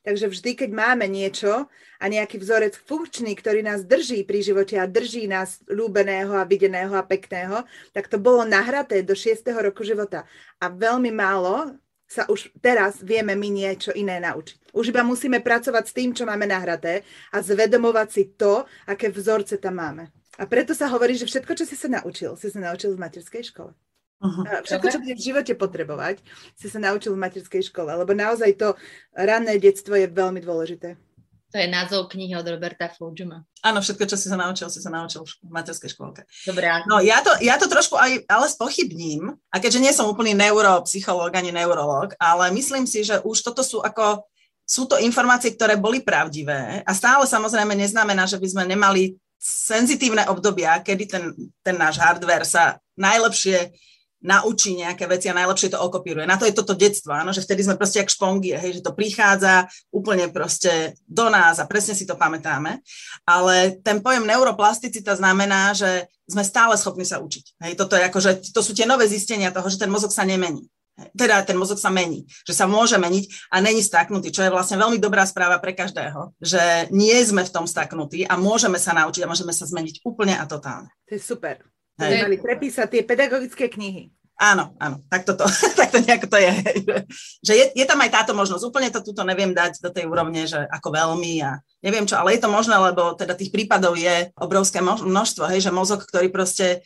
Takže 0.00 0.32
vždy, 0.32 0.50
keď 0.56 0.70
máme 0.72 1.04
niečo 1.04 1.68
a 2.00 2.04
nejaký 2.08 2.40
vzorec 2.40 2.72
funkčný, 2.72 3.36
ktorý 3.36 3.60
nás 3.60 3.84
drží 3.84 4.24
pri 4.24 4.40
živote 4.40 4.80
a 4.80 4.88
drží 4.88 5.28
nás 5.28 5.60
ľúbeného 5.68 6.32
a 6.32 6.48
videného 6.48 6.96
a 6.96 7.04
pekného, 7.04 7.68
tak 7.92 8.08
to 8.08 8.16
bolo 8.16 8.48
nahraté 8.48 9.04
do 9.04 9.12
6. 9.12 9.44
roku 9.60 9.84
života. 9.84 10.24
A 10.56 10.72
veľmi 10.72 11.12
málo 11.12 11.76
sa 12.08 12.24
už 12.26 12.48
teraz 12.58 13.04
vieme 13.04 13.36
my 13.36 13.48
niečo 13.52 13.92
iné 13.92 14.18
naučiť. 14.18 14.72
Už 14.72 14.88
iba 14.90 15.04
musíme 15.04 15.38
pracovať 15.44 15.84
s 15.86 15.94
tým, 15.94 16.10
čo 16.16 16.24
máme 16.24 16.48
nahraté 16.48 17.04
a 17.30 17.44
zvedomovať 17.44 18.08
si 18.08 18.22
to, 18.34 18.64
aké 18.88 19.12
vzorce 19.12 19.60
tam 19.60 19.78
máme. 19.78 20.08
A 20.40 20.48
preto 20.48 20.72
sa 20.72 20.88
hovorí, 20.88 21.14
že 21.14 21.28
všetko, 21.28 21.52
čo 21.52 21.68
si 21.68 21.76
sa 21.76 21.92
naučil, 21.92 22.34
si 22.40 22.48
sa 22.48 22.58
naučil 22.58 22.96
v 22.96 23.02
materskej 23.04 23.52
škole. 23.52 23.76
Uh-huh. 24.20 24.44
Všetko, 24.68 24.86
čo 24.92 25.00
budeš 25.00 25.16
v 25.16 25.26
živote 25.32 25.52
potrebovať, 25.56 26.20
si 26.52 26.68
sa 26.68 26.76
naučil 26.76 27.16
v 27.16 27.24
materskej 27.24 27.72
škole, 27.72 27.88
lebo 27.88 28.12
naozaj 28.12 28.52
to 28.52 28.76
ranné 29.16 29.56
detstvo 29.56 29.96
je 29.96 30.12
veľmi 30.12 30.44
dôležité. 30.44 31.00
To 31.50 31.58
je 31.58 31.66
názov 31.66 32.06
knihy 32.14 32.38
od 32.38 32.46
Roberta 32.46 32.86
Flujuma. 32.86 33.42
Áno, 33.66 33.82
všetko, 33.82 34.06
čo 34.06 34.14
si 34.14 34.30
sa 34.30 34.38
naučil, 34.38 34.70
si 34.70 34.78
sa 34.78 34.86
naučil 34.86 35.26
v 35.26 35.50
materskej 35.50 35.90
škôlke. 35.90 36.22
Dobre. 36.46 36.70
No 36.86 37.02
ja 37.02 37.18
to, 37.26 37.34
ja 37.42 37.58
to 37.58 37.66
trošku 37.66 37.98
aj 37.98 38.22
ale 38.30 38.46
spochybním, 38.46 39.34
a 39.50 39.56
keďže 39.58 39.82
nie 39.82 39.90
som 39.90 40.06
úplný 40.06 40.30
neuropsychológ 40.38 41.34
ani 41.34 41.50
neurológ, 41.50 42.14
ale 42.22 42.54
myslím 42.54 42.86
si, 42.86 43.02
že 43.02 43.18
už 43.26 43.42
toto 43.42 43.66
sú 43.66 43.82
ako, 43.82 44.22
sú 44.62 44.86
to 44.86 45.02
informácie, 45.02 45.50
ktoré 45.50 45.74
boli 45.74 46.06
pravdivé 46.06 46.86
a 46.86 46.92
stále 46.94 47.26
samozrejme 47.26 47.74
neznamená, 47.74 48.30
že 48.30 48.38
by 48.38 48.46
sme 48.46 48.64
nemali 48.70 49.18
senzitívne 49.40 50.30
obdobia, 50.30 50.78
kedy 50.78 51.04
ten, 51.08 51.24
ten 51.66 51.74
náš 51.74 51.98
hardware 51.98 52.46
sa 52.46 52.78
najlepšie 52.94 53.74
naučí 54.20 54.76
nejaké 54.76 55.08
veci 55.08 55.32
a 55.32 55.36
najlepšie 55.36 55.72
to 55.72 55.78
okopíruje. 55.80 56.28
Na 56.28 56.36
to 56.36 56.44
je 56.44 56.52
toto 56.52 56.76
detstvo, 56.76 57.16
áno, 57.16 57.32
že 57.32 57.40
vtedy 57.44 57.64
sme 57.64 57.80
proste 57.80 58.04
jak 58.04 58.12
špongie, 58.12 58.56
hej, 58.56 58.80
že 58.80 58.84
to 58.84 58.92
prichádza 58.92 59.68
úplne 59.88 60.28
proste 60.28 60.96
do 61.08 61.32
nás 61.32 61.56
a 61.56 61.68
presne 61.68 61.96
si 61.96 62.04
to 62.04 62.20
pamätáme. 62.20 62.84
Ale 63.24 63.80
ten 63.80 64.04
pojem 64.04 64.28
neuroplasticita 64.28 65.16
znamená, 65.16 65.72
že 65.72 66.08
sme 66.28 66.44
stále 66.44 66.76
schopní 66.76 67.08
sa 67.08 67.18
učiť. 67.18 67.58
Hej, 67.64 67.72
toto 67.80 67.96
je 67.96 68.06
ako, 68.06 68.18
že 68.20 68.30
to 68.52 68.60
sú 68.60 68.76
tie 68.76 68.84
nové 68.84 69.08
zistenia 69.08 69.50
toho, 69.50 69.66
že 69.66 69.80
ten 69.80 69.90
mozog 69.90 70.12
sa 70.12 70.22
nemení. 70.22 70.68
Teda 71.16 71.40
ten 71.40 71.56
mozog 71.56 71.80
sa 71.80 71.88
mení, 71.88 72.28
že 72.44 72.52
sa 72.52 72.68
môže 72.68 73.00
meniť 73.00 73.48
a 73.48 73.64
není 73.64 73.80
staknutý, 73.80 74.28
čo 74.28 74.44
je 74.44 74.52
vlastne 74.52 74.76
veľmi 74.76 75.00
dobrá 75.00 75.24
správa 75.24 75.56
pre 75.56 75.72
každého, 75.72 76.36
že 76.44 76.60
nie 76.92 77.16
sme 77.24 77.40
v 77.40 77.54
tom 77.56 77.64
staknutí 77.64 78.28
a 78.28 78.36
môžeme 78.36 78.76
sa 78.76 78.92
naučiť 78.92 79.24
a 79.24 79.30
môžeme 79.30 79.56
sa 79.56 79.64
zmeniť 79.64 80.04
úplne 80.04 80.36
a 80.36 80.44
totálne. 80.44 80.92
To 81.08 81.16
je 81.16 81.22
super. 81.24 81.64
Hej. 82.00 82.24
mali 82.24 82.38
prepísať 82.40 82.86
tie 82.88 83.02
pedagogické 83.04 83.68
knihy. 83.68 84.10
Áno, 84.40 84.72
áno, 84.80 85.04
tak 85.12 85.28
toto, 85.28 85.44
tak 85.78 85.92
to 85.92 86.00
nejako 86.00 86.32
to 86.32 86.40
je. 86.40 86.52
Že 87.44 87.52
je, 87.52 87.64
je 87.76 87.84
tam 87.84 88.00
aj 88.00 88.08
táto 88.08 88.32
možnosť. 88.32 88.72
Úplne 88.72 88.88
to 88.88 89.04
túto 89.04 89.20
neviem 89.20 89.52
dať 89.52 89.84
do 89.84 89.92
tej 89.92 90.08
úrovne, 90.08 90.48
že 90.48 90.64
ako 90.72 90.96
veľmi 90.96 91.44
a 91.44 91.60
neviem 91.84 92.08
čo, 92.08 92.16
ale 92.16 92.32
je 92.32 92.40
to 92.40 92.48
možné, 92.48 92.72
lebo 92.80 93.12
teda 93.20 93.36
tých 93.36 93.52
prípadov 93.52 94.00
je 94.00 94.32
obrovské 94.40 94.80
množstvo, 94.80 95.44
hej, 95.44 95.68
že 95.68 95.76
mozog, 95.76 96.08
ktorý 96.08 96.32
proste 96.32 96.80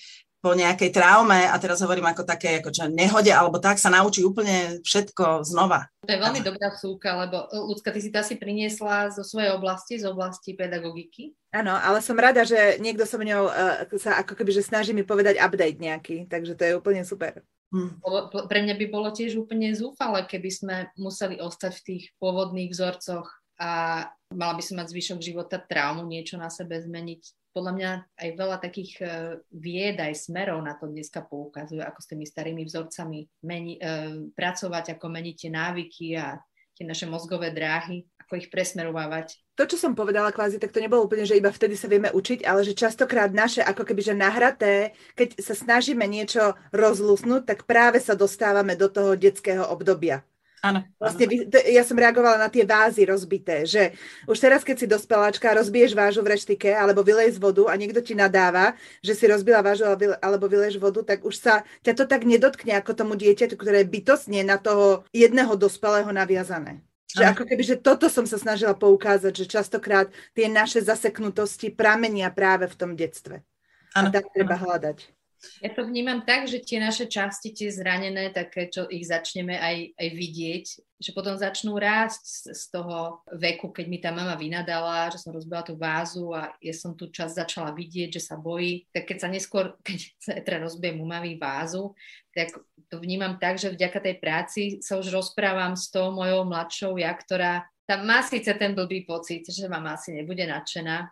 po 0.45 0.53
nejakej 0.53 0.93
traume, 0.93 1.49
a 1.49 1.57
teraz 1.57 1.81
hovorím 1.81 2.05
ako 2.13 2.29
také 2.29 2.61
ako 2.61 2.69
čo, 2.69 2.85
nehode, 2.85 3.33
alebo 3.33 3.57
tak 3.57 3.81
sa 3.81 3.89
naučí 3.89 4.21
úplne 4.21 4.85
všetko 4.85 5.41
znova. 5.41 5.89
To 6.05 6.13
je 6.13 6.21
veľmi 6.21 6.45
dobrá 6.45 6.69
súka, 6.77 7.17
lebo 7.17 7.49
Ľudská, 7.49 7.89
ty 7.89 8.05
si 8.05 8.13
to 8.13 8.21
asi 8.21 8.37
priniesla 8.37 9.09
zo 9.09 9.25
svojej 9.25 9.57
oblasti, 9.57 9.97
z 9.97 10.05
oblasti 10.05 10.53
pedagogiky. 10.53 11.33
Áno, 11.57 11.73
ale 11.73 12.05
som 12.05 12.21
rada, 12.21 12.45
že 12.45 12.77
niekto 12.77 13.09
so 13.09 13.17
mňou 13.17 13.49
uh, 13.49 13.89
sa 13.97 14.21
ako 14.21 14.37
keby 14.37 14.53
že 14.53 14.69
snaží 14.69 14.93
mi 14.93 15.01
povedať 15.01 15.41
update 15.41 15.81
nejaký, 15.81 16.29
takže 16.29 16.53
to 16.53 16.63
je 16.69 16.77
úplne 16.77 17.01
super. 17.09 17.41
Hmm. 17.73 17.97
Pre 18.31 18.61
mňa 18.61 18.77
by 18.77 18.87
bolo 18.93 19.09
tiež 19.17 19.41
úplne 19.41 19.73
zúfale, 19.73 20.29
keby 20.29 20.51
sme 20.53 20.77
museli 21.01 21.41
ostať 21.41 21.73
v 21.81 21.85
tých 21.89 22.05
pôvodných 22.21 22.69
vzorcoch 22.69 23.27
a 23.57 24.05
mala 24.29 24.53
by 24.53 24.63
som 24.63 24.77
mať 24.77 24.93
zvyšok 24.93 25.19
života 25.25 25.57
traumu, 25.57 26.05
niečo 26.05 26.37
na 26.37 26.53
sebe 26.53 26.77
zmeniť 26.77 27.23
podľa 27.55 27.73
mňa 27.79 27.91
aj 28.19 28.29
veľa 28.35 28.57
takých 28.59 28.93
uh, 29.01 29.09
vied, 29.55 29.97
aj 30.03 30.27
smerov 30.27 30.59
na 30.61 30.75
to 30.75 30.91
dneska 30.91 31.23
poukazujú, 31.23 31.81
ako 31.81 32.01
s 32.03 32.11
tými 32.11 32.27
starými 32.27 32.67
vzorcami 32.67 33.31
meni, 33.47 33.79
uh, 33.79 34.27
pracovať, 34.35 34.99
ako 34.99 35.07
meniť 35.07 35.35
tie 35.39 35.51
návyky 35.55 36.07
a 36.19 36.43
tie 36.75 36.83
naše 36.83 37.07
mozgové 37.07 37.55
dráhy, 37.55 38.03
ako 38.19 38.33
ich 38.35 38.51
presmerovávať. 38.51 39.39
To, 39.55 39.63
čo 39.63 39.79
som 39.79 39.95
povedala 39.95 40.35
kvázi, 40.35 40.59
tak 40.59 40.75
to 40.75 40.83
nebolo 40.83 41.07
úplne, 41.07 41.23
že 41.23 41.39
iba 41.39 41.55
vtedy 41.55 41.79
sa 41.79 41.87
vieme 41.87 42.11
učiť, 42.11 42.43
ale 42.43 42.67
že 42.67 42.75
častokrát 42.75 43.31
naše, 43.31 43.63
ako 43.63 43.87
keby, 43.87 44.03
že 44.03 44.19
nahraté, 44.19 44.99
keď 45.15 45.39
sa 45.39 45.55
snažíme 45.55 46.03
niečo 46.11 46.59
rozlusnúť, 46.75 47.47
tak 47.47 47.71
práve 47.71 48.03
sa 48.03 48.19
dostávame 48.19 48.75
do 48.75 48.91
toho 48.91 49.15
detského 49.15 49.63
obdobia. 49.63 50.27
Áno. 50.65 50.81
Vlastne 50.97 51.29
ja 51.53 51.85
som 51.85 52.01
reagovala 52.01 52.41
na 52.41 52.49
tie 52.49 52.65
vázy 52.65 53.05
rozbité, 53.05 53.69
že 53.69 53.93
už 54.25 54.41
teraz, 54.41 54.65
keď 54.65 54.77
si 54.81 54.87
dospeláčka, 54.89 55.53
rozbiješ 55.53 55.93
vážu 55.93 56.25
v 56.25 56.33
reštike 56.33 56.73
alebo 56.73 57.05
vyleješ 57.05 57.37
vodu 57.37 57.69
a 57.69 57.77
niekto 57.77 58.01
ti 58.01 58.17
nadáva, 58.17 58.73
že 59.05 59.13
si 59.13 59.29
rozbila 59.29 59.61
vážu 59.61 59.85
alebo 60.25 60.49
vyleješ 60.49 60.81
vodu, 60.81 61.05
tak 61.05 61.21
už 61.21 61.37
sa 61.37 61.55
ťa 61.85 61.93
to 62.01 62.05
tak 62.09 62.25
nedotkne 62.25 62.81
ako 62.81 62.97
tomu 62.97 63.13
dieťaťu, 63.13 63.61
ktoré 63.61 63.85
je 63.85 63.93
bytostne 63.93 64.41
na 64.41 64.57
toho 64.57 65.05
jedného 65.13 65.53
dospelého 65.53 66.09
naviazané. 66.09 66.81
Že 67.15 67.31
ako 67.31 67.43
keby, 67.47 67.63
že 67.63 67.77
toto 67.79 68.11
som 68.11 68.27
sa 68.27 68.43
snažila 68.43 68.75
poukázať, 68.75 69.47
že 69.47 69.47
častokrát 69.47 70.11
tie 70.35 70.51
naše 70.51 70.83
zaseknutosti 70.83 71.71
pramenia 71.71 72.27
práve 72.35 72.67
v 72.67 72.75
tom 72.75 72.99
detstve. 72.99 73.47
Ano. 73.95 74.11
A 74.11 74.17
tak 74.17 74.27
treba 74.35 74.59
hľadať. 74.59 75.14
Ja 75.63 75.71
to 75.73 75.87
vnímam 75.87 76.23
tak, 76.23 76.47
že 76.49 76.61
tie 76.61 76.81
naše 76.81 77.09
časti, 77.09 77.55
tie 77.55 77.73
zranené, 77.73 78.31
také, 78.31 78.69
čo 78.69 78.85
ich 78.89 79.09
začneme 79.09 79.57
aj, 79.57 79.97
aj 79.97 80.09
vidieť, 80.13 80.65
že 81.01 81.11
potom 81.13 81.37
začnú 81.37 81.77
rásť 81.77 82.23
z, 82.25 82.41
z 82.57 82.65
toho 82.73 83.21
veku, 83.37 83.69
keď 83.69 83.87
mi 83.91 83.99
tá 84.01 84.11
mama 84.15 84.39
vynadala, 84.39 85.13
že 85.13 85.21
som 85.21 85.35
rozbila 85.35 85.61
tú 85.61 85.77
vázu 85.77 86.33
a 86.33 86.55
ja 86.63 86.73
som 86.73 86.97
tú 86.97 87.13
čas 87.13 87.37
začala 87.37 87.77
vidieť, 87.77 88.17
že 88.17 88.23
sa 88.25 88.41
bojí, 88.41 88.89
tak 88.95 89.11
keď 89.11 89.19
sa 89.21 89.29
neskôr, 89.29 89.77
keď 89.87 89.99
sa 90.17 90.33
teda 90.41 90.65
rozbijem 90.65 91.03
umavý 91.03 91.37
vázu, 91.37 91.93
tak 92.33 92.51
to 92.91 92.97
vnímam 92.99 93.39
tak, 93.39 93.61
že 93.61 93.71
vďaka 93.75 93.99
tej 94.01 94.17
práci 94.19 94.63
sa 94.83 94.99
už 94.99 95.13
rozprávam 95.13 95.77
s 95.77 95.93
tou 95.93 96.11
mojou 96.11 96.47
mladšou 96.49 96.99
ja, 96.99 97.15
ktorá 97.15 97.67
tam 97.85 98.09
má 98.09 98.25
síce 98.25 98.49
ten 98.57 98.73
blbý 98.73 99.05
pocit, 99.05 99.45
že 99.45 99.69
mama 99.69 99.93
asi 99.93 100.17
nebude 100.17 100.41
nadšená, 100.49 101.05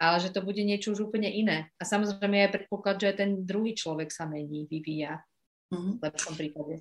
ale 0.00 0.16
že 0.24 0.32
to 0.32 0.40
bude 0.40 0.64
niečo 0.64 0.96
už 0.96 1.12
úplne 1.12 1.28
iné. 1.28 1.68
A 1.76 1.84
samozrejme 1.84 2.48
je 2.48 2.54
predpoklad, 2.56 2.96
že 2.96 3.12
aj 3.12 3.16
ten 3.20 3.30
druhý 3.44 3.76
človek 3.76 4.08
sa 4.08 4.24
mení, 4.24 4.64
vyvíja 4.64 5.20
mm-hmm. 5.68 6.00
v 6.00 6.04
lepšom 6.08 6.34
prípade. 6.40 6.74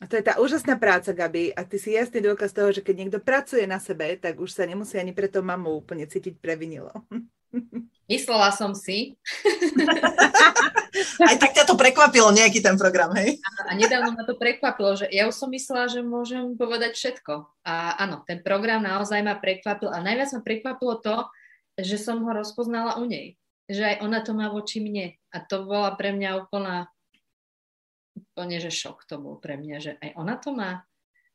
A 0.00 0.08
to 0.08 0.16
je 0.16 0.24
tá 0.24 0.40
úžasná 0.40 0.80
práca, 0.80 1.12
Gabi. 1.12 1.52
A 1.52 1.60
ty 1.66 1.76
si 1.76 1.92
jasný 1.92 2.24
dôkaz 2.24 2.56
toho, 2.56 2.72
že 2.72 2.80
keď 2.80 2.94
niekto 2.96 3.18
pracuje 3.20 3.68
na 3.68 3.76
sebe, 3.76 4.16
tak 4.16 4.40
už 4.40 4.48
sa 4.48 4.64
nemusí 4.64 4.96
ani 4.96 5.12
pre 5.12 5.28
to 5.28 5.44
mamu 5.44 5.76
úplne 5.76 6.08
cítiť 6.08 6.40
previnilo. 6.40 6.88
Myslela 8.08 8.48
som 8.54 8.72
si. 8.72 9.20
Aj 11.20 11.36
tak 11.36 11.52
ťa 11.52 11.68
to 11.68 11.76
prekvapilo 11.76 12.32
nejaký 12.32 12.64
ten 12.64 12.80
program, 12.80 13.12
hej? 13.14 13.38
A, 13.44 13.70
a 13.70 13.72
nedávno 13.76 14.16
ma 14.16 14.24
to 14.24 14.34
prekvapilo, 14.40 14.96
že 14.96 15.06
ja 15.12 15.28
už 15.28 15.36
som 15.36 15.52
myslela, 15.52 15.86
že 15.86 16.00
môžem 16.00 16.56
povedať 16.56 16.96
všetko. 16.96 17.44
A 17.62 18.00
áno, 18.00 18.24
ten 18.24 18.40
program 18.40 18.80
naozaj 18.80 19.20
ma 19.20 19.36
prekvapil. 19.36 19.92
A 19.92 20.00
najviac 20.00 20.32
ma 20.32 20.40
prekvapilo 20.40 20.94
to, 21.04 21.28
že 21.84 21.98
som 22.00 22.22
ho 22.24 22.30
rozpoznala 22.32 22.98
u 23.00 23.04
nej. 23.04 23.36
Že 23.70 23.82
aj 23.86 23.96
ona 24.02 24.18
to 24.22 24.32
má 24.34 24.50
voči 24.50 24.82
mne. 24.82 25.16
A 25.30 25.38
to 25.42 25.66
bola 25.66 25.94
pre 25.94 26.10
mňa 26.14 26.46
úplná, 26.46 26.90
úplne, 28.16 28.56
že 28.58 28.72
šok 28.72 29.06
to 29.06 29.20
bol 29.20 29.38
pre 29.38 29.56
mňa, 29.60 29.76
že 29.78 29.92
aj 30.00 30.10
ona 30.18 30.34
to 30.38 30.50
má. 30.54 30.82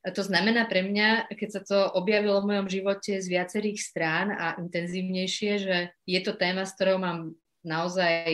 A 0.05 0.13
to 0.13 0.21
znamená 0.21 0.69
pre 0.69 0.85
mňa, 0.85 1.33
keď 1.33 1.49
sa 1.49 1.61
to 1.65 1.77
objavilo 1.97 2.37
v 2.45 2.53
mojom 2.53 2.67
živote 2.69 3.17
z 3.17 3.25
viacerých 3.25 3.81
strán 3.81 4.29
a 4.29 4.53
intenzívnejšie, 4.61 5.51
že 5.57 5.77
je 6.05 6.19
to 6.21 6.37
téma, 6.37 6.69
s 6.69 6.77
ktorou 6.77 7.01
mám 7.01 7.33
naozaj 7.65 8.29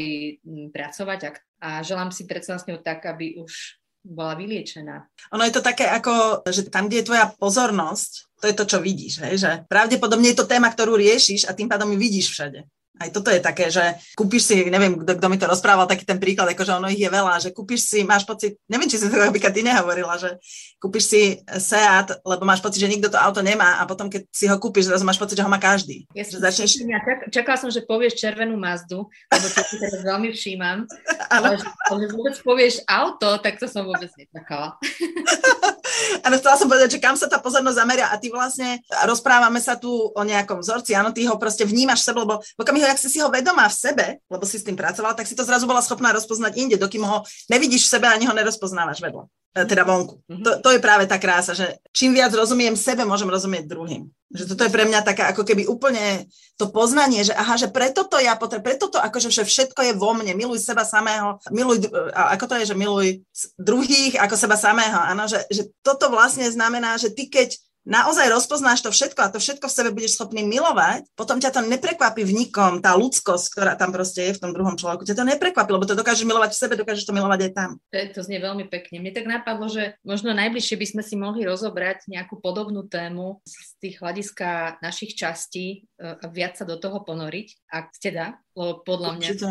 pracovať 0.75 1.19
a, 1.23 1.31
a 1.63 1.69
želám 1.79 2.11
si 2.11 2.27
predsa 2.27 2.59
s 2.59 2.67
ňou 2.67 2.83
tak, 2.83 3.07
aby 3.07 3.39
už 3.39 3.80
bola 4.01 4.33
vyliečená. 4.33 5.05
Ono 5.37 5.43
je 5.45 5.53
to 5.53 5.61
také 5.61 5.85
ako, 5.85 6.41
že 6.49 6.67
tam, 6.73 6.89
kde 6.89 7.01
je 7.01 7.07
tvoja 7.07 7.25
pozornosť, 7.37 8.11
to 8.41 8.45
je 8.49 8.55
to, 8.57 8.65
čo 8.65 8.77
vidíš, 8.81 9.13
hej? 9.21 9.33
že 9.37 9.51
pravdepodobne 9.69 10.33
je 10.33 10.37
to 10.41 10.49
téma, 10.49 10.73
ktorú 10.73 10.97
riešiš 10.97 11.45
a 11.45 11.53
tým 11.53 11.69
pádom 11.69 11.93
ju 11.93 11.97
vidíš 12.01 12.33
všade. 12.33 12.65
Aj 12.99 13.07
toto 13.07 13.31
je 13.31 13.39
také, 13.39 13.71
že 13.71 13.81
kúpiš 14.19 14.51
si, 14.51 14.55
neviem, 14.67 14.99
kto, 14.99 15.15
kto 15.15 15.27
mi 15.31 15.39
to 15.39 15.47
rozprával, 15.47 15.87
taký 15.87 16.03
ten 16.03 16.19
príklad, 16.19 16.51
akože 16.51 16.75
ono 16.75 16.91
ich 16.91 16.99
je 16.99 17.07
veľa, 17.07 17.39
že 17.39 17.49
kúpiš 17.55 17.87
si, 17.87 17.99
máš 18.03 18.27
pocit, 18.27 18.59
neviem, 18.67 18.91
či 18.91 18.99
si 18.99 19.07
to 19.07 19.15
napríklad 19.15 19.55
ty 19.55 19.63
nehovorila, 19.63 20.19
že 20.19 20.35
kúpiš 20.75 21.03
si 21.07 21.21
Seat, 21.47 22.19
lebo 22.27 22.43
máš 22.43 22.59
pocit, 22.59 22.83
že 22.83 22.91
nikto 22.91 23.07
to 23.07 23.15
auto 23.15 23.39
nemá 23.39 23.79
a 23.79 23.87
potom, 23.87 24.11
keď 24.11 24.27
si 24.27 24.45
ho 24.51 24.59
kúpiš, 24.59 24.91
zrazu 24.91 25.07
máš 25.07 25.17
pocit, 25.17 25.39
že 25.39 25.45
ho 25.45 25.49
má 25.49 25.57
každý. 25.57 26.03
Ja 26.11 26.27
že 26.27 26.43
začneš... 26.43 26.83
ja 26.83 26.99
čak, 26.99 27.31
čakala 27.31 27.57
som, 27.57 27.69
že 27.71 27.87
povieš 27.87 28.19
červenú 28.19 28.59
Mazdu, 28.59 29.07
lebo 29.07 29.45
to 29.47 29.61
si 29.63 29.75
teraz 29.79 30.03
veľmi 30.03 30.29
všímam, 30.35 30.83
ale 31.35 31.57
že, 31.57 32.07
vôbec 32.11 32.35
povieš 32.43 32.83
auto, 32.91 33.39
tak 33.39 33.55
to 33.55 33.71
som 33.71 33.87
vôbec 33.87 34.11
nečakala. 34.19 34.75
Áno, 36.25 36.35
chcela 36.39 36.55
som 36.57 36.67
povedať, 36.67 36.97
že 36.97 37.03
kam 37.03 37.15
sa 37.15 37.27
tá 37.27 37.37
pozornosť 37.37 37.77
zameria 37.77 38.07
a 38.09 38.15
ty 38.17 38.31
vlastne 38.31 38.79
rozprávame 39.05 39.59
sa 39.61 39.77
tu 39.77 39.89
o 39.91 40.21
nejakom 40.23 40.63
vzorci, 40.63 40.95
áno, 40.95 41.11
ty 41.13 41.27
ho 41.27 41.35
proste 41.37 41.67
vnímaš 41.67 42.03
v 42.03 42.07
sebe, 42.11 42.19
lebo 42.23 42.39
v 42.41 42.57
okamihu, 42.81 42.97
ak 42.97 42.99
si 42.99 43.09
si 43.13 43.19
ho 43.21 43.29
vedomá 43.29 43.69
v 43.69 43.77
sebe, 43.77 44.05
lebo 44.25 44.43
si 44.49 44.57
s 44.57 44.65
tým 44.65 44.75
pracovala, 44.75 45.13
tak 45.13 45.29
si 45.29 45.37
to 45.37 45.45
zrazu 45.45 45.69
bola 45.69 45.85
schopná 45.85 46.09
rozpoznať 46.11 46.57
inde, 46.57 46.75
dokým 46.81 47.05
ho 47.05 47.21
nevidíš 47.47 47.85
v 47.85 47.93
sebe 47.97 48.09
ani 48.09 48.25
ho 48.25 48.33
nerozpoznávaš 48.33 48.99
vedľa. 49.05 49.29
E, 49.51 49.67
teda 49.67 49.83
vonku. 49.83 50.23
Mm-hmm. 50.25 50.43
To, 50.47 50.51
to 50.63 50.69
je 50.71 50.79
práve 50.79 51.03
tá 51.11 51.19
krása, 51.19 51.51
že 51.51 51.75
čím 51.91 52.15
viac 52.15 52.31
rozumiem 52.31 52.73
sebe, 52.73 53.03
môžem 53.03 53.27
rozumieť 53.27 53.67
druhým. 53.67 54.07
Že 54.31 54.55
toto 54.55 54.63
je 54.63 54.71
pre 54.71 54.87
mňa 54.87 55.03
taká 55.03 55.27
ako 55.35 55.43
keby 55.43 55.67
úplne 55.67 56.23
to 56.55 56.71
poznanie, 56.71 57.19
že 57.27 57.35
aha, 57.35 57.59
že 57.59 57.67
preto 57.67 58.07
to 58.07 58.15
ja 58.15 58.39
potrebujem, 58.39 58.79
preto 58.79 58.87
to 58.87 58.95
akože 58.95 59.27
že 59.27 59.43
všetko 59.43 59.91
je 59.91 59.93
vo 59.99 60.15
mne, 60.15 60.31
miluj 60.39 60.63
seba 60.63 60.87
samého, 60.87 61.35
miluj, 61.51 61.83
ako 62.15 62.45
to 62.47 62.55
je, 62.63 62.71
že 62.71 62.79
miluj 62.79 63.19
druhých 63.59 64.15
ako 64.23 64.39
seba 64.39 64.55
samého, 64.55 64.95
áno, 64.95 65.27
že, 65.27 65.43
že 65.51 65.67
toto 65.83 66.07
vlastne 66.07 66.47
znamená, 66.47 66.95
že 66.95 67.11
ty 67.11 67.27
keď 67.27 67.59
naozaj 67.85 68.29
rozpoznáš 68.29 68.85
to 68.85 68.93
všetko 68.93 69.19
a 69.25 69.31
to 69.33 69.39
všetko 69.41 69.65
v 69.65 69.75
sebe 69.75 69.89
budeš 69.93 70.17
schopný 70.17 70.45
milovať, 70.45 71.09
potom 71.17 71.41
ťa 71.41 71.53
to 71.53 71.61
neprekvapí 71.65 72.21
v 72.21 72.45
nikom, 72.45 72.79
tá 72.79 72.93
ľudskosť, 72.93 73.45
ktorá 73.53 73.73
tam 73.73 73.89
proste 73.89 74.29
je 74.29 74.37
v 74.37 74.41
tom 74.41 74.51
druhom 74.53 74.77
človeku, 74.77 75.05
ťa 75.05 75.17
to 75.17 75.25
neprekvapí, 75.25 75.69
lebo 75.73 75.89
to 75.89 75.97
dokážeš 75.97 76.25
milovať 76.27 76.51
v 76.53 76.61
sebe, 76.61 76.73
dokážeš 76.77 77.05
to 77.09 77.15
milovať 77.15 77.39
aj 77.49 77.51
tam. 77.57 77.69
To, 77.93 77.97
to 78.13 78.21
znie 78.21 78.39
veľmi 78.39 78.65
pekne. 78.69 79.01
Mne 79.01 79.13
tak 79.13 79.25
napadlo, 79.25 79.65
že 79.69 79.97
možno 80.05 80.33
najbližšie 80.37 80.77
by 80.77 80.87
sme 80.87 81.03
si 81.05 81.15
mohli 81.17 81.41
rozobrať 81.45 82.05
nejakú 82.09 82.37
podobnú 82.37 82.85
tému 82.85 83.41
z 83.45 83.69
tých 83.81 83.95
hľadiska 83.97 84.81
našich 84.81 85.17
častí 85.17 85.89
e, 85.97 86.15
a 86.17 86.25
viac 86.29 86.57
sa 86.57 86.65
do 86.69 86.77
toho 86.77 87.01
ponoriť, 87.01 87.47
ak 87.69 87.85
ste 87.97 88.09
dá, 88.13 88.27
lebo 88.53 88.85
podľa 88.85 89.11
mňa 89.17 89.29
to 89.37 89.47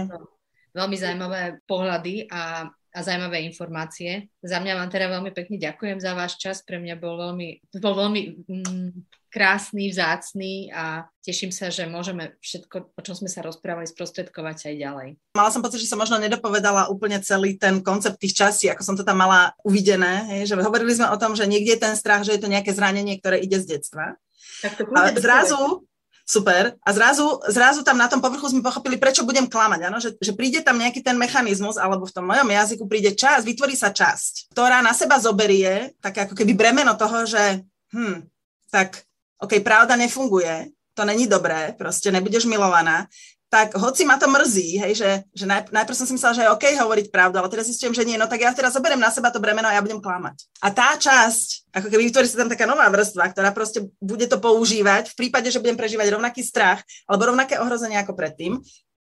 veľmi 0.70 0.96
zaujímavé 0.96 1.40
pohľady 1.66 2.30
a 2.30 2.70
a 2.90 2.98
zaujímavé 3.06 3.46
informácie. 3.46 4.26
Za 4.42 4.58
mňa 4.58 4.74
vám 4.74 4.90
teda 4.90 5.06
veľmi 5.10 5.30
pekne 5.30 5.56
ďakujem 5.62 5.98
za 6.02 6.12
váš 6.18 6.36
čas. 6.42 6.62
Pre 6.66 6.82
mňa 6.82 6.98
bol 6.98 7.14
veľmi, 7.14 7.62
bol 7.78 7.94
veľmi 7.94 8.20
mm, 8.50 8.90
krásny, 9.30 9.94
vzácný 9.94 10.74
a 10.74 11.06
teším 11.22 11.54
sa, 11.54 11.70
že 11.70 11.86
môžeme 11.86 12.34
všetko, 12.42 12.98
o 12.98 13.00
čom 13.00 13.14
sme 13.14 13.30
sa 13.30 13.46
rozprávali, 13.46 13.86
sprostredkovať 13.86 14.74
aj 14.74 14.74
ďalej. 14.74 15.08
Mala 15.38 15.50
som 15.54 15.62
pocit, 15.62 15.78
že 15.78 15.86
som 15.86 16.02
možno 16.02 16.18
nedopovedala 16.18 16.90
úplne 16.90 17.22
celý 17.22 17.54
ten 17.54 17.78
koncept 17.78 18.18
tých 18.18 18.34
častí, 18.34 18.66
ako 18.66 18.82
som 18.82 18.98
to 18.98 19.06
tam 19.06 19.22
mala 19.22 19.54
uvidené. 19.62 20.26
Hej, 20.34 20.50
že 20.50 20.54
hovorili 20.58 20.90
sme 20.90 21.14
o 21.14 21.16
tom, 21.16 21.38
že 21.38 21.46
niekde 21.46 21.78
je 21.78 21.84
ten 21.86 21.94
strach, 21.94 22.26
že 22.26 22.34
je 22.34 22.42
to 22.42 22.50
nejaké 22.50 22.74
zranenie, 22.74 23.22
ktoré 23.22 23.38
ide 23.38 23.62
z 23.62 23.78
detstva. 23.78 24.18
Tak 24.60 24.76
to 24.76 24.84
a 24.92 25.14
zrazu, 25.16 25.86
super. 26.30 26.78
A 26.86 26.90
zrazu, 26.94 27.42
zrazu 27.50 27.82
tam 27.82 27.98
na 27.98 28.06
tom 28.06 28.22
povrchu 28.22 28.54
sme 28.54 28.62
pochopili, 28.62 28.94
prečo 28.94 29.26
budem 29.26 29.50
klamať. 29.50 29.80
Ano? 29.90 29.98
Že, 29.98 30.14
že 30.22 30.32
príde 30.38 30.62
tam 30.62 30.78
nejaký 30.78 31.02
ten 31.02 31.18
mechanizmus, 31.18 31.74
alebo 31.74 32.06
v 32.06 32.14
tom 32.14 32.30
mojom 32.30 32.46
jazyku 32.46 32.86
príde 32.86 33.10
čas, 33.18 33.42
vytvorí 33.42 33.74
sa 33.74 33.90
časť, 33.90 34.54
ktorá 34.54 34.78
na 34.78 34.94
seba 34.94 35.18
zoberie, 35.18 35.98
tak 35.98 36.30
ako 36.30 36.38
keby 36.38 36.54
bremeno 36.54 36.94
toho, 36.94 37.26
že 37.26 37.66
hm, 37.90 38.30
tak 38.70 39.02
OK, 39.42 39.58
pravda 39.66 39.98
nefunguje, 39.98 40.70
to 40.94 41.02
není 41.02 41.26
dobré, 41.26 41.74
proste 41.74 42.12
nebudeš 42.14 42.46
milovaná, 42.46 43.10
tak 43.50 43.74
hoci 43.74 44.06
ma 44.06 44.14
to 44.14 44.30
mrzí, 44.30 44.78
hej, 44.78 44.92
že, 44.94 45.10
že 45.34 45.42
naj, 45.42 45.74
najprv 45.74 45.98
som 45.98 46.06
si 46.06 46.14
myslela, 46.14 46.38
že 46.38 46.42
je 46.46 46.54
OK 46.54 46.64
hovoriť 46.70 47.06
pravdu, 47.10 47.34
ale 47.42 47.50
teraz 47.50 47.66
zistím, 47.66 47.90
že 47.90 48.06
nie, 48.06 48.14
no 48.14 48.30
tak 48.30 48.46
ja 48.46 48.54
teraz 48.54 48.78
zoberiem 48.78 49.02
na 49.02 49.10
seba 49.10 49.34
to 49.34 49.42
bremeno 49.42 49.66
a 49.66 49.74
ja 49.74 49.82
budem 49.82 49.98
klamať. 49.98 50.46
A 50.62 50.70
tá 50.70 50.94
časť, 50.94 51.74
ako 51.74 51.90
keby 51.90 52.06
vytvorí 52.06 52.30
sa 52.30 52.46
tam 52.46 52.50
taká 52.54 52.70
nová 52.70 52.86
vrstva, 52.86 53.34
ktorá 53.34 53.50
proste 53.50 53.90
bude 53.98 54.30
to 54.30 54.38
používať 54.38 55.10
v 55.10 55.18
prípade, 55.18 55.50
že 55.50 55.58
budem 55.58 55.74
prežívať 55.74 56.14
rovnaký 56.14 56.46
strach 56.46 56.86
alebo 57.10 57.34
rovnaké 57.34 57.58
ohrozenie 57.58 57.98
ako 57.98 58.14
predtým, 58.14 58.62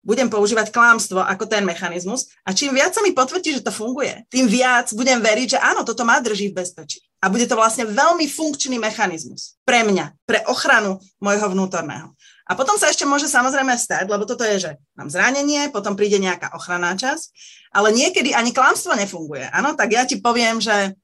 budem 0.07 0.31
používať 0.31 0.71
klámstvo 0.71 1.19
ako 1.19 1.51
ten 1.51 1.67
mechanizmus 1.67 2.31
a 2.47 2.55
čím 2.55 2.77
viac 2.77 2.95
sa 2.95 3.03
mi 3.03 3.11
potvrdí, 3.11 3.59
že 3.59 3.65
to 3.67 3.75
funguje, 3.75 4.23
tým 4.31 4.47
viac 4.47 4.93
budem 4.95 5.19
veriť, 5.19 5.57
že 5.57 5.65
áno, 5.65 5.83
toto 5.83 6.07
ma 6.07 6.23
drží 6.23 6.55
v 6.55 6.63
bezpečí. 6.63 7.03
A 7.19 7.27
bude 7.27 7.49
to 7.51 7.59
vlastne 7.59 7.91
veľmi 7.91 8.31
funkčný 8.31 8.79
mechanizmus 8.79 9.59
pre 9.67 9.83
mňa, 9.83 10.15
pre 10.23 10.47
ochranu 10.47 11.03
môjho 11.19 11.51
vnútorného. 11.51 12.15
A 12.47 12.55
potom 12.55 12.79
sa 12.79 12.87
ešte 12.87 13.03
môže 13.03 13.27
samozrejme 13.27 13.75
stať, 13.75 14.07
lebo 14.07 14.23
toto 14.23 14.47
je, 14.47 14.71
že 14.71 14.71
mám 14.95 15.11
zranenie, 15.11 15.67
potom 15.75 15.99
príde 15.99 16.23
nejaká 16.23 16.55
ochranná 16.55 16.95
časť, 16.95 17.35
ale 17.75 17.91
niekedy 17.91 18.31
ani 18.31 18.55
klamstvo 18.55 18.95
nefunguje. 18.95 19.51
Áno, 19.51 19.75
tak 19.75 19.91
ja 19.91 20.07
ti 20.07 20.23
poviem, 20.23 20.63
že 20.63 20.95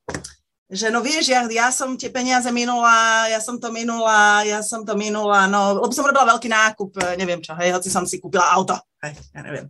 že 0.73 0.89
no 0.89 1.05
vieš, 1.05 1.29
ja, 1.29 1.45
ja 1.53 1.69
som 1.69 2.01
tie 2.01 2.09
peniaze 2.09 2.49
minula, 2.49 3.29
ja 3.29 3.45
som 3.45 3.61
to 3.61 3.69
minula, 3.69 4.41
ja 4.41 4.65
som 4.65 4.89
to 4.89 4.97
minula, 4.97 5.45
no, 5.45 5.77
lebo 5.77 5.93
som 5.93 6.09
robila 6.09 6.33
veľký 6.33 6.49
nákup, 6.49 6.97
neviem 7.21 7.45
čo, 7.45 7.53
hej, 7.61 7.77
hoci 7.77 7.93
som 7.93 8.09
si 8.09 8.17
kúpila 8.17 8.49
auto, 8.49 8.73
hej, 9.05 9.13
ja 9.37 9.45
neviem. 9.45 9.69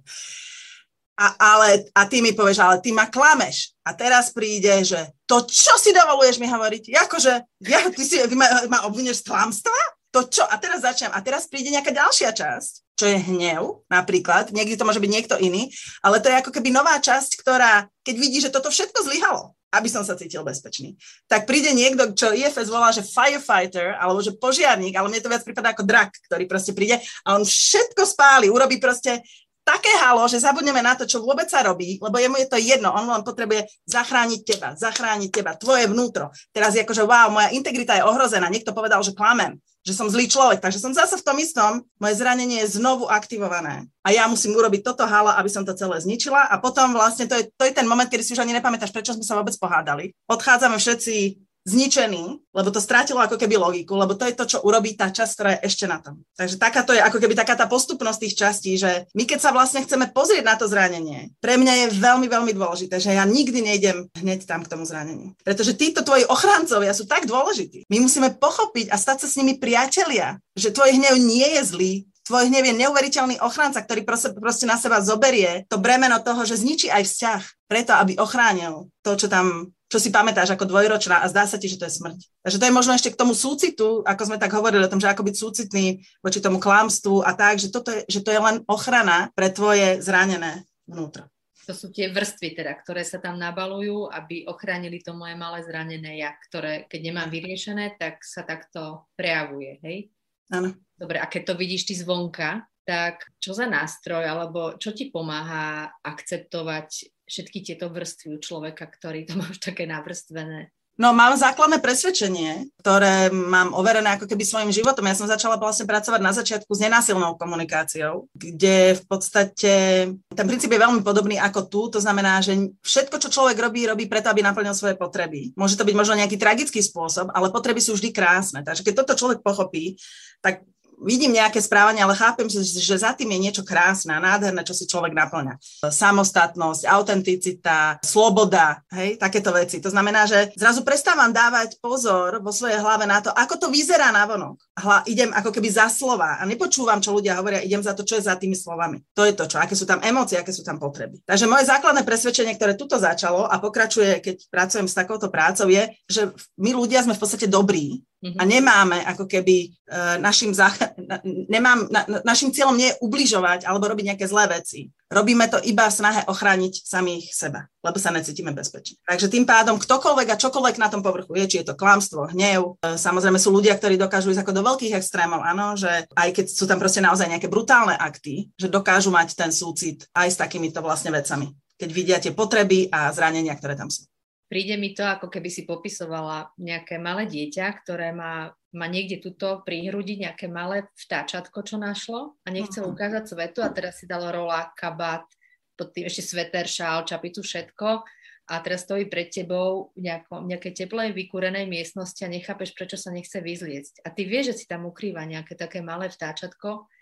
A, 1.19 1.59
ale, 1.59 1.91
a 1.91 2.07
ty 2.07 2.23
mi 2.23 2.31
povieš, 2.31 2.63
ale 2.63 2.79
ty 2.79 2.95
ma 2.95 3.11
klameš. 3.11 3.75
A 3.85 3.93
teraz 3.93 4.31
príde, 4.31 4.81
že 4.87 4.97
to, 5.29 5.45
čo 5.45 5.75
si 5.77 5.93
dovoluješ 5.93 6.41
mi 6.41 6.49
hovoriť? 6.49 6.89
Jakože, 6.89 7.35
ja, 7.67 7.81
ty 7.93 8.03
si 8.07 8.17
ty 8.23 8.35
ma, 8.39 8.47
ma 8.71 8.87
obvinieš 8.89 9.21
z 9.21 9.27
klamstva? 9.29 9.77
To 10.13 10.29
čo, 10.29 10.45
a 10.45 10.61
teraz 10.61 10.85
začnem, 10.85 11.11
a 11.11 11.25
teraz 11.25 11.49
príde 11.49 11.73
nejaká 11.73 11.89
ďalšia 11.89 12.37
časť, 12.37 12.73
čo 13.01 13.05
je 13.09 13.19
hnev 13.33 13.89
napríklad, 13.89 14.53
niekde 14.53 14.77
to 14.77 14.85
môže 14.85 15.01
byť 15.01 15.11
niekto 15.11 15.41
iný, 15.41 15.73
ale 16.05 16.21
to 16.21 16.29
je 16.29 16.37
ako 16.37 16.53
keby 16.53 16.69
nová 16.69 17.01
časť, 17.01 17.41
ktorá, 17.41 17.89
keď 18.05 18.15
vidí, 18.21 18.39
že 18.45 18.53
toto 18.53 18.69
všetko 18.69 19.09
zlyhalo, 19.09 19.57
aby 19.73 19.89
som 19.89 20.05
sa 20.05 20.13
cítil 20.13 20.45
bezpečný, 20.45 21.01
tak 21.25 21.49
príde 21.49 21.73
niekto, 21.73 22.13
čo 22.13 22.37
IFS 22.37 22.69
volá, 22.69 22.93
že 22.93 23.01
firefighter, 23.01 23.97
alebo 23.97 24.21
že 24.21 24.37
požiarník, 24.37 24.93
ale 24.93 25.09
mne 25.09 25.25
to 25.25 25.33
viac 25.33 25.43
prípada 25.49 25.73
ako 25.73 25.89
drak, 25.89 26.13
ktorý 26.29 26.45
proste 26.45 26.77
príde 26.77 27.01
a 27.25 27.41
on 27.41 27.43
všetko 27.43 28.05
spáli, 28.05 28.53
urobí 28.53 28.77
proste 28.77 29.25
také 29.63 29.91
halo, 30.03 30.27
že 30.27 30.43
zabudneme 30.43 30.83
na 30.83 30.99
to, 30.99 31.07
čo 31.07 31.23
vôbec 31.23 31.47
sa 31.47 31.63
robí, 31.63 31.97
lebo 32.03 32.19
jemu 32.19 32.37
je 32.43 32.49
to 32.51 32.59
jedno, 32.59 32.91
on 32.93 33.07
len 33.07 33.23
potrebuje 33.23 33.65
zachrániť 33.87 34.41
teba, 34.43 34.69
zachrániť 34.75 35.31
teba, 35.31 35.55
tvoje 35.55 35.87
vnútro. 35.87 36.35
Teraz 36.51 36.75
je 36.75 36.83
ako, 36.83 36.95
že 36.95 37.07
wow, 37.07 37.31
moja 37.31 37.49
integrita 37.55 37.95
je 37.95 38.05
ohrozená, 38.05 38.51
niekto 38.51 38.75
povedal, 38.75 39.01
že 39.07 39.15
klamem, 39.15 39.57
že 39.83 39.93
som 39.99 40.07
zlý 40.07 40.31
človek, 40.31 40.63
takže 40.63 40.79
som 40.79 40.95
zase 40.95 41.19
v 41.19 41.27
tom 41.27 41.37
istom, 41.43 41.83
moje 41.99 42.15
zranenie 42.19 42.63
je 42.63 42.79
znovu 42.79 43.11
aktivované. 43.11 43.91
A 44.07 44.15
ja 44.15 44.31
musím 44.31 44.55
urobiť 44.55 44.87
toto 44.87 45.03
hala, 45.07 45.35
aby 45.39 45.51
som 45.51 45.67
to 45.67 45.75
celé 45.75 45.99
zničila 45.99 46.47
a 46.47 46.55
potom 46.63 46.95
vlastne 46.95 47.27
to 47.27 47.35
je, 47.35 47.51
to 47.51 47.67
je 47.67 47.75
ten 47.75 47.87
moment, 47.87 48.07
kedy 48.07 48.23
si 48.23 48.35
už 48.35 48.43
ani 48.47 48.55
nepamätáš, 48.55 48.95
prečo 48.95 49.15
sme 49.15 49.27
sa 49.27 49.35
vôbec 49.35 49.55
pohádali. 49.59 50.15
Odchádzame 50.31 50.79
všetci 50.79 51.15
zničený, 51.63 52.53
lebo 52.53 52.69
to 52.75 52.83
strátilo 52.83 53.23
ako 53.23 53.39
keby 53.39 53.55
logiku, 53.55 53.95
lebo 53.95 54.19
to 54.19 54.27
je 54.27 54.35
to, 54.35 54.45
čo 54.45 54.59
urobí 54.67 54.99
tá 54.99 55.15
časť, 55.15 55.33
ktorá 55.35 55.51
je 55.57 55.65
ešte 55.71 55.85
na 55.87 56.03
tom. 56.03 56.23
Takže 56.35 56.59
taká 56.59 56.83
to 56.83 56.91
je 56.91 57.03
ako 57.03 57.19
keby 57.23 57.35
taká 57.39 57.55
tá 57.55 57.71
postupnosť 57.71 58.19
tých 58.19 58.35
častí, 58.35 58.73
že 58.75 59.07
my 59.15 59.23
keď 59.25 59.39
sa 59.39 59.51
vlastne 59.55 59.87
chceme 59.87 60.11
pozrieť 60.11 60.43
na 60.43 60.59
to 60.59 60.67
zranenie, 60.67 61.31
pre 61.39 61.55
mňa 61.55 61.75
je 61.87 61.87
veľmi, 62.03 62.27
veľmi 62.27 62.53
dôležité, 62.55 62.99
že 62.99 63.15
ja 63.15 63.23
nikdy 63.23 63.63
nejdem 63.63 64.11
hneď 64.19 64.45
tam 64.45 64.67
k 64.67 64.71
tomu 64.71 64.83
zraneniu. 64.83 65.39
Pretože 65.47 65.79
títo 65.79 66.03
tvoji 66.03 66.27
ochrancovia 66.27 66.91
sú 66.91 67.07
tak 67.07 67.31
dôležití. 67.31 67.87
My 67.87 68.03
musíme 68.03 68.35
pochopiť 68.35 68.91
a 68.91 68.99
stať 68.99 69.25
sa 69.25 69.29
s 69.31 69.39
nimi 69.39 69.55
priatelia, 69.55 70.43
že 70.59 70.75
tvoj 70.75 70.99
hnev 70.99 71.15
nie 71.23 71.47
je 71.59 71.63
zlý, 71.63 71.93
tvoj 72.27 72.49
hnev 72.49 72.65
je 72.65 72.75
neuveriteľný 72.87 73.37
ochranca, 73.43 73.83
ktorý 73.83 74.07
proste, 74.07 74.31
proste 74.35 74.67
na 74.67 74.79
seba 74.79 75.03
zoberie 75.03 75.67
to 75.67 75.79
bremeno 75.79 76.23
toho, 76.23 76.47
že 76.47 76.59
zničí 76.59 76.89
aj 76.91 77.03
vzťah, 77.07 77.43
preto 77.67 77.93
aby 77.99 78.19
ochránil 78.19 78.91
to, 79.03 79.19
čo 79.19 79.27
tam 79.27 79.75
čo 79.93 80.01
si 80.01 80.09
pamätáš 80.09 80.57
ako 80.57 80.65
dvojročná 80.65 81.21
a 81.21 81.29
zdá 81.29 81.45
sa 81.45 81.61
ti, 81.61 81.69
že 81.69 81.77
to 81.77 81.85
je 81.85 82.01
smrť. 82.01 82.17
Takže 82.41 82.57
to 82.57 82.65
je 82.65 82.73
možno 82.73 82.97
ešte 82.97 83.13
k 83.13 83.21
tomu 83.21 83.37
súcitu, 83.37 84.01
ako 84.09 84.23
sme 84.25 84.41
tak 84.41 84.57
hovorili 84.57 84.89
o 84.89 84.89
tom, 84.89 84.97
že 84.97 85.13
ako 85.13 85.29
byť 85.29 85.37
súcitný 85.37 86.01
voči 86.25 86.41
tomu 86.41 86.57
klamstvu 86.57 87.21
a 87.21 87.37
tak, 87.37 87.61
že, 87.61 87.69
toto 87.69 87.93
je, 87.93 88.09
že 88.09 88.25
to 88.25 88.33
je 88.33 88.41
len 88.41 88.65
ochrana 88.65 89.29
pre 89.37 89.53
tvoje 89.53 90.01
zranené 90.01 90.65
vnútro. 90.89 91.29
To 91.69 91.77
sú 91.77 91.93
tie 91.93 92.09
vrstvy, 92.09 92.57
teda, 92.57 92.73
ktoré 92.73 93.05
sa 93.05 93.21
tam 93.21 93.37
nabalujú, 93.37 94.09
aby 94.09 94.49
ochránili 94.49 95.05
to 95.05 95.13
moje 95.13 95.37
malé 95.37 95.61
zranené 95.63 96.25
ja, 96.25 96.33
ktoré 96.49 96.89
keď 96.89 97.13
nemám 97.13 97.29
vyriešené, 97.29 98.01
tak 98.01 98.25
sa 98.25 98.43
takto 98.49 99.07
prejavuje, 99.15 99.77
hej? 99.85 100.09
Áno. 100.51 100.73
Dobre, 100.97 101.21
a 101.21 101.29
keď 101.29 101.53
to 101.53 101.55
vidíš 101.55 101.87
ty 101.87 101.95
zvonka, 101.95 102.65
tak 102.83 103.31
čo 103.39 103.55
za 103.55 103.67
nástroj, 103.71 104.27
alebo 104.27 104.75
čo 104.79 104.91
ti 104.91 105.09
pomáha 105.09 105.91
akceptovať 106.03 107.11
všetky 107.27 107.59
tieto 107.63 107.89
vrstvy 107.89 108.37
u 108.37 108.39
človeka, 108.43 108.85
ktorý 108.91 109.25
to 109.25 109.39
má 109.39 109.47
už 109.49 109.63
také 109.63 109.87
navrstvené? 109.87 110.75
No 111.01 111.17
mám 111.17 111.33
základné 111.33 111.81
presvedčenie, 111.81 112.69
ktoré 112.85 113.33
mám 113.33 113.73
overené 113.73 114.13
ako 114.13 114.29
keby 114.29 114.45
svojim 114.45 114.69
životom. 114.69 115.09
Ja 115.09 115.17
som 115.17 115.25
začala 115.25 115.57
vlastne 115.57 115.89
pracovať 115.89 116.21
na 116.21 116.37
začiatku 116.37 116.69
s 116.69 116.85
nenásilnou 116.85 117.41
komunikáciou, 117.41 118.29
kde 118.37 119.01
v 119.01 119.05
podstate 119.09 119.73
ten 120.13 120.47
princíp 120.47 120.69
je 120.69 120.85
veľmi 120.85 121.01
podobný 121.01 121.41
ako 121.41 121.61
tu. 121.65 121.81
To 121.97 121.99
znamená, 121.99 122.45
že 122.45 122.77
všetko, 122.85 123.17
čo 123.25 123.33
človek 123.33 123.57
robí, 123.57 123.89
robí 123.89 124.05
preto, 124.05 124.29
aby 124.29 124.45
naplnil 124.45 124.77
svoje 124.77 125.01
potreby. 125.01 125.57
Môže 125.57 125.81
to 125.81 125.89
byť 125.89 125.97
možno 125.97 126.21
nejaký 126.21 126.37
tragický 126.37 126.85
spôsob, 126.85 127.33
ale 127.33 127.49
potreby 127.49 127.81
sú 127.81 127.97
vždy 127.97 128.13
krásne. 128.13 128.61
Takže 128.61 128.85
keď 128.85 128.95
toto 129.01 129.17
človek 129.17 129.41
pochopí, 129.41 129.97
tak 130.45 130.61
vidím 131.03 131.35
nejaké 131.35 131.59
správanie, 131.59 132.01
ale 132.01 132.15
chápem, 132.15 132.47
že, 132.47 132.63
že 132.63 132.97
za 133.03 133.13
tým 133.13 133.35
je 133.35 133.43
niečo 133.51 133.63
krásne 133.67 134.15
a 134.15 134.23
nádherné, 134.23 134.63
čo 134.63 134.73
si 134.73 134.87
človek 134.87 135.13
naplňa. 135.13 135.59
Samostatnosť, 135.83 136.87
autenticita, 136.87 137.99
sloboda, 138.01 138.81
hej, 138.95 139.19
takéto 139.19 139.51
veci. 139.51 139.83
To 139.83 139.91
znamená, 139.91 140.25
že 140.25 140.55
zrazu 140.55 140.87
prestávam 140.87 141.35
dávať 141.35 141.77
pozor 141.83 142.39
vo 142.41 142.55
svojej 142.55 142.79
hlave 142.79 143.05
na 143.05 143.19
to, 143.19 143.35
ako 143.35 143.59
to 143.59 143.67
vyzerá 143.69 144.15
na 144.15 144.25
vonok. 144.25 144.57
Hla, 144.79 145.03
idem 145.11 145.35
ako 145.35 145.51
keby 145.51 145.69
za 145.69 145.91
slova 145.91 146.39
a 146.39 146.43
nepočúvam, 146.47 147.03
čo 147.03 147.13
ľudia 147.13 147.37
hovoria, 147.37 147.61
idem 147.61 147.83
za 147.83 147.93
to, 147.93 148.07
čo 148.07 148.17
je 148.17 148.25
za 148.25 148.39
tými 148.39 148.55
slovami. 148.55 149.03
To 149.19 149.27
je 149.27 149.35
to, 149.35 149.45
čo, 149.51 149.59
aké 149.59 149.75
sú 149.75 149.85
tam 149.85 150.01
emócie, 150.01 150.39
aké 150.39 150.55
sú 150.55 150.63
tam 150.63 150.79
potreby. 150.79 151.21
Takže 151.27 151.51
moje 151.51 151.67
základné 151.67 152.07
presvedčenie, 152.07 152.55
ktoré 152.55 152.79
tuto 152.79 152.97
začalo 152.97 153.45
a 153.45 153.59
pokračuje, 153.59 154.23
keď 154.23 154.37
pracujem 154.49 154.87
s 154.87 154.95
takouto 154.95 155.29
prácou, 155.29 155.67
je, 155.67 155.91
že 156.07 156.31
my 156.57 156.71
ľudia 156.73 157.03
sme 157.03 157.19
v 157.19 157.21
podstate 157.21 157.51
dobrí 157.51 158.05
Mm-hmm. 158.23 158.39
A 158.39 158.43
nemáme 158.47 158.99
ako 159.03 159.27
keby 159.27 159.75
uh, 159.91 160.15
našim, 160.23 160.55
na, 160.55 161.19
nemám, 161.51 161.91
na, 161.91 162.07
našim 162.23 162.55
cieľom 162.55 162.79
nie 162.79 162.95
je 162.95 162.99
ubližovať 163.03 163.67
alebo 163.67 163.91
robiť 163.91 164.15
nejaké 164.15 164.31
zlé 164.31 164.47
veci. 164.47 164.95
Robíme 165.11 165.51
to 165.51 165.59
iba 165.67 165.91
v 165.91 165.99
snahe 165.99 166.23
ochrániť 166.31 166.87
samých 166.87 167.35
seba, 167.35 167.67
lebo 167.83 167.99
sa 167.99 168.15
necítime 168.15 168.55
bezpečne. 168.55 169.03
Takže 169.03 169.27
tým 169.27 169.43
pádom 169.43 169.75
ktokoľvek 169.75 170.29
a 170.33 170.39
čokoľvek 170.39 170.79
na 170.79 170.87
tom 170.87 171.03
povrchu 171.03 171.35
je, 171.35 171.45
či 171.51 171.57
je 171.61 171.67
to 171.69 171.75
klamstvo, 171.75 172.31
hnev. 172.31 172.79
Uh, 172.79 172.95
samozrejme 172.95 173.43
sú 173.43 173.51
ľudia, 173.51 173.75
ktorí 173.75 173.99
dokážu 173.99 174.31
ísť 174.31 174.47
ako 174.47 174.55
do 174.55 174.63
veľkých 174.71 174.95
extrémov, 174.95 175.43
áno, 175.43 175.75
že 175.75 175.91
aj 176.15 176.29
keď 176.31 176.47
sú 176.47 176.71
tam 176.71 176.79
proste 176.79 177.03
naozaj 177.03 177.27
nejaké 177.27 177.51
brutálne 177.51 177.99
akty, 177.99 178.55
že 178.55 178.71
dokážu 178.71 179.11
mať 179.11 179.35
ten 179.35 179.51
súcit 179.51 180.07
aj 180.15 180.31
s 180.31 180.39
takýmito 180.39 180.79
vlastne 180.79 181.11
vecami 181.11 181.51
keď 181.83 181.91
vidia 181.91 182.23
tie 182.23 182.31
potreby 182.31 182.87
a 182.95 183.11
zranenia, 183.11 183.59
ktoré 183.59 183.75
tam 183.75 183.91
sú. 183.91 184.07
Príde 184.53 184.77
mi 184.77 184.93
to, 184.93 185.01
ako 185.09 185.33
keby 185.33 185.49
si 185.49 185.65
popisovala 185.65 186.53
nejaké 186.61 187.01
malé 187.01 187.25
dieťa, 187.25 187.73
ktoré 187.81 188.13
má, 188.13 188.53
má 188.77 188.85
niekde 188.85 189.17
tuto 189.17 189.65
pri 189.65 189.89
hrudi 189.89 190.21
nejaké 190.21 190.45
malé 190.45 190.93
vtáčatko, 190.93 191.65
čo 191.65 191.81
našlo 191.81 192.37
a 192.45 192.53
nechce 192.53 192.85
uh-huh. 192.85 192.93
ukázať 192.93 193.33
svetu 193.33 193.65
a 193.65 193.73
teraz 193.73 193.97
si 193.97 194.05
dalo 194.05 194.29
rolák, 194.29 194.77
kabát, 194.77 195.25
pod 195.73 195.97
tým 195.97 196.05
ešte 196.05 196.37
sveter, 196.37 196.69
šál, 196.69 197.09
čapicu, 197.09 197.41
všetko 197.41 198.05
a 198.53 198.55
teraz 198.61 198.85
stojí 198.85 199.09
pred 199.09 199.33
tebou 199.33 199.97
v 199.97 200.05
nejako, 200.05 200.45
nejakej 200.45 200.85
teplej, 200.85 201.17
vykúrenej 201.17 201.65
miestnosti 201.65 202.21
a 202.21 202.29
nechápeš, 202.29 202.77
prečo 202.77 203.01
sa 203.01 203.09
nechce 203.09 203.41
vyzliecť. 203.41 204.05
A 204.05 204.13
ty 204.13 204.29
vieš, 204.29 204.53
že 204.53 204.59
si 204.61 204.65
tam 204.69 204.85
ukrýva 204.85 205.25
nejaké 205.25 205.57
také 205.57 205.81
malé 205.81 206.13
vtáčatko, 206.13 206.93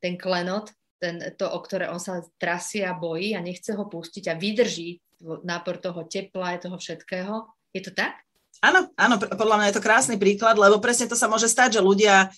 ten 0.00 0.16
klenot, 0.16 0.72
ten, 0.96 1.20
to, 1.36 1.44
o 1.44 1.60
ktoré 1.60 1.92
on 1.92 2.00
sa 2.00 2.24
trasie 2.40 2.88
a 2.88 2.96
bojí 2.96 3.36
a 3.36 3.44
nechce 3.44 3.76
ho 3.76 3.84
pustiť 3.84 4.32
a 4.32 4.38
vydrží 4.40 5.04
nápor 5.20 5.80
toho 5.80 6.04
tepla, 6.04 6.60
toho 6.60 6.76
všetkého. 6.76 7.48
Je 7.72 7.80
to 7.84 7.92
tak? 7.92 8.20
Áno, 8.64 8.88
áno, 8.96 9.20
podľa 9.20 9.56
mňa 9.60 9.66
je 9.68 9.76
to 9.76 9.84
krásny 9.84 10.16
príklad, 10.16 10.56
lebo 10.56 10.80
presne 10.80 11.08
to 11.08 11.16
sa 11.16 11.28
môže 11.28 11.48
stať, 11.48 11.76
že 11.76 11.84
ľudia 11.84 12.32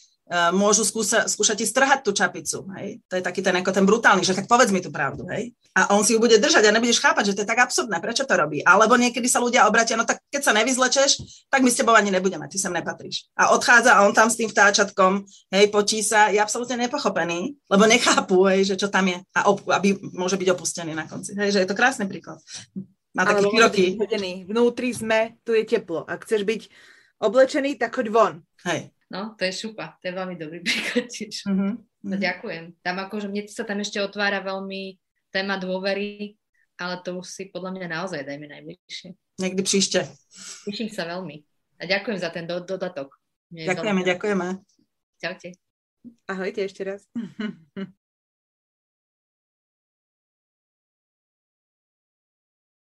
môžu 0.52 0.84
skúsa, 0.84 1.24
skúšať 1.24 1.64
strhať 1.64 2.04
tú 2.04 2.12
čapicu. 2.12 2.68
Hej? 2.76 3.00
To 3.08 3.16
je 3.16 3.22
taký 3.24 3.40
ten, 3.40 3.56
ako 3.56 3.72
ten 3.72 3.84
brutálny, 3.88 4.20
že 4.20 4.36
tak 4.36 4.44
povedz 4.44 4.68
mi 4.68 4.84
tú 4.84 4.92
pravdu. 4.92 5.24
Hej? 5.32 5.56
A 5.72 5.96
on 5.96 6.04
si 6.04 6.12
ju 6.12 6.20
bude 6.20 6.36
držať 6.36 6.68
a 6.68 6.74
nebudeš 6.74 7.00
chápať, 7.00 7.32
že 7.32 7.34
to 7.36 7.42
je 7.44 7.48
tak 7.48 7.64
absurdné, 7.64 7.96
prečo 7.98 8.28
to 8.28 8.34
robí. 8.36 8.60
Alebo 8.60 9.00
niekedy 9.00 9.24
sa 9.24 9.40
ľudia 9.40 9.64
obratia, 9.64 9.96
no 9.96 10.04
tak 10.04 10.20
keď 10.28 10.42
sa 10.44 10.52
nevyzlečeš, 10.52 11.10
tak 11.48 11.64
my 11.64 11.70
s 11.72 11.78
tebou 11.80 11.96
ani 11.96 12.12
nebudeme, 12.12 12.44
ty 12.52 12.60
sem 12.60 12.72
nepatríš. 12.72 13.32
A 13.40 13.56
odchádza 13.56 13.96
a 13.96 14.04
on 14.04 14.12
tam 14.12 14.28
s 14.28 14.36
tým 14.36 14.52
vtáčatkom, 14.52 15.24
hej, 15.54 15.64
potí 15.72 16.04
sa, 16.04 16.28
je 16.28 16.36
absolútne 16.36 16.76
nepochopený, 16.76 17.56
lebo 17.72 17.84
nechápu, 17.88 18.44
hej, 18.52 18.68
že 18.68 18.76
čo 18.76 18.92
tam 18.92 19.08
je. 19.08 19.18
A 19.32 19.48
op- 19.48 19.64
aby 19.72 19.96
môže 20.12 20.36
byť 20.36 20.48
opustený 20.52 20.92
na 20.92 21.08
konci. 21.08 21.32
Hej, 21.38 21.56
že 21.56 21.60
je 21.64 21.68
to 21.68 21.78
krásny 21.78 22.04
príklad. 22.04 22.36
Má 23.16 23.24
taký 23.24 23.48
široký. 23.48 23.86
Vnútri 24.44 24.92
sme, 24.92 25.40
tu 25.42 25.56
je 25.56 25.64
teplo. 25.64 26.04
Ak 26.04 26.28
chceš 26.28 26.44
byť 26.44 26.60
oblečený, 27.18 27.80
tak 27.80 27.96
choď 27.96 28.06
von. 28.12 28.34
Hej. 28.68 28.92
No, 29.08 29.32
to 29.40 29.48
je 29.48 29.52
šupa. 29.52 29.96
To 30.00 30.04
je 30.04 30.14
veľmi 30.14 30.36
dobrý 30.36 30.60
príklad 30.66 31.08
tiež. 31.08 31.48
Mm-hmm. 31.48 31.72
No, 32.08 32.14
mhm. 32.14 32.22
ďakujem. 32.22 32.64
Tam 32.84 32.96
akože 33.00 33.26
mne 33.32 33.48
sa 33.48 33.64
tam 33.64 33.80
ešte 33.80 33.98
otvára 33.98 34.44
veľmi 34.44 35.00
téma 35.32 35.58
dôvery, 35.58 36.36
ale 36.78 36.94
to 37.02 37.18
už 37.18 37.26
si 37.26 37.42
podľa 37.50 37.74
mňa 37.74 37.86
naozaj 37.90 38.22
dajme 38.22 38.46
najbližšie. 38.48 39.08
Niekdy 39.38 39.60
príšte. 39.62 40.06
Teším 40.66 40.90
sa 40.90 41.06
veľmi. 41.06 41.42
A 41.78 41.86
ďakujem 41.86 42.18
za 42.18 42.30
ten 42.30 42.46
do- 42.46 42.62
dodatok. 42.62 43.14
Mne 43.54 43.70
ďakujeme, 43.70 44.02
ďakujeme. 44.02 44.46
Čaute. 45.18 45.48
Ahojte 46.26 46.66
ešte 46.66 46.82
raz. 46.86 47.02